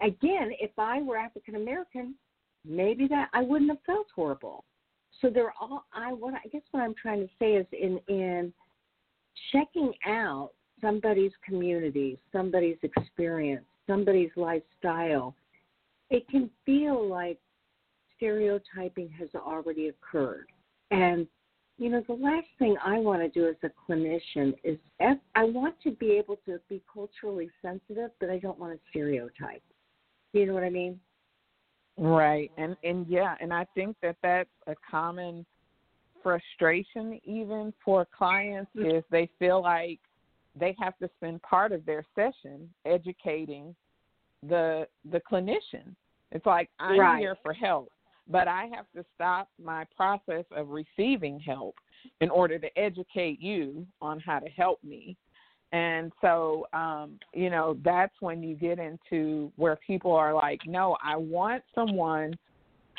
Again, 0.00 0.50
if 0.60 0.70
I 0.78 1.02
were 1.02 1.16
African 1.16 1.56
American, 1.56 2.14
maybe 2.64 3.06
that 3.08 3.28
I 3.32 3.42
wouldn't 3.42 3.70
have 3.70 3.82
felt 3.84 4.06
horrible. 4.14 4.64
So 5.20 5.30
they're 5.30 5.54
all 5.60 5.84
I 5.92 6.12
what 6.12 6.34
I 6.34 6.48
guess 6.48 6.62
what 6.70 6.82
I'm 6.82 6.94
trying 7.00 7.20
to 7.20 7.28
say 7.38 7.54
is 7.54 7.66
in 7.72 8.00
in 8.08 8.52
checking 9.52 9.92
out 10.06 10.50
somebody's 10.80 11.32
community, 11.44 12.18
somebody's 12.32 12.76
experience, 12.82 13.64
somebody's 13.86 14.30
lifestyle, 14.36 15.34
it 16.10 16.28
can 16.28 16.50
feel 16.64 17.08
like 17.08 17.38
stereotyping 18.18 19.08
has 19.18 19.28
already 19.34 19.88
occurred. 19.88 20.48
And 20.90 21.26
you 21.78 21.90
know, 21.90 22.02
the 22.08 22.14
last 22.14 22.48
thing 22.58 22.76
I 22.84 22.98
want 22.98 23.22
to 23.22 23.28
do 23.28 23.48
as 23.48 23.54
a 23.62 23.70
clinician 23.88 24.52
is 24.64 24.76
I 25.00 25.44
want 25.44 25.76
to 25.84 25.92
be 25.92 26.10
able 26.12 26.36
to 26.44 26.60
be 26.68 26.82
culturally 26.92 27.48
sensitive, 27.62 28.10
but 28.18 28.30
I 28.30 28.38
don't 28.38 28.58
want 28.58 28.72
to 28.72 28.80
stereotype. 28.90 29.62
You 30.32 30.46
know 30.46 30.54
what 30.54 30.64
I 30.64 30.70
mean? 30.70 30.98
Right. 31.96 32.50
And 32.58 32.76
and 32.82 33.06
yeah, 33.08 33.34
and 33.40 33.52
I 33.52 33.64
think 33.74 33.96
that 34.02 34.16
that's 34.22 34.50
a 34.66 34.74
common 34.88 35.46
frustration 36.22 37.20
even 37.24 37.72
for 37.84 38.06
clients 38.16 38.70
mm-hmm. 38.76 38.96
is 38.96 39.04
they 39.10 39.28
feel 39.38 39.62
like 39.62 40.00
they 40.58 40.74
have 40.80 40.98
to 40.98 41.08
spend 41.16 41.40
part 41.42 41.72
of 41.72 41.86
their 41.86 42.04
session 42.14 42.68
educating 42.86 43.74
the 44.48 44.86
the 45.10 45.20
clinician. 45.30 45.94
It's 46.32 46.46
like 46.46 46.68
I'm 46.78 46.98
right. 46.98 47.18
here 47.18 47.36
for 47.42 47.52
help, 47.52 47.90
but 48.28 48.48
I 48.48 48.68
have 48.74 48.86
to 48.94 49.04
stop 49.14 49.48
my 49.62 49.84
process 49.96 50.44
of 50.50 50.68
receiving 50.68 51.40
help 51.40 51.74
in 52.20 52.30
order 52.30 52.58
to 52.58 52.78
educate 52.78 53.40
you 53.40 53.86
on 54.00 54.20
how 54.20 54.38
to 54.38 54.48
help 54.50 54.82
me. 54.84 55.16
And 55.72 56.12
so, 56.20 56.66
um, 56.72 57.18
you 57.34 57.50
know, 57.50 57.76
that's 57.84 58.14
when 58.20 58.42
you 58.42 58.54
get 58.54 58.78
into 58.78 59.52
where 59.56 59.76
people 59.76 60.12
are 60.12 60.32
like, 60.32 60.60
no, 60.66 60.96
I 61.04 61.16
want 61.16 61.62
someone 61.74 62.34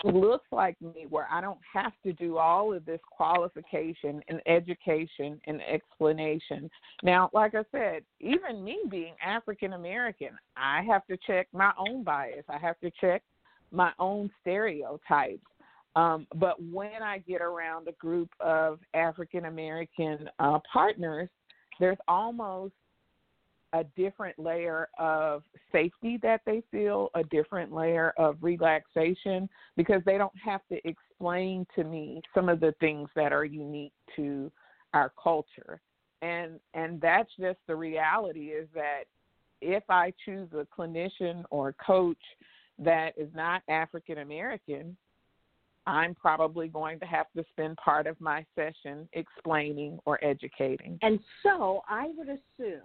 who 0.03 0.11
looks 0.11 0.45
like 0.51 0.79
me 0.81 1.05
where 1.09 1.27
I 1.29 1.41
don't 1.41 1.59
have 1.73 1.91
to 2.03 2.13
do 2.13 2.37
all 2.37 2.73
of 2.73 2.85
this 2.85 3.01
qualification 3.11 4.21
and 4.29 4.39
education 4.45 5.41
and 5.45 5.61
explanation. 5.61 6.69
Now, 7.03 7.29
like 7.33 7.53
I 7.55 7.63
said, 7.71 8.03
even 8.19 8.63
me 8.63 8.79
being 8.89 9.13
African 9.25 9.73
American, 9.73 10.29
I 10.55 10.83
have 10.83 11.05
to 11.07 11.17
check 11.27 11.47
my 11.53 11.71
own 11.77 12.03
bias. 12.03 12.45
I 12.47 12.57
have 12.59 12.79
to 12.79 12.91
check 13.01 13.23
my 13.71 13.91
own 13.99 14.29
stereotypes. 14.41 15.45
Um, 15.95 16.27
but 16.35 16.55
when 16.71 17.01
I 17.03 17.19
get 17.19 17.41
around 17.41 17.87
a 17.87 17.93
group 17.93 18.29
of 18.39 18.79
African 18.93 19.45
American 19.45 20.29
uh, 20.39 20.59
partners, 20.71 21.29
there's 21.79 21.97
almost 22.07 22.73
a 23.73 23.83
different 23.95 24.37
layer 24.39 24.87
of 24.97 25.43
safety 25.71 26.17
that 26.23 26.41
they 26.45 26.63
feel, 26.71 27.09
a 27.15 27.23
different 27.25 27.71
layer 27.71 28.13
of 28.17 28.37
relaxation, 28.41 29.47
because 29.77 30.01
they 30.05 30.17
don't 30.17 30.37
have 30.43 30.61
to 30.71 30.87
explain 30.87 31.65
to 31.75 31.83
me 31.83 32.21
some 32.33 32.49
of 32.49 32.59
the 32.59 32.73
things 32.79 33.09
that 33.15 33.31
are 33.31 33.45
unique 33.45 33.93
to 34.15 34.51
our 34.93 35.11
culture. 35.21 35.81
And 36.21 36.59
and 36.73 36.99
that's 36.99 37.29
just 37.39 37.59
the 37.67 37.75
reality 37.75 38.47
is 38.47 38.67
that 38.73 39.03
if 39.61 39.83
I 39.89 40.13
choose 40.25 40.49
a 40.53 40.65
clinician 40.65 41.43
or 41.49 41.69
a 41.69 41.73
coach 41.73 42.17
that 42.83 43.11
is 43.17 43.29
not 43.35 43.61
African 43.69 44.19
American, 44.19 44.95
I'm 45.85 46.13
probably 46.15 46.67
going 46.67 46.99
to 46.99 47.05
have 47.05 47.27
to 47.35 47.43
spend 47.51 47.77
part 47.77 48.07
of 48.07 48.19
my 48.21 48.45
session 48.55 49.07
explaining 49.13 49.99
or 50.05 50.23
educating. 50.23 50.99
And 51.01 51.19
so 51.43 51.81
I 51.89 52.11
would 52.17 52.29
assume 52.29 52.81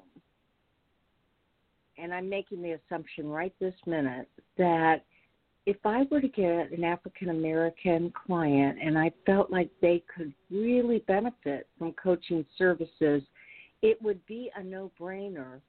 and 1.99 2.13
I'm 2.13 2.29
making 2.29 2.63
the 2.63 2.73
assumption 2.73 3.29
right 3.29 3.55
this 3.61 3.75
minute 3.87 4.29
that 4.59 5.05
if 5.67 5.77
I 5.85 6.05
were 6.11 6.21
to 6.21 6.29
get 6.29 6.73
an 6.73 6.85
African 6.85 7.31
American 7.31 8.13
client 8.27 8.79
and 8.83 8.99
I 8.99 9.11
felt 9.25 9.51
like 9.51 9.71
they 9.81 10.03
could 10.15 10.33
really 10.51 10.99
benefit 11.07 11.69
from 11.79 11.93
coaching 11.93 12.45
services, 12.59 13.23
it 13.83 14.01
would 14.03 14.25
be 14.27 14.51
a 14.57 14.63
no 14.63 14.91
brainer 15.01 15.61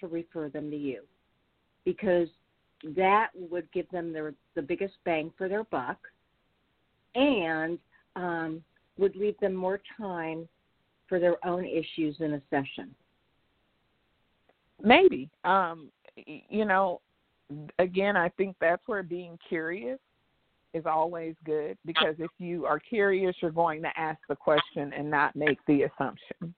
to 0.00 0.06
refer 0.06 0.48
them 0.48 0.70
to 0.70 0.76
you 0.76 1.02
because 1.84 2.28
that 2.96 3.28
would 3.34 3.70
give 3.72 3.88
them 3.90 4.12
their, 4.12 4.34
the 4.54 4.62
biggest 4.62 4.94
bang 5.04 5.32
for 5.36 5.48
their 5.48 5.64
buck 5.64 5.98
and 7.14 7.78
um, 8.16 8.62
would 8.98 9.16
leave 9.16 9.38
them 9.40 9.54
more 9.54 9.80
time 9.96 10.48
for 11.08 11.18
their 11.18 11.44
own 11.46 11.64
issues 11.64 12.16
in 12.20 12.34
a 12.34 12.42
session. 12.50 12.94
Maybe. 14.82 15.30
Um, 15.44 15.90
you 16.16 16.64
know, 16.64 17.00
again, 17.78 18.16
I 18.16 18.28
think 18.30 18.56
that's 18.60 18.82
where 18.86 19.02
being 19.02 19.38
curious 19.48 19.98
is 20.74 20.84
always 20.86 21.34
good 21.44 21.76
because 21.84 22.14
if 22.18 22.30
you 22.38 22.64
are 22.66 22.78
curious, 22.78 23.36
you're 23.40 23.50
going 23.50 23.82
to 23.82 23.90
ask 23.96 24.18
the 24.28 24.36
question 24.36 24.92
and 24.96 25.10
not 25.10 25.36
make 25.36 25.58
the 25.66 25.82
assumption. 25.82 26.54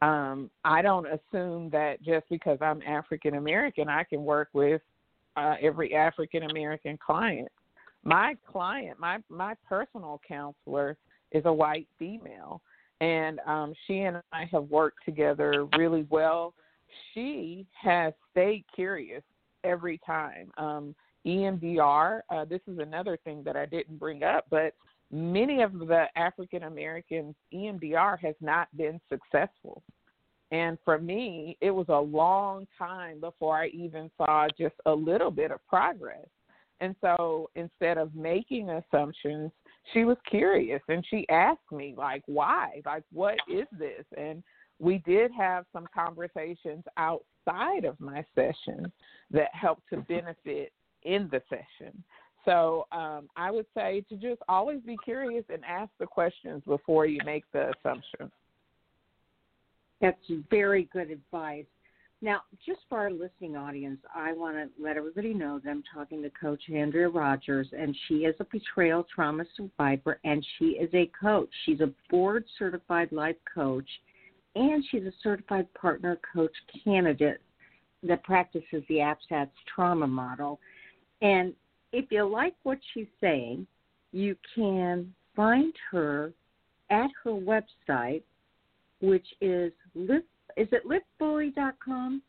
Um, 0.00 0.50
I 0.64 0.82
don't 0.82 1.06
assume 1.06 1.70
that 1.70 2.02
just 2.02 2.28
because 2.28 2.58
I'm 2.60 2.82
African 2.82 3.34
American, 3.34 3.88
I 3.88 4.04
can 4.04 4.24
work 4.24 4.48
with 4.52 4.80
uh, 5.36 5.54
every 5.60 5.94
African 5.94 6.44
American 6.44 6.98
client. 7.04 7.48
My 8.04 8.34
client, 8.46 8.98
my 8.98 9.18
my 9.28 9.54
personal 9.68 10.20
counselor, 10.26 10.96
is 11.30 11.44
a 11.46 11.52
white 11.52 11.88
female, 11.98 12.60
and 13.00 13.40
um, 13.46 13.74
she 13.86 14.00
and 14.00 14.18
I 14.32 14.46
have 14.52 14.64
worked 14.64 15.04
together 15.04 15.66
really 15.76 16.06
well 16.10 16.54
she 17.12 17.66
has 17.80 18.12
stayed 18.30 18.64
curious 18.74 19.22
every 19.64 19.98
time. 19.98 20.50
Um, 20.56 20.94
EMDR, 21.26 22.20
uh, 22.30 22.44
this 22.44 22.60
is 22.66 22.78
another 22.78 23.18
thing 23.24 23.42
that 23.44 23.56
I 23.56 23.66
didn't 23.66 23.98
bring 23.98 24.22
up, 24.24 24.46
but 24.50 24.74
many 25.10 25.62
of 25.62 25.72
the 25.72 26.06
African 26.16 26.64
Americans, 26.64 27.34
EMDR 27.54 28.18
has 28.20 28.34
not 28.40 28.68
been 28.76 29.00
successful. 29.08 29.82
And 30.52 30.76
for 30.84 30.98
me, 30.98 31.56
it 31.62 31.70
was 31.70 31.86
a 31.88 31.98
long 31.98 32.66
time 32.78 33.20
before 33.20 33.56
I 33.56 33.68
even 33.68 34.10
saw 34.18 34.46
just 34.58 34.74
a 34.84 34.92
little 34.92 35.30
bit 35.30 35.50
of 35.50 35.66
progress. 35.66 36.26
And 36.80 36.94
so 37.00 37.48
instead 37.54 37.96
of 37.96 38.14
making 38.14 38.68
assumptions, 38.68 39.50
she 39.94 40.04
was 40.04 40.18
curious 40.28 40.82
and 40.88 41.04
she 41.08 41.26
asked 41.30 41.72
me, 41.72 41.94
like, 41.96 42.22
why? 42.26 42.82
Like, 42.84 43.04
what 43.12 43.36
is 43.50 43.66
this? 43.78 44.04
And 44.16 44.42
we 44.78 44.98
did 45.06 45.30
have 45.32 45.64
some 45.72 45.86
conversations 45.94 46.84
outside 46.98 47.84
of 47.84 47.98
my 47.98 48.22
session 48.34 48.92
that 49.30 49.48
helped 49.54 49.88
to 49.90 49.98
benefit 50.02 50.72
in 51.04 51.30
the 51.30 51.40
session. 51.48 52.04
So 52.44 52.86
um, 52.92 53.28
I 53.36 53.50
would 53.50 53.66
say 53.74 54.04
to 54.10 54.16
just 54.16 54.42
always 54.48 54.80
be 54.80 54.96
curious 55.02 55.44
and 55.48 55.64
ask 55.64 55.90
the 55.98 56.06
questions 56.06 56.62
before 56.66 57.06
you 57.06 57.20
make 57.24 57.44
the 57.52 57.70
assumption. 57.70 58.30
That's 60.02 60.18
very 60.50 60.90
good 60.92 61.10
advice. 61.10 61.64
Now, 62.20 62.42
just 62.64 62.80
for 62.88 62.98
our 62.98 63.10
listening 63.10 63.56
audience, 63.56 63.98
I 64.14 64.34
want 64.34 64.56
to 64.56 64.68
let 64.80 64.96
everybody 64.96 65.32
know 65.32 65.58
that 65.58 65.70
I'm 65.70 65.82
talking 65.92 66.22
to 66.22 66.30
Coach 66.30 66.62
Andrea 66.72 67.08
Rogers, 67.08 67.68
and 67.76 67.96
she 68.06 68.16
is 68.26 68.34
a 68.38 68.44
betrayal 68.44 69.06
trauma 69.12 69.44
survivor, 69.56 70.20
and 70.24 70.44
she 70.58 70.66
is 70.66 70.90
a 70.92 71.10
coach. 71.18 71.48
She's 71.64 71.80
a 71.80 71.90
board 72.10 72.44
certified 72.58 73.10
life 73.12 73.36
coach 73.52 73.88
and 74.54 74.84
she's 74.90 75.04
a 75.04 75.12
certified 75.22 75.72
partner 75.74 76.18
coach 76.34 76.52
candidate 76.84 77.40
that 78.02 78.22
practices 78.24 78.82
the 78.88 78.96
APSATS 78.96 79.50
trauma 79.72 80.06
model. 80.06 80.60
And 81.20 81.54
if 81.92 82.06
you 82.10 82.24
like 82.24 82.54
what 82.62 82.78
she's 82.92 83.06
saying, 83.20 83.66
you 84.12 84.36
can 84.54 85.14
find 85.34 85.72
her 85.90 86.32
at 86.90 87.10
her 87.24 87.30
website, 87.30 88.22
which 89.02 89.26
is 89.40 89.72
lift, 89.94 90.26
is 90.56 90.68
it 90.72 90.82
liftbully.com? 90.86 92.22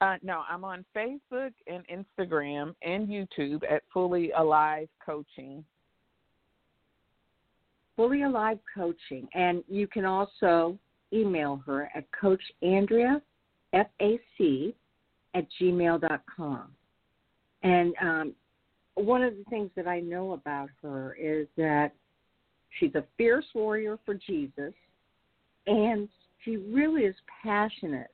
Uh, 0.00 0.16
no, 0.22 0.42
I'm 0.48 0.64
on 0.64 0.84
Facebook 0.94 1.52
and 1.66 1.84
Instagram 1.88 2.74
and 2.82 3.08
YouTube 3.08 3.62
at 3.70 3.82
Fully 3.92 4.32
Alive 4.32 4.88
Coaching. 5.04 5.64
Fully 7.96 8.22
Alive 8.22 8.58
Coaching. 8.74 9.28
And 9.34 9.62
you 9.68 9.86
can 9.86 10.04
also 10.04 10.78
email 11.12 11.62
her 11.66 11.90
at 11.94 12.04
Coach 12.12 12.42
Andrea, 12.62 13.22
F-A-C, 13.72 14.74
at 15.34 15.46
gmail.com. 15.60 16.70
And 17.62 17.94
um, 18.00 18.34
one 18.94 19.22
of 19.22 19.36
the 19.36 19.44
things 19.48 19.70
that 19.76 19.86
I 19.86 20.00
know 20.00 20.32
about 20.32 20.70
her 20.82 21.16
is 21.20 21.46
that 21.56 21.92
she's 22.78 22.94
a 22.94 23.04
fierce 23.16 23.46
warrior 23.54 23.98
for 24.04 24.14
Jesus, 24.14 24.74
and 25.66 26.08
she 26.44 26.56
really 26.56 27.02
is 27.02 27.16
passionate 27.42 28.10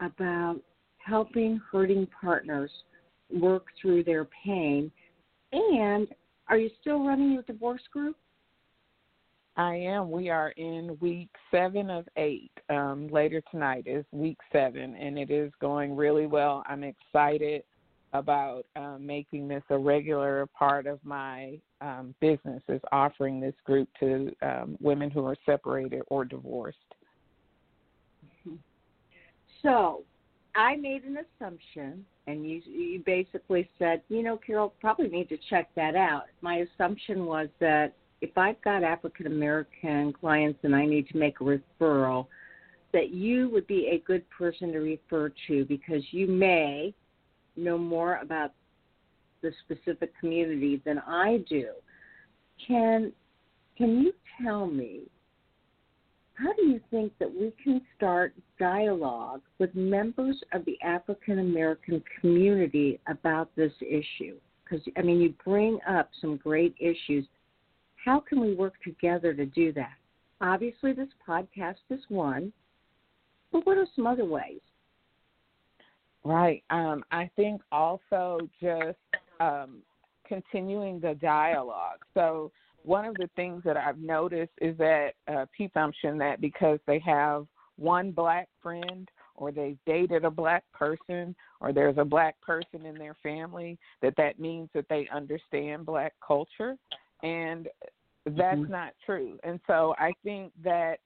about 0.00 0.60
helping 0.98 1.60
hurting 1.70 2.06
partners 2.20 2.70
work 3.32 3.66
through 3.80 4.04
their 4.04 4.26
pain. 4.44 4.90
And 5.52 6.08
are 6.48 6.58
you 6.58 6.70
still 6.80 7.04
running 7.04 7.32
your 7.32 7.42
divorce 7.42 7.82
group? 7.92 8.16
I 9.56 9.74
am. 9.74 10.10
We 10.12 10.30
are 10.30 10.50
in 10.50 10.96
week 11.00 11.30
seven 11.50 11.90
of 11.90 12.06
eight. 12.16 12.52
Um, 12.70 13.08
later 13.08 13.42
tonight 13.50 13.84
is 13.86 14.04
week 14.12 14.38
seven, 14.52 14.94
and 14.94 15.18
it 15.18 15.30
is 15.32 15.50
going 15.60 15.96
really 15.96 16.26
well. 16.26 16.62
I'm 16.68 16.84
excited 16.84 17.64
about 18.12 18.66
um, 18.76 19.04
making 19.04 19.48
this 19.48 19.64
a 19.70 19.76
regular 19.76 20.46
part 20.56 20.86
of 20.86 21.00
my 21.04 21.58
um, 21.80 22.14
business, 22.20 22.62
is 22.68 22.80
offering 22.92 23.40
this 23.40 23.54
group 23.64 23.88
to 24.00 24.34
um, 24.42 24.76
women 24.80 25.10
who 25.10 25.24
are 25.24 25.36
separated 25.46 26.02
or 26.08 26.24
divorced. 26.24 26.78
So, 29.62 30.02
I 30.54 30.76
made 30.76 31.04
an 31.04 31.18
assumption, 31.18 32.04
and 32.26 32.48
you 32.48 32.62
you 32.64 33.02
basically 33.04 33.68
said, 33.78 34.02
you 34.08 34.22
know, 34.22 34.36
Carol, 34.36 34.74
probably 34.80 35.08
need 35.08 35.28
to 35.28 35.38
check 35.50 35.68
that 35.76 35.94
out. 35.94 36.24
My 36.40 36.64
assumption 36.74 37.26
was 37.26 37.48
that 37.60 37.92
if 38.20 38.36
I've 38.36 38.60
got 38.62 38.82
African 38.82 39.26
American 39.26 40.12
clients 40.12 40.58
and 40.62 40.74
I 40.74 40.84
need 40.84 41.08
to 41.08 41.18
make 41.18 41.40
a 41.40 41.44
referral, 41.44 42.26
that 42.92 43.10
you 43.10 43.50
would 43.50 43.66
be 43.66 43.88
a 43.92 43.98
good 44.06 44.28
person 44.30 44.72
to 44.72 44.78
refer 44.78 45.32
to 45.46 45.64
because 45.66 46.02
you 46.10 46.26
may 46.26 46.94
know 47.56 47.78
more 47.78 48.16
about 48.16 48.52
the 49.42 49.52
specific 49.64 50.12
community 50.18 50.82
than 50.84 50.98
I 50.98 51.44
do. 51.48 51.68
Can 52.66 53.12
can 53.76 54.02
you 54.02 54.12
tell 54.42 54.66
me 54.66 55.02
how 56.34 56.52
do 56.54 56.62
you 56.62 56.80
think 56.90 57.12
that 57.18 57.32
we 57.32 57.52
can 57.62 57.80
start 57.96 58.32
dialogue 58.58 59.42
with 59.58 59.74
members 59.74 60.40
of 60.52 60.64
the 60.64 60.80
African 60.82 61.40
American 61.40 62.02
community 62.20 63.00
about 63.08 63.54
this 63.56 63.72
issue? 63.80 64.36
Because 64.64 64.84
I 64.96 65.02
mean, 65.02 65.20
you 65.20 65.34
bring 65.44 65.78
up 65.88 66.10
some 66.20 66.36
great 66.36 66.74
issues 66.80 67.24
how 68.08 68.20
can 68.20 68.40
we 68.40 68.54
work 68.54 68.74
together 68.82 69.34
to 69.34 69.44
do 69.44 69.72
that? 69.74 69.96
Obviously, 70.40 70.92
this 70.92 71.08
podcast 71.28 71.76
is 71.90 72.00
one, 72.08 72.52
but 73.52 73.66
what 73.66 73.76
are 73.76 73.86
some 73.94 74.06
other 74.06 74.24
ways? 74.24 74.60
Right. 76.24 76.62
Um, 76.70 77.04
I 77.10 77.30
think 77.36 77.60
also 77.72 78.48
just 78.60 78.96
um, 79.40 79.82
continuing 80.26 81.00
the 81.00 81.14
dialogue. 81.14 81.98
So, 82.14 82.52
one 82.84 83.04
of 83.04 83.14
the 83.16 83.28
things 83.36 83.62
that 83.64 83.76
I've 83.76 83.98
noticed 83.98 84.52
is 84.60 84.76
that 84.78 85.10
uh, 85.26 85.46
assumption 85.58 86.16
that 86.18 86.40
because 86.40 86.78
they 86.86 87.00
have 87.00 87.46
one 87.76 88.12
black 88.12 88.48
friend 88.62 89.08
or 89.34 89.52
they've 89.52 89.78
dated 89.84 90.24
a 90.24 90.30
black 90.30 90.64
person 90.72 91.34
or 91.60 91.72
there's 91.72 91.98
a 91.98 92.04
black 92.04 92.40
person 92.40 92.86
in 92.86 92.94
their 92.94 93.16
family 93.22 93.78
that 94.00 94.14
that 94.16 94.38
means 94.38 94.68
that 94.74 94.86
they 94.88 95.08
understand 95.12 95.86
black 95.86 96.12
culture 96.26 96.76
and 97.22 97.68
that's 98.24 98.58
mm-hmm. 98.58 98.72
not 98.72 98.92
true. 99.04 99.38
And 99.42 99.60
so 99.66 99.94
I 99.98 100.12
think 100.24 100.52
that 100.64 100.98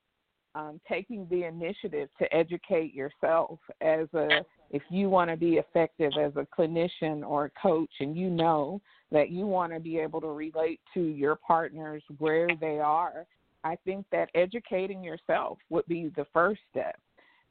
um, 0.55 0.81
taking 0.89 1.27
the 1.31 1.45
initiative 1.45 2.09
to 2.19 2.35
educate 2.35 2.95
yourself 2.95 3.59
as 3.81 4.07
a 4.15 4.45
if 4.71 4.83
you 4.91 5.11
want 5.11 5.31
to 5.31 5.37
be 5.37 5.55
effective 5.55 6.13
as 6.21 6.33
a 6.37 6.47
clinician 6.59 7.27
or 7.27 7.47
a 7.47 7.51
coach 7.61 7.91
and 8.01 8.17
you 8.17 8.31
know 8.31 8.81
that 9.11 9.31
you 9.31 9.47
want 9.47 9.73
to 9.73 9.81
be 9.81 9.99
able 9.99 10.21
to 10.21 10.29
relate 10.29 10.81
to 10.95 11.01
your 11.01 11.37
partners 11.37 12.03
where 12.19 12.49
they 12.61 12.79
are 12.79 13.27
i 13.65 13.77
think 13.85 14.05
that 14.13 14.29
educating 14.35 15.03
yourself 15.03 15.59
would 15.71 15.87
be 15.87 16.11
the 16.17 16.27
first 16.33 16.61
step 16.71 16.99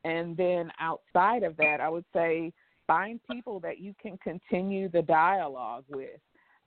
and 0.04 0.38
then 0.38 0.72
outside 0.80 1.44
of 1.44 1.58
that 1.58 1.80
i 1.82 1.90
would 1.90 2.06
say 2.14 2.52
find 2.88 3.20
people 3.30 3.60
that 3.60 3.80
you 3.80 3.96
can 4.02 4.18
continue 4.18 4.90
the 4.90 5.02
dialogue 5.04 5.86
with 5.90 6.20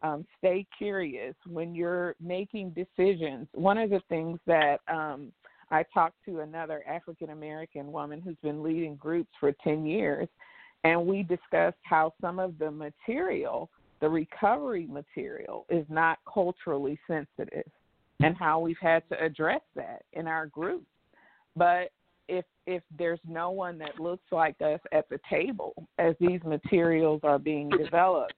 um, 0.03 0.27
stay 0.39 0.67
curious 0.77 1.35
when 1.47 1.75
you're 1.75 2.15
making 2.21 2.71
decisions. 2.71 3.49
One 3.55 3.79
of 3.79 3.89
the 3.89 4.03
things 4.11 4.39
that 4.47 4.81
um, 4.87 5.33
I 5.71 5.85
talked 5.95 6.17
to 6.27 6.41
another 6.41 6.83
African 6.89 7.31
American 7.31 7.93
woman 7.93 8.21
who's 8.21 8.37
been 8.43 8.63
leading 8.63 8.97
groups 8.97 9.31
for 9.41 9.53
10 9.65 9.87
years, 9.87 10.29
and 10.85 11.07
we 11.07 11.23
discussed 11.23 11.79
how 11.83 12.13
some 12.21 12.39
of 12.39 12.59
the 12.59 12.71
material, 12.71 13.71
the 14.01 14.09
recovery 14.09 14.87
material, 14.87 15.67
is 15.71 15.87
not 15.89 16.19
culturally 16.33 16.99
sensitive 17.07 17.67
and 18.21 18.37
how 18.37 18.61
we've 18.61 18.77
had 18.81 19.03
to 19.09 19.23
address 19.23 19.61
that 19.75 20.03
in 20.13 20.27
our 20.27 20.47
groups. 20.47 20.87
But 21.57 21.91
if 22.29 22.45
if 22.67 22.83
there's 22.97 23.21
no 23.29 23.51
one 23.51 23.79
that 23.79 24.01
looks 24.01 24.25
like 24.33 24.57
us 24.63 24.81
at 24.93 25.09
the 25.11 25.21
table 25.29 25.75
as 25.99 26.15
these 26.19 26.43
materials 26.45 27.21
are 27.23 27.39
being 27.39 27.69
developed, 27.69 28.35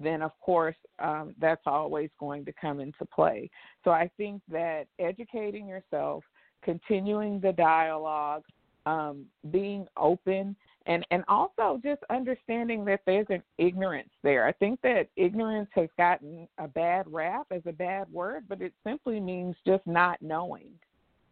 then 0.00 0.22
of 0.22 0.32
course 0.40 0.76
um, 0.98 1.34
that's 1.40 1.62
always 1.66 2.10
going 2.18 2.44
to 2.44 2.52
come 2.60 2.80
into 2.80 3.04
play. 3.14 3.48
So 3.84 3.90
I 3.90 4.10
think 4.16 4.42
that 4.50 4.86
educating 4.98 5.68
yourself, 5.68 6.24
continuing 6.62 7.40
the 7.40 7.52
dialogue, 7.52 8.44
um, 8.86 9.26
being 9.50 9.86
open, 9.96 10.56
and 10.86 11.06
and 11.10 11.22
also 11.28 11.80
just 11.82 12.02
understanding 12.10 12.84
that 12.86 13.00
there's 13.06 13.26
an 13.28 13.42
ignorance 13.58 14.10
there. 14.22 14.46
I 14.46 14.52
think 14.52 14.80
that 14.82 15.08
ignorance 15.16 15.68
has 15.74 15.88
gotten 15.98 16.48
a 16.58 16.66
bad 16.66 17.06
rap 17.08 17.46
as 17.50 17.62
a 17.66 17.72
bad 17.72 18.10
word, 18.10 18.44
but 18.48 18.62
it 18.62 18.72
simply 18.84 19.20
means 19.20 19.54
just 19.66 19.86
not 19.86 20.20
knowing. 20.22 20.70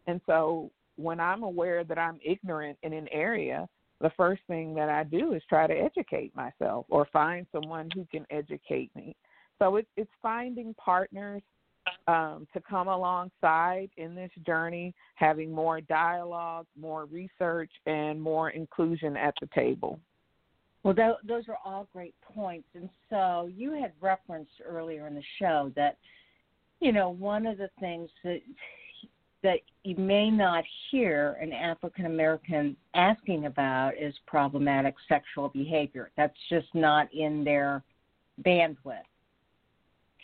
And 0.05 0.21
so 0.25 0.71
when 0.95 1.19
I'm 1.19 1.43
aware 1.43 1.83
that 1.83 1.97
I'm 1.97 2.19
ignorant 2.23 2.77
in 2.83 2.93
an 2.93 3.07
area, 3.11 3.67
the 3.99 4.11
first 4.15 4.41
thing 4.47 4.75
that 4.75 4.89
I 4.89 5.03
do 5.03 5.33
is 5.33 5.41
try 5.49 5.65
to 5.65 5.73
educate 5.73 6.35
myself 6.35 6.85
or 6.89 7.07
find 7.11 7.47
someone 7.51 7.89
who 7.95 8.05
can 8.11 8.25
educate 8.29 8.95
me. 8.95 9.15
So 9.59 9.77
it's 9.77 9.89
it's 9.97 10.11
finding 10.21 10.75
partners 10.75 11.41
um, 12.07 12.47
to 12.53 12.61
come 12.61 12.87
alongside 12.87 13.89
in 13.97 14.15
this 14.15 14.31
journey, 14.45 14.93
having 15.15 15.51
more 15.51 15.81
dialogue, 15.81 16.65
more 16.79 17.05
research, 17.05 17.71
and 17.85 18.21
more 18.21 18.51
inclusion 18.51 19.17
at 19.17 19.33
the 19.41 19.47
table. 19.53 19.99
Well, 20.83 20.95
th- 20.95 21.15
those 21.27 21.43
are 21.49 21.57
all 21.65 21.87
great 21.91 22.15
points. 22.21 22.67
And 22.73 22.89
so 23.09 23.49
you 23.53 23.73
had 23.73 23.91
referenced 23.99 24.51
earlier 24.65 25.07
in 25.07 25.15
the 25.15 25.23
show 25.37 25.71
that, 25.75 25.97
you 26.79 26.93
know, 26.93 27.09
one 27.09 27.45
of 27.45 27.57
the 27.57 27.69
things 27.79 28.09
that 28.23 28.39
that 29.43 29.59
you 29.83 29.95
may 29.95 30.31
not 30.31 30.63
hear 30.89 31.37
an 31.39 31.53
African 31.53 32.05
American 32.05 32.75
asking 32.95 33.45
about 33.45 33.91
is 33.97 34.13
problematic 34.25 34.95
sexual 35.07 35.49
behavior. 35.49 36.09
That's 36.17 36.35
just 36.49 36.67
not 36.73 37.13
in 37.13 37.43
their 37.43 37.83
bandwidth. 38.43 39.03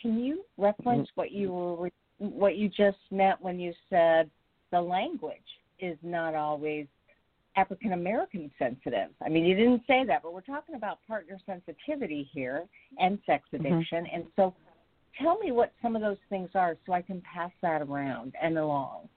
Can 0.00 0.18
you 0.18 0.44
reference 0.56 1.08
what 1.14 1.32
you 1.32 1.52
were 1.52 1.90
what 2.18 2.56
you 2.56 2.68
just 2.68 2.98
meant 3.10 3.40
when 3.40 3.58
you 3.58 3.72
said 3.90 4.30
the 4.70 4.80
language 4.80 5.38
is 5.80 5.98
not 6.02 6.34
always 6.34 6.86
African 7.56 7.92
American 7.92 8.50
sensitive? 8.58 9.10
I 9.24 9.28
mean, 9.28 9.44
you 9.44 9.54
didn't 9.54 9.82
say 9.86 10.04
that, 10.06 10.22
but 10.22 10.32
we're 10.32 10.40
talking 10.40 10.74
about 10.74 10.98
partner 11.06 11.38
sensitivity 11.46 12.28
here 12.32 12.64
and 12.98 13.18
sex 13.26 13.44
mm-hmm. 13.52 13.66
addiction, 13.66 14.04
mm-hmm. 14.04 14.16
and 14.16 14.24
so 14.36 14.54
tell 15.20 15.38
me 15.38 15.52
what 15.52 15.72
some 15.80 15.96
of 15.96 16.02
those 16.02 16.18
things 16.28 16.50
are 16.54 16.76
so 16.86 16.92
I 16.92 17.02
can 17.02 17.22
pass 17.22 17.50
that 17.62 17.82
around 17.82 18.34
and 18.40 18.58
along. 18.58 19.08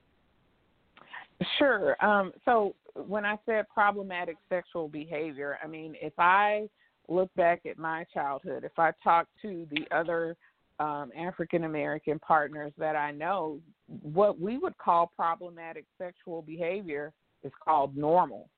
Sure. 1.57 2.03
Um, 2.03 2.31
so 2.45 2.75
when 3.05 3.25
I 3.25 3.37
said 3.45 3.65
problematic 3.71 4.37
sexual 4.49 4.87
behavior, 4.87 5.57
I 5.63 5.67
mean, 5.67 5.95
if 6.01 6.13
I 6.17 6.67
look 7.07 7.33
back 7.35 7.65
at 7.65 7.77
my 7.77 8.05
childhood, 8.13 8.63
if 8.63 8.77
I 8.77 8.91
talk 9.03 9.27
to 9.43 9.67
the 9.71 9.85
other 9.95 10.35
um, 10.79 11.11
African 11.17 11.63
American 11.63 12.19
partners 12.19 12.71
that 12.77 12.95
I 12.95 13.11
know, 13.11 13.59
what 14.01 14.39
we 14.39 14.57
would 14.57 14.77
call 14.77 15.11
problematic 15.15 15.85
sexual 15.97 16.41
behavior 16.41 17.13
is 17.43 17.51
called 17.63 17.95
normal. 17.95 18.49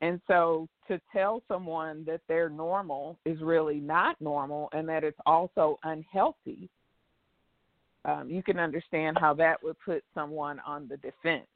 And 0.00 0.20
so 0.26 0.68
to 0.88 1.00
tell 1.12 1.42
someone 1.48 2.04
that 2.06 2.20
they're 2.28 2.50
normal 2.50 3.18
is 3.24 3.40
really 3.40 3.80
not 3.80 4.20
normal 4.20 4.68
and 4.72 4.88
that 4.88 5.04
it's 5.04 5.18
also 5.24 5.78
unhealthy, 5.84 6.68
um, 8.04 8.30
you 8.30 8.42
can 8.42 8.58
understand 8.58 9.18
how 9.18 9.34
that 9.34 9.62
would 9.62 9.76
put 9.84 10.04
someone 10.14 10.60
on 10.66 10.86
the 10.88 10.96
defense. 10.98 11.46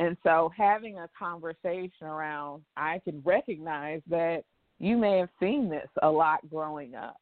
And 0.00 0.16
so 0.24 0.50
having 0.56 0.98
a 0.98 1.08
conversation 1.16 2.06
around, 2.06 2.62
I 2.76 3.00
can 3.04 3.22
recognize 3.24 4.00
that 4.10 4.42
you 4.80 4.96
may 4.96 5.18
have 5.18 5.28
seen 5.38 5.68
this 5.68 5.88
a 6.02 6.10
lot 6.10 6.40
growing 6.50 6.96
up, 6.96 7.16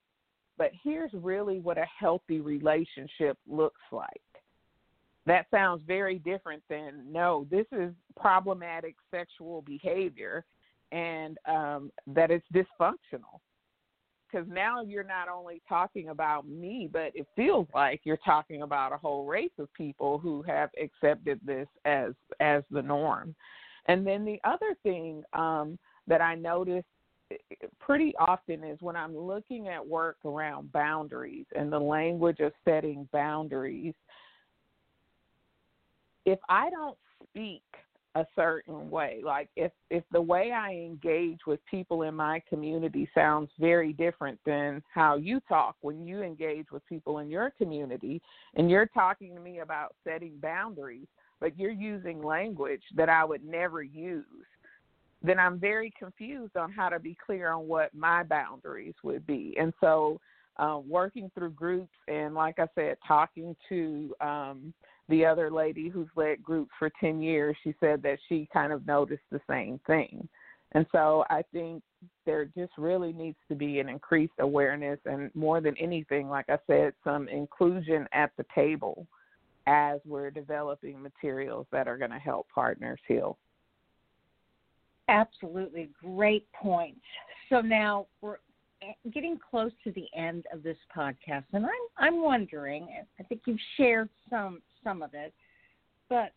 but 0.59 0.71
here's 0.83 1.13
really 1.13 1.61
what 1.61 1.79
a 1.79 1.87
healthy 1.99 2.41
relationship 2.41 3.39
looks 3.49 3.81
like. 3.91 4.21
That 5.27 5.47
sounds 5.51 5.83
very 5.87 6.19
different 6.19 6.63
than 6.69 7.05
no, 7.11 7.47
this 7.51 7.67
is 7.73 7.93
problematic 8.17 8.97
sexual 9.11 9.63
behavior 9.63 10.45
and 10.91 11.39
um, 11.49 11.91
that 12.09 12.31
it's 12.31 12.45
dysfunctional 12.53 13.41
because 14.33 14.47
now 14.49 14.83
you're 14.83 15.05
not 15.05 15.29
only 15.29 15.61
talking 15.69 16.09
about 16.09 16.49
me, 16.49 16.89
but 16.91 17.13
it 17.15 17.27
feels 17.37 17.67
like 17.75 18.01
you're 18.05 18.19
talking 18.19 18.63
about 18.63 18.93
a 18.93 18.97
whole 18.97 19.27
race 19.27 19.51
of 19.59 19.73
people 19.75 20.19
who 20.19 20.43
have 20.43 20.71
accepted 20.83 21.39
this 21.45 21.69
as 21.85 22.13
as 22.41 22.63
the 22.71 22.83
norm. 22.83 23.35
And 23.87 24.07
then 24.07 24.25
the 24.25 24.41
other 24.45 24.75
thing 24.83 25.23
um, 25.33 25.79
that 26.07 26.21
I 26.21 26.35
notice 26.35 26.85
eh, 26.85 26.85
pretty 27.79 28.15
often 28.19 28.65
is 28.65 28.79
when 28.81 28.97
I'm 28.97 29.17
looking 29.17 29.69
at 29.69 29.87
work 29.87 30.17
around 30.25 30.73
boundaries 30.73 31.47
and 31.57 31.73
the 31.73 31.79
language 31.79 32.41
of 32.41 32.53
setting 32.65 33.09
boundaries. 33.13 33.95
if 36.25 36.39
I 36.49 36.71
don't 36.71 36.97
speak 37.29 37.63
a 38.15 38.27
certain 38.37 38.91
way, 38.91 39.21
like 39.25 39.49
if 39.57 39.73
if 39.91 40.05
the 40.13 40.21
way 40.21 40.53
I 40.53 40.73
engage 40.73 41.41
with 41.47 41.61
people 41.71 42.03
in 42.03 42.15
my 42.15 42.43
community 42.49 43.09
sounds 43.15 43.51
very 43.59 43.93
different 43.95 44.39
than 44.45 44.83
how 44.93 45.17
you 45.17 45.41
talk 45.49 45.77
when 45.81 46.07
you 46.07 46.23
engage 46.23 46.71
with 46.71 46.87
people 46.87 47.19
in 47.19 47.31
your 47.31 47.51
community 47.57 48.21
and 48.55 48.71
you're 48.71 48.87
talking 48.87 49.35
to 49.35 49.41
me 49.41 49.61
about 49.61 49.95
setting 50.05 50.35
boundaries, 50.43 51.07
but 51.41 51.59
you're 51.59 51.71
using 51.71 52.23
language 52.23 52.83
that 52.97 53.09
I 53.09 53.25
would 53.25 53.45
never 53.45 53.83
use, 53.83 54.25
then 55.23 55.39
I'm 55.39 55.59
very 55.59 55.93
confused 55.99 56.57
on 56.57 56.73
how 56.73 56.89
to 56.89 56.99
be 56.99 57.17
clear 57.25 57.53
on 57.53 57.69
what 57.69 57.95
my 57.95 58.23
boundaries 58.23 58.95
would 59.03 59.27
be. 59.27 59.55
And 59.59 59.73
so 59.81 60.21
uh, 60.57 60.81
working 60.87 61.31
through 61.35 61.51
groups 61.51 61.95
and, 62.09 62.35
like 62.35 62.59
I 62.59 62.67
said, 62.75 62.97
talking 63.07 63.57
to 63.69 64.15
um, 64.21 64.75
the 65.09 65.25
other 65.25 65.51
lady 65.51 65.89
who's 65.89 66.09
led 66.17 66.43
groups 66.43 66.71
for 66.79 66.91
10 67.01 67.23
years, 67.23 67.57
she 67.63 67.75
said 67.81 68.03
that 68.03 68.19
she 68.29 68.49
kind 68.53 68.73
of 68.73 68.87
noticed 68.87 69.23
the 69.31 69.41
same 69.49 69.81
thing. 69.87 70.29
And 70.73 70.87
so 70.91 71.25
I 71.29 71.43
think 71.53 71.83
there 72.25 72.47
just 72.47 72.73
really 72.79 73.13
needs 73.13 73.37
to 73.49 73.55
be 73.55 73.79
an 73.79 73.89
increased 73.89 74.33
awareness 74.41 74.99
and 75.05 75.31
more 75.35 75.61
than 75.61 75.77
anything, 75.77 76.29
like 76.29 76.47
I 76.49 76.59
said, 76.67 76.95
some 77.05 77.29
inclusion 77.29 78.09
at 78.13 78.33
the 78.39 78.47
table 78.55 79.07
as 79.67 80.01
we're 80.05 80.31
developing 80.31 81.01
materials 81.01 81.67
that 81.73 81.87
are 81.87 81.99
going 81.99 82.11
to 82.11 82.19
help 82.19 82.47
partners 82.55 82.99
heal. 83.07 83.39
Absolutely. 85.13 85.91
Great 86.03 86.51
point. 86.53 86.97
So 87.51 87.61
now 87.61 88.07
we're 88.23 88.39
getting 89.13 89.39
close 89.39 89.71
to 89.85 89.93
the 89.93 90.07
end 90.17 90.47
of 90.53 90.63
this 90.63 90.79
podcast, 90.97 91.45
and 91.53 91.67
I'm 91.67 91.73
I'm 91.99 92.23
wondering. 92.23 92.89
I 93.21 93.23
think 93.25 93.43
you've 93.45 93.59
shared 93.77 94.09
some 94.31 94.63
some 94.83 95.03
of 95.03 95.11
it, 95.13 95.35
but 96.09 96.33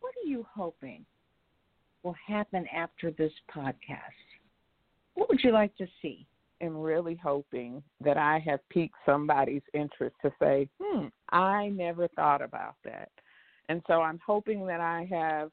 what 0.00 0.12
are 0.22 0.28
you 0.28 0.44
hoping 0.52 1.04
will 2.02 2.16
happen 2.26 2.66
after 2.74 3.12
this 3.12 3.32
podcast? 3.54 3.78
What 5.14 5.28
would 5.28 5.40
you 5.44 5.52
like 5.52 5.76
to 5.76 5.86
see? 6.02 6.26
I'm 6.60 6.76
really 6.76 7.18
hoping 7.22 7.82
that 8.00 8.16
I 8.16 8.42
have 8.46 8.60
piqued 8.70 8.96
somebody's 9.06 9.62
interest 9.72 10.16
to 10.22 10.32
say, 10.40 10.68
hmm, 10.80 11.06
I 11.30 11.68
never 11.68 12.08
thought 12.08 12.42
about 12.42 12.74
that. 12.84 13.10
And 13.68 13.82
so 13.86 14.00
I'm 14.00 14.20
hoping 14.24 14.66
that 14.66 14.80
I 14.80 15.06
have 15.10 15.50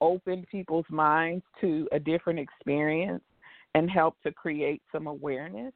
opened 0.00 0.46
people's 0.50 0.86
minds 0.90 1.44
to 1.60 1.88
a 1.92 1.98
different 1.98 2.38
experience 2.38 3.22
and 3.74 3.90
help 3.90 4.16
to 4.22 4.32
create 4.32 4.82
some 4.92 5.06
awareness. 5.06 5.72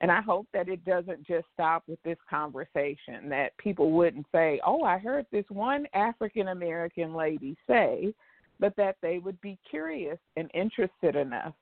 And 0.00 0.10
I 0.10 0.20
hope 0.20 0.46
that 0.52 0.68
it 0.68 0.84
doesn't 0.84 1.26
just 1.26 1.46
stop 1.52 1.84
with 1.86 2.02
this 2.02 2.18
conversation, 2.28 3.28
that 3.28 3.56
people 3.58 3.92
wouldn't 3.92 4.26
say, 4.32 4.60
Oh, 4.66 4.82
I 4.82 4.98
heard 4.98 5.26
this 5.30 5.44
one 5.48 5.86
African 5.94 6.48
American 6.48 7.14
lady 7.14 7.56
say, 7.66 8.12
but 8.60 8.74
that 8.76 8.96
they 9.02 9.18
would 9.18 9.40
be 9.40 9.58
curious 9.68 10.18
and 10.36 10.50
interested 10.54 11.16
enough 11.16 11.54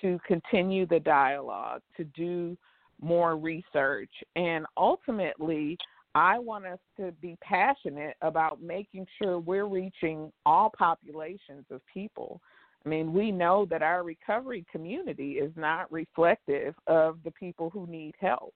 to 0.00 0.18
continue 0.26 0.86
the 0.86 1.00
dialogue, 1.00 1.80
to 1.96 2.04
do 2.04 2.56
more 3.00 3.36
research. 3.36 4.10
And 4.36 4.66
ultimately, 4.76 5.78
I 6.16 6.38
want 6.38 6.64
us 6.64 6.78
to 6.98 7.12
be 7.20 7.36
passionate 7.42 8.16
about 8.22 8.62
making 8.62 9.06
sure 9.20 9.38
we're 9.38 9.66
reaching 9.66 10.32
all 10.46 10.72
populations 10.76 11.66
of 11.70 11.80
people 11.92 12.40
I 12.86 12.88
mean, 12.88 13.12
we 13.12 13.32
know 13.32 13.66
that 13.68 13.82
our 13.82 14.04
recovery 14.04 14.64
community 14.70 15.32
is 15.32 15.50
not 15.56 15.90
reflective 15.90 16.74
of 16.86 17.18
the 17.24 17.32
people 17.32 17.68
who 17.68 17.84
need 17.88 18.14
help. 18.20 18.54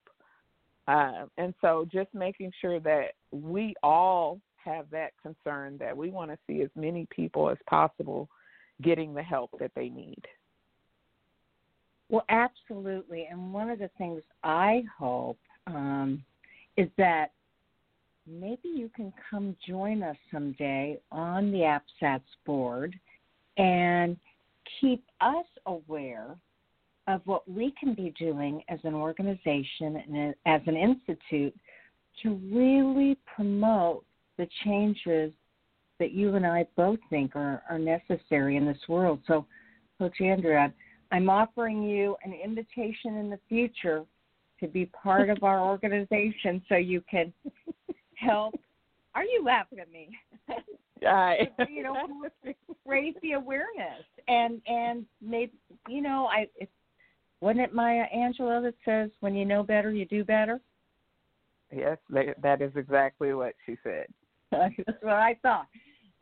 Uh, 0.86 1.26
and 1.36 1.52
so 1.60 1.86
just 1.92 2.14
making 2.14 2.52
sure 2.60 2.78
that 2.78 3.14
we 3.32 3.74
all 3.82 4.40
have 4.64 4.86
that 4.90 5.10
concern 5.20 5.78
that 5.78 5.96
we 5.96 6.10
want 6.10 6.30
to 6.30 6.38
see 6.46 6.62
as 6.62 6.70
many 6.76 7.08
people 7.10 7.50
as 7.50 7.58
possible 7.68 8.28
getting 8.82 9.14
the 9.14 9.22
help 9.22 9.50
that 9.58 9.72
they 9.74 9.88
need. 9.88 10.22
Well, 12.08 12.24
absolutely. 12.28 13.26
And 13.30 13.52
one 13.52 13.68
of 13.68 13.80
the 13.80 13.90
things 13.98 14.22
I 14.44 14.84
hope 14.96 15.38
um, 15.66 16.22
is 16.76 16.88
that 16.98 17.32
maybe 18.26 18.68
you 18.68 18.90
can 18.94 19.12
come 19.30 19.56
join 19.66 20.02
us 20.02 20.16
someday 20.32 21.00
on 21.10 21.50
the 21.50 21.80
APSATS 22.02 22.22
board 22.46 22.98
and 23.56 24.16
keep 24.80 25.04
us 25.20 25.46
aware 25.66 26.36
of 27.06 27.20
what 27.24 27.48
we 27.50 27.74
can 27.78 27.94
be 27.94 28.14
doing 28.18 28.62
as 28.68 28.78
an 28.84 28.94
organization 28.94 30.02
and 30.08 30.34
as 30.46 30.60
an 30.66 30.76
institute 30.76 31.54
to 32.22 32.40
really 32.52 33.16
promote 33.34 34.04
the 34.38 34.46
changes 34.64 35.32
that 35.98 36.12
you 36.12 36.34
and 36.34 36.46
I 36.46 36.66
both 36.76 36.98
think 37.10 37.36
are, 37.36 37.62
are 37.68 37.78
necessary 37.78 38.56
in 38.56 38.66
this 38.66 38.78
world. 38.88 39.20
So, 39.26 39.46
Coach 39.98 40.20
Andrea, 40.20 40.72
I'm 41.12 41.28
offering 41.28 41.82
you 41.82 42.16
an 42.24 42.32
invitation 42.32 43.16
in 43.16 43.28
the 43.28 43.38
future 43.48 44.04
to 44.60 44.68
be 44.68 44.86
part 44.86 45.30
of 45.30 45.42
our 45.42 45.60
organization 45.60 46.62
so 46.68 46.76
you 46.76 47.02
can 47.10 47.32
help. 48.20 48.54
Are 49.14 49.24
you 49.24 49.42
laughing 49.44 49.80
at 49.80 49.90
me? 49.90 50.10
I, 51.06 51.48
you 51.68 51.82
know, 51.82 51.96
raise 52.84 53.14
the 53.22 53.32
awareness 53.32 54.04
and 54.28 54.60
and 54.66 55.06
maybe 55.20 55.52
you 55.88 56.02
know, 56.02 56.28
I 56.30 56.46
it, 56.56 56.70
wasn't 57.40 57.60
it 57.60 57.74
Maya 57.74 58.04
Angelou 58.14 58.62
that 58.62 58.74
says, 58.84 59.10
"When 59.20 59.34
you 59.34 59.44
know 59.44 59.62
better, 59.62 59.90
you 59.90 60.04
do 60.04 60.24
better." 60.24 60.60
Yes, 61.74 61.98
that 62.10 62.60
is 62.60 62.72
exactly 62.74 63.32
what 63.32 63.54
she 63.64 63.76
said. 63.82 64.06
That's 64.50 64.74
what 65.02 65.14
I 65.14 65.36
thought. 65.42 65.68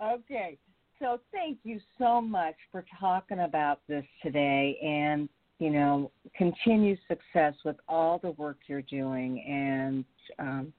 Okay, 0.02 0.58
so 1.00 1.20
thank 1.32 1.58
you 1.64 1.80
so 1.98 2.20
much 2.20 2.54
for 2.70 2.84
talking 3.00 3.40
about 3.40 3.80
this 3.88 4.04
today, 4.22 4.78
and 4.82 5.28
you 5.58 5.70
know, 5.70 6.12
continue 6.36 6.96
success 7.08 7.54
with 7.64 7.76
all 7.88 8.18
the 8.18 8.30
work 8.32 8.58
you're 8.68 8.82
doing, 8.82 9.42
and 9.48 10.04
um, 10.38 10.72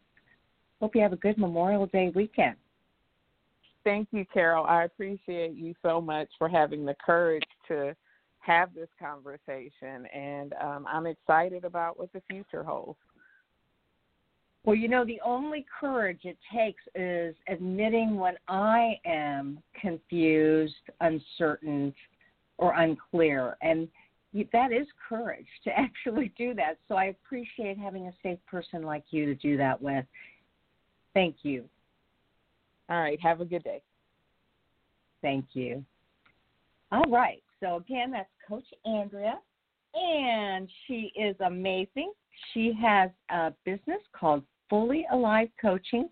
hope 0.80 0.96
you 0.96 1.02
have 1.02 1.14
a 1.14 1.18
good 1.18 1.38
Memorial 1.38 1.86
Day 1.88 2.12
weekend 2.16 2.56
thank 3.84 4.10
you, 4.12 4.26
Carol. 4.32 4.66
I 4.66 4.84
appreciate 4.84 5.56
you 5.56 5.74
so 5.82 6.00
much 6.02 6.30
for 6.38 6.48
having 6.50 6.86
the 6.86 6.96
courage 7.04 7.44
to 7.68 7.96
have 8.40 8.74
this 8.74 8.90
conversation, 9.00 10.06
and 10.14 10.54
um, 10.62 10.86
I'm 10.88 11.06
excited 11.06 11.66
about 11.66 12.00
what 12.00 12.12
the 12.14 12.22
future 12.30 12.64
holds. 12.64 13.00
Well, 14.64 14.76
you 14.76 14.88
know, 14.88 15.06
the 15.06 15.20
only 15.26 15.66
courage 15.80 16.22
it 16.24 16.38
takes 16.54 16.82
is 16.94 17.36
admitting 17.48 18.18
when 18.18 18.36
I 18.48 19.00
am 19.06 19.60
confused, 19.80 20.76
uncertain, 21.02 21.94
or 22.58 22.74
unclear. 22.76 23.58
And 23.62 23.88
that 24.54 24.72
is 24.72 24.86
courage 25.08 25.48
to 25.64 25.72
actually 25.78 26.32
do 26.38 26.54
that. 26.56 26.78
So 26.88 26.96
I 26.96 27.06
appreciate 27.06 27.78
having 27.78 28.08
a 28.08 28.14
safe 28.22 28.40
person 28.46 28.84
like 28.84 29.06
you 29.10 29.26
to 29.26 29.36
do 29.36 29.58
that 29.58 29.82
with. 29.82 30.06
Thank 31.20 31.40
you. 31.42 31.66
All 32.90 33.02
right. 33.02 33.20
Have 33.20 33.42
a 33.42 33.46
good 33.46 33.66
day. 33.66 33.82
Thank 35.22 35.48
you. 35.52 35.84
All 36.94 37.04
right. 37.10 37.44
So, 37.60 37.76
again, 37.76 38.12
that's 38.12 38.30
Coach 38.48 38.64
Andrea, 38.86 39.38
and 39.94 40.70
she 40.88 41.12
is 41.18 41.36
amazing. 41.46 42.14
She 42.54 42.72
has 42.82 43.10
a 43.30 43.52
business 43.66 44.00
called 44.18 44.44
Fully 44.70 45.06
Alive 45.12 45.50
Coaching. 45.62 46.08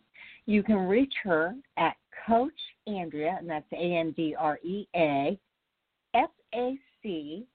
You 0.45 0.61
can 0.61 0.75
reach 0.75 1.13
her 1.23 1.55
at 1.77 1.95
Coach 2.27 2.59
Andrea, 2.85 3.37
and 3.39 3.49
that's 3.49 3.71
A 3.71 3.77
N 3.77 4.11
D 4.11 4.35
R 4.37 4.59
E 4.61 4.89
A 4.93 5.39
F 6.15 6.31
A 6.53 6.77
C 7.01 7.45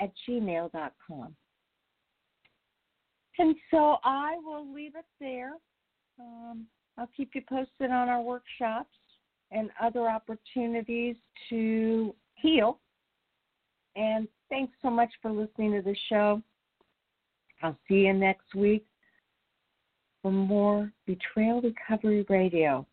at 0.00 0.12
gmail.com. 0.28 1.34
And 3.40 3.56
so 3.72 3.96
I 4.04 4.36
will 4.44 4.72
leave 4.72 4.94
it 4.94 5.06
there. 5.18 5.54
Um, 6.20 6.68
I'll 6.96 7.10
keep 7.16 7.30
you 7.34 7.42
posted 7.48 7.90
on 7.90 8.08
our 8.08 8.22
workshops 8.22 8.96
and 9.50 9.70
other 9.82 10.08
opportunities 10.08 11.16
to 11.50 12.14
heal. 12.34 12.78
And 13.96 14.28
thanks 14.48 14.72
so 14.82 14.90
much 14.90 15.10
for 15.22 15.30
listening 15.30 15.72
to 15.72 15.82
the 15.82 15.96
show. 16.08 16.42
I'll 17.62 17.78
see 17.88 18.06
you 18.06 18.12
next 18.12 18.54
week 18.54 18.84
for 20.22 20.32
more 20.32 20.92
Betrayal 21.06 21.62
Recovery 21.62 22.24
Radio 22.28 22.86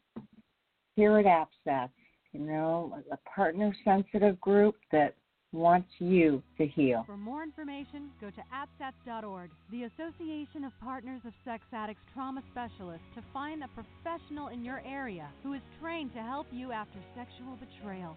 here 0.95 1.17
at 1.17 1.25
APSATS. 1.25 1.89
You 2.33 2.39
know, 2.39 3.03
a 3.11 3.17
partner 3.29 3.75
sensitive 3.83 4.39
group 4.39 4.75
that 4.91 5.15
wants 5.53 5.89
you 5.99 6.41
to 6.57 6.65
heal. 6.65 7.03
For 7.05 7.17
more 7.17 7.43
information, 7.43 8.09
go 8.21 8.29
to 8.29 8.41
APSATS.org, 8.53 9.49
the 9.71 9.83
Association 9.83 10.63
of 10.63 10.71
Partners 10.81 11.21
of 11.25 11.33
Sex 11.43 11.63
Addicts 11.73 12.01
Trauma 12.13 12.41
Specialists, 12.51 13.05
to 13.15 13.23
find 13.33 13.63
a 13.63 13.69
professional 13.69 14.47
in 14.47 14.63
your 14.63 14.81
area 14.85 15.27
who 15.43 15.53
is 15.53 15.61
trained 15.81 16.13
to 16.13 16.21
help 16.21 16.47
you 16.51 16.71
after 16.71 16.99
sexual 17.15 17.57
betrayal. 17.57 18.15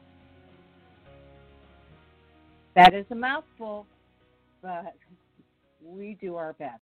That 2.77 2.95
is 2.95 3.07
a 3.11 3.15
mouthful, 3.15 3.87
but 4.63 4.95
we 5.83 6.17
do 6.21 6.37
our 6.37 6.53
best. 6.55 6.73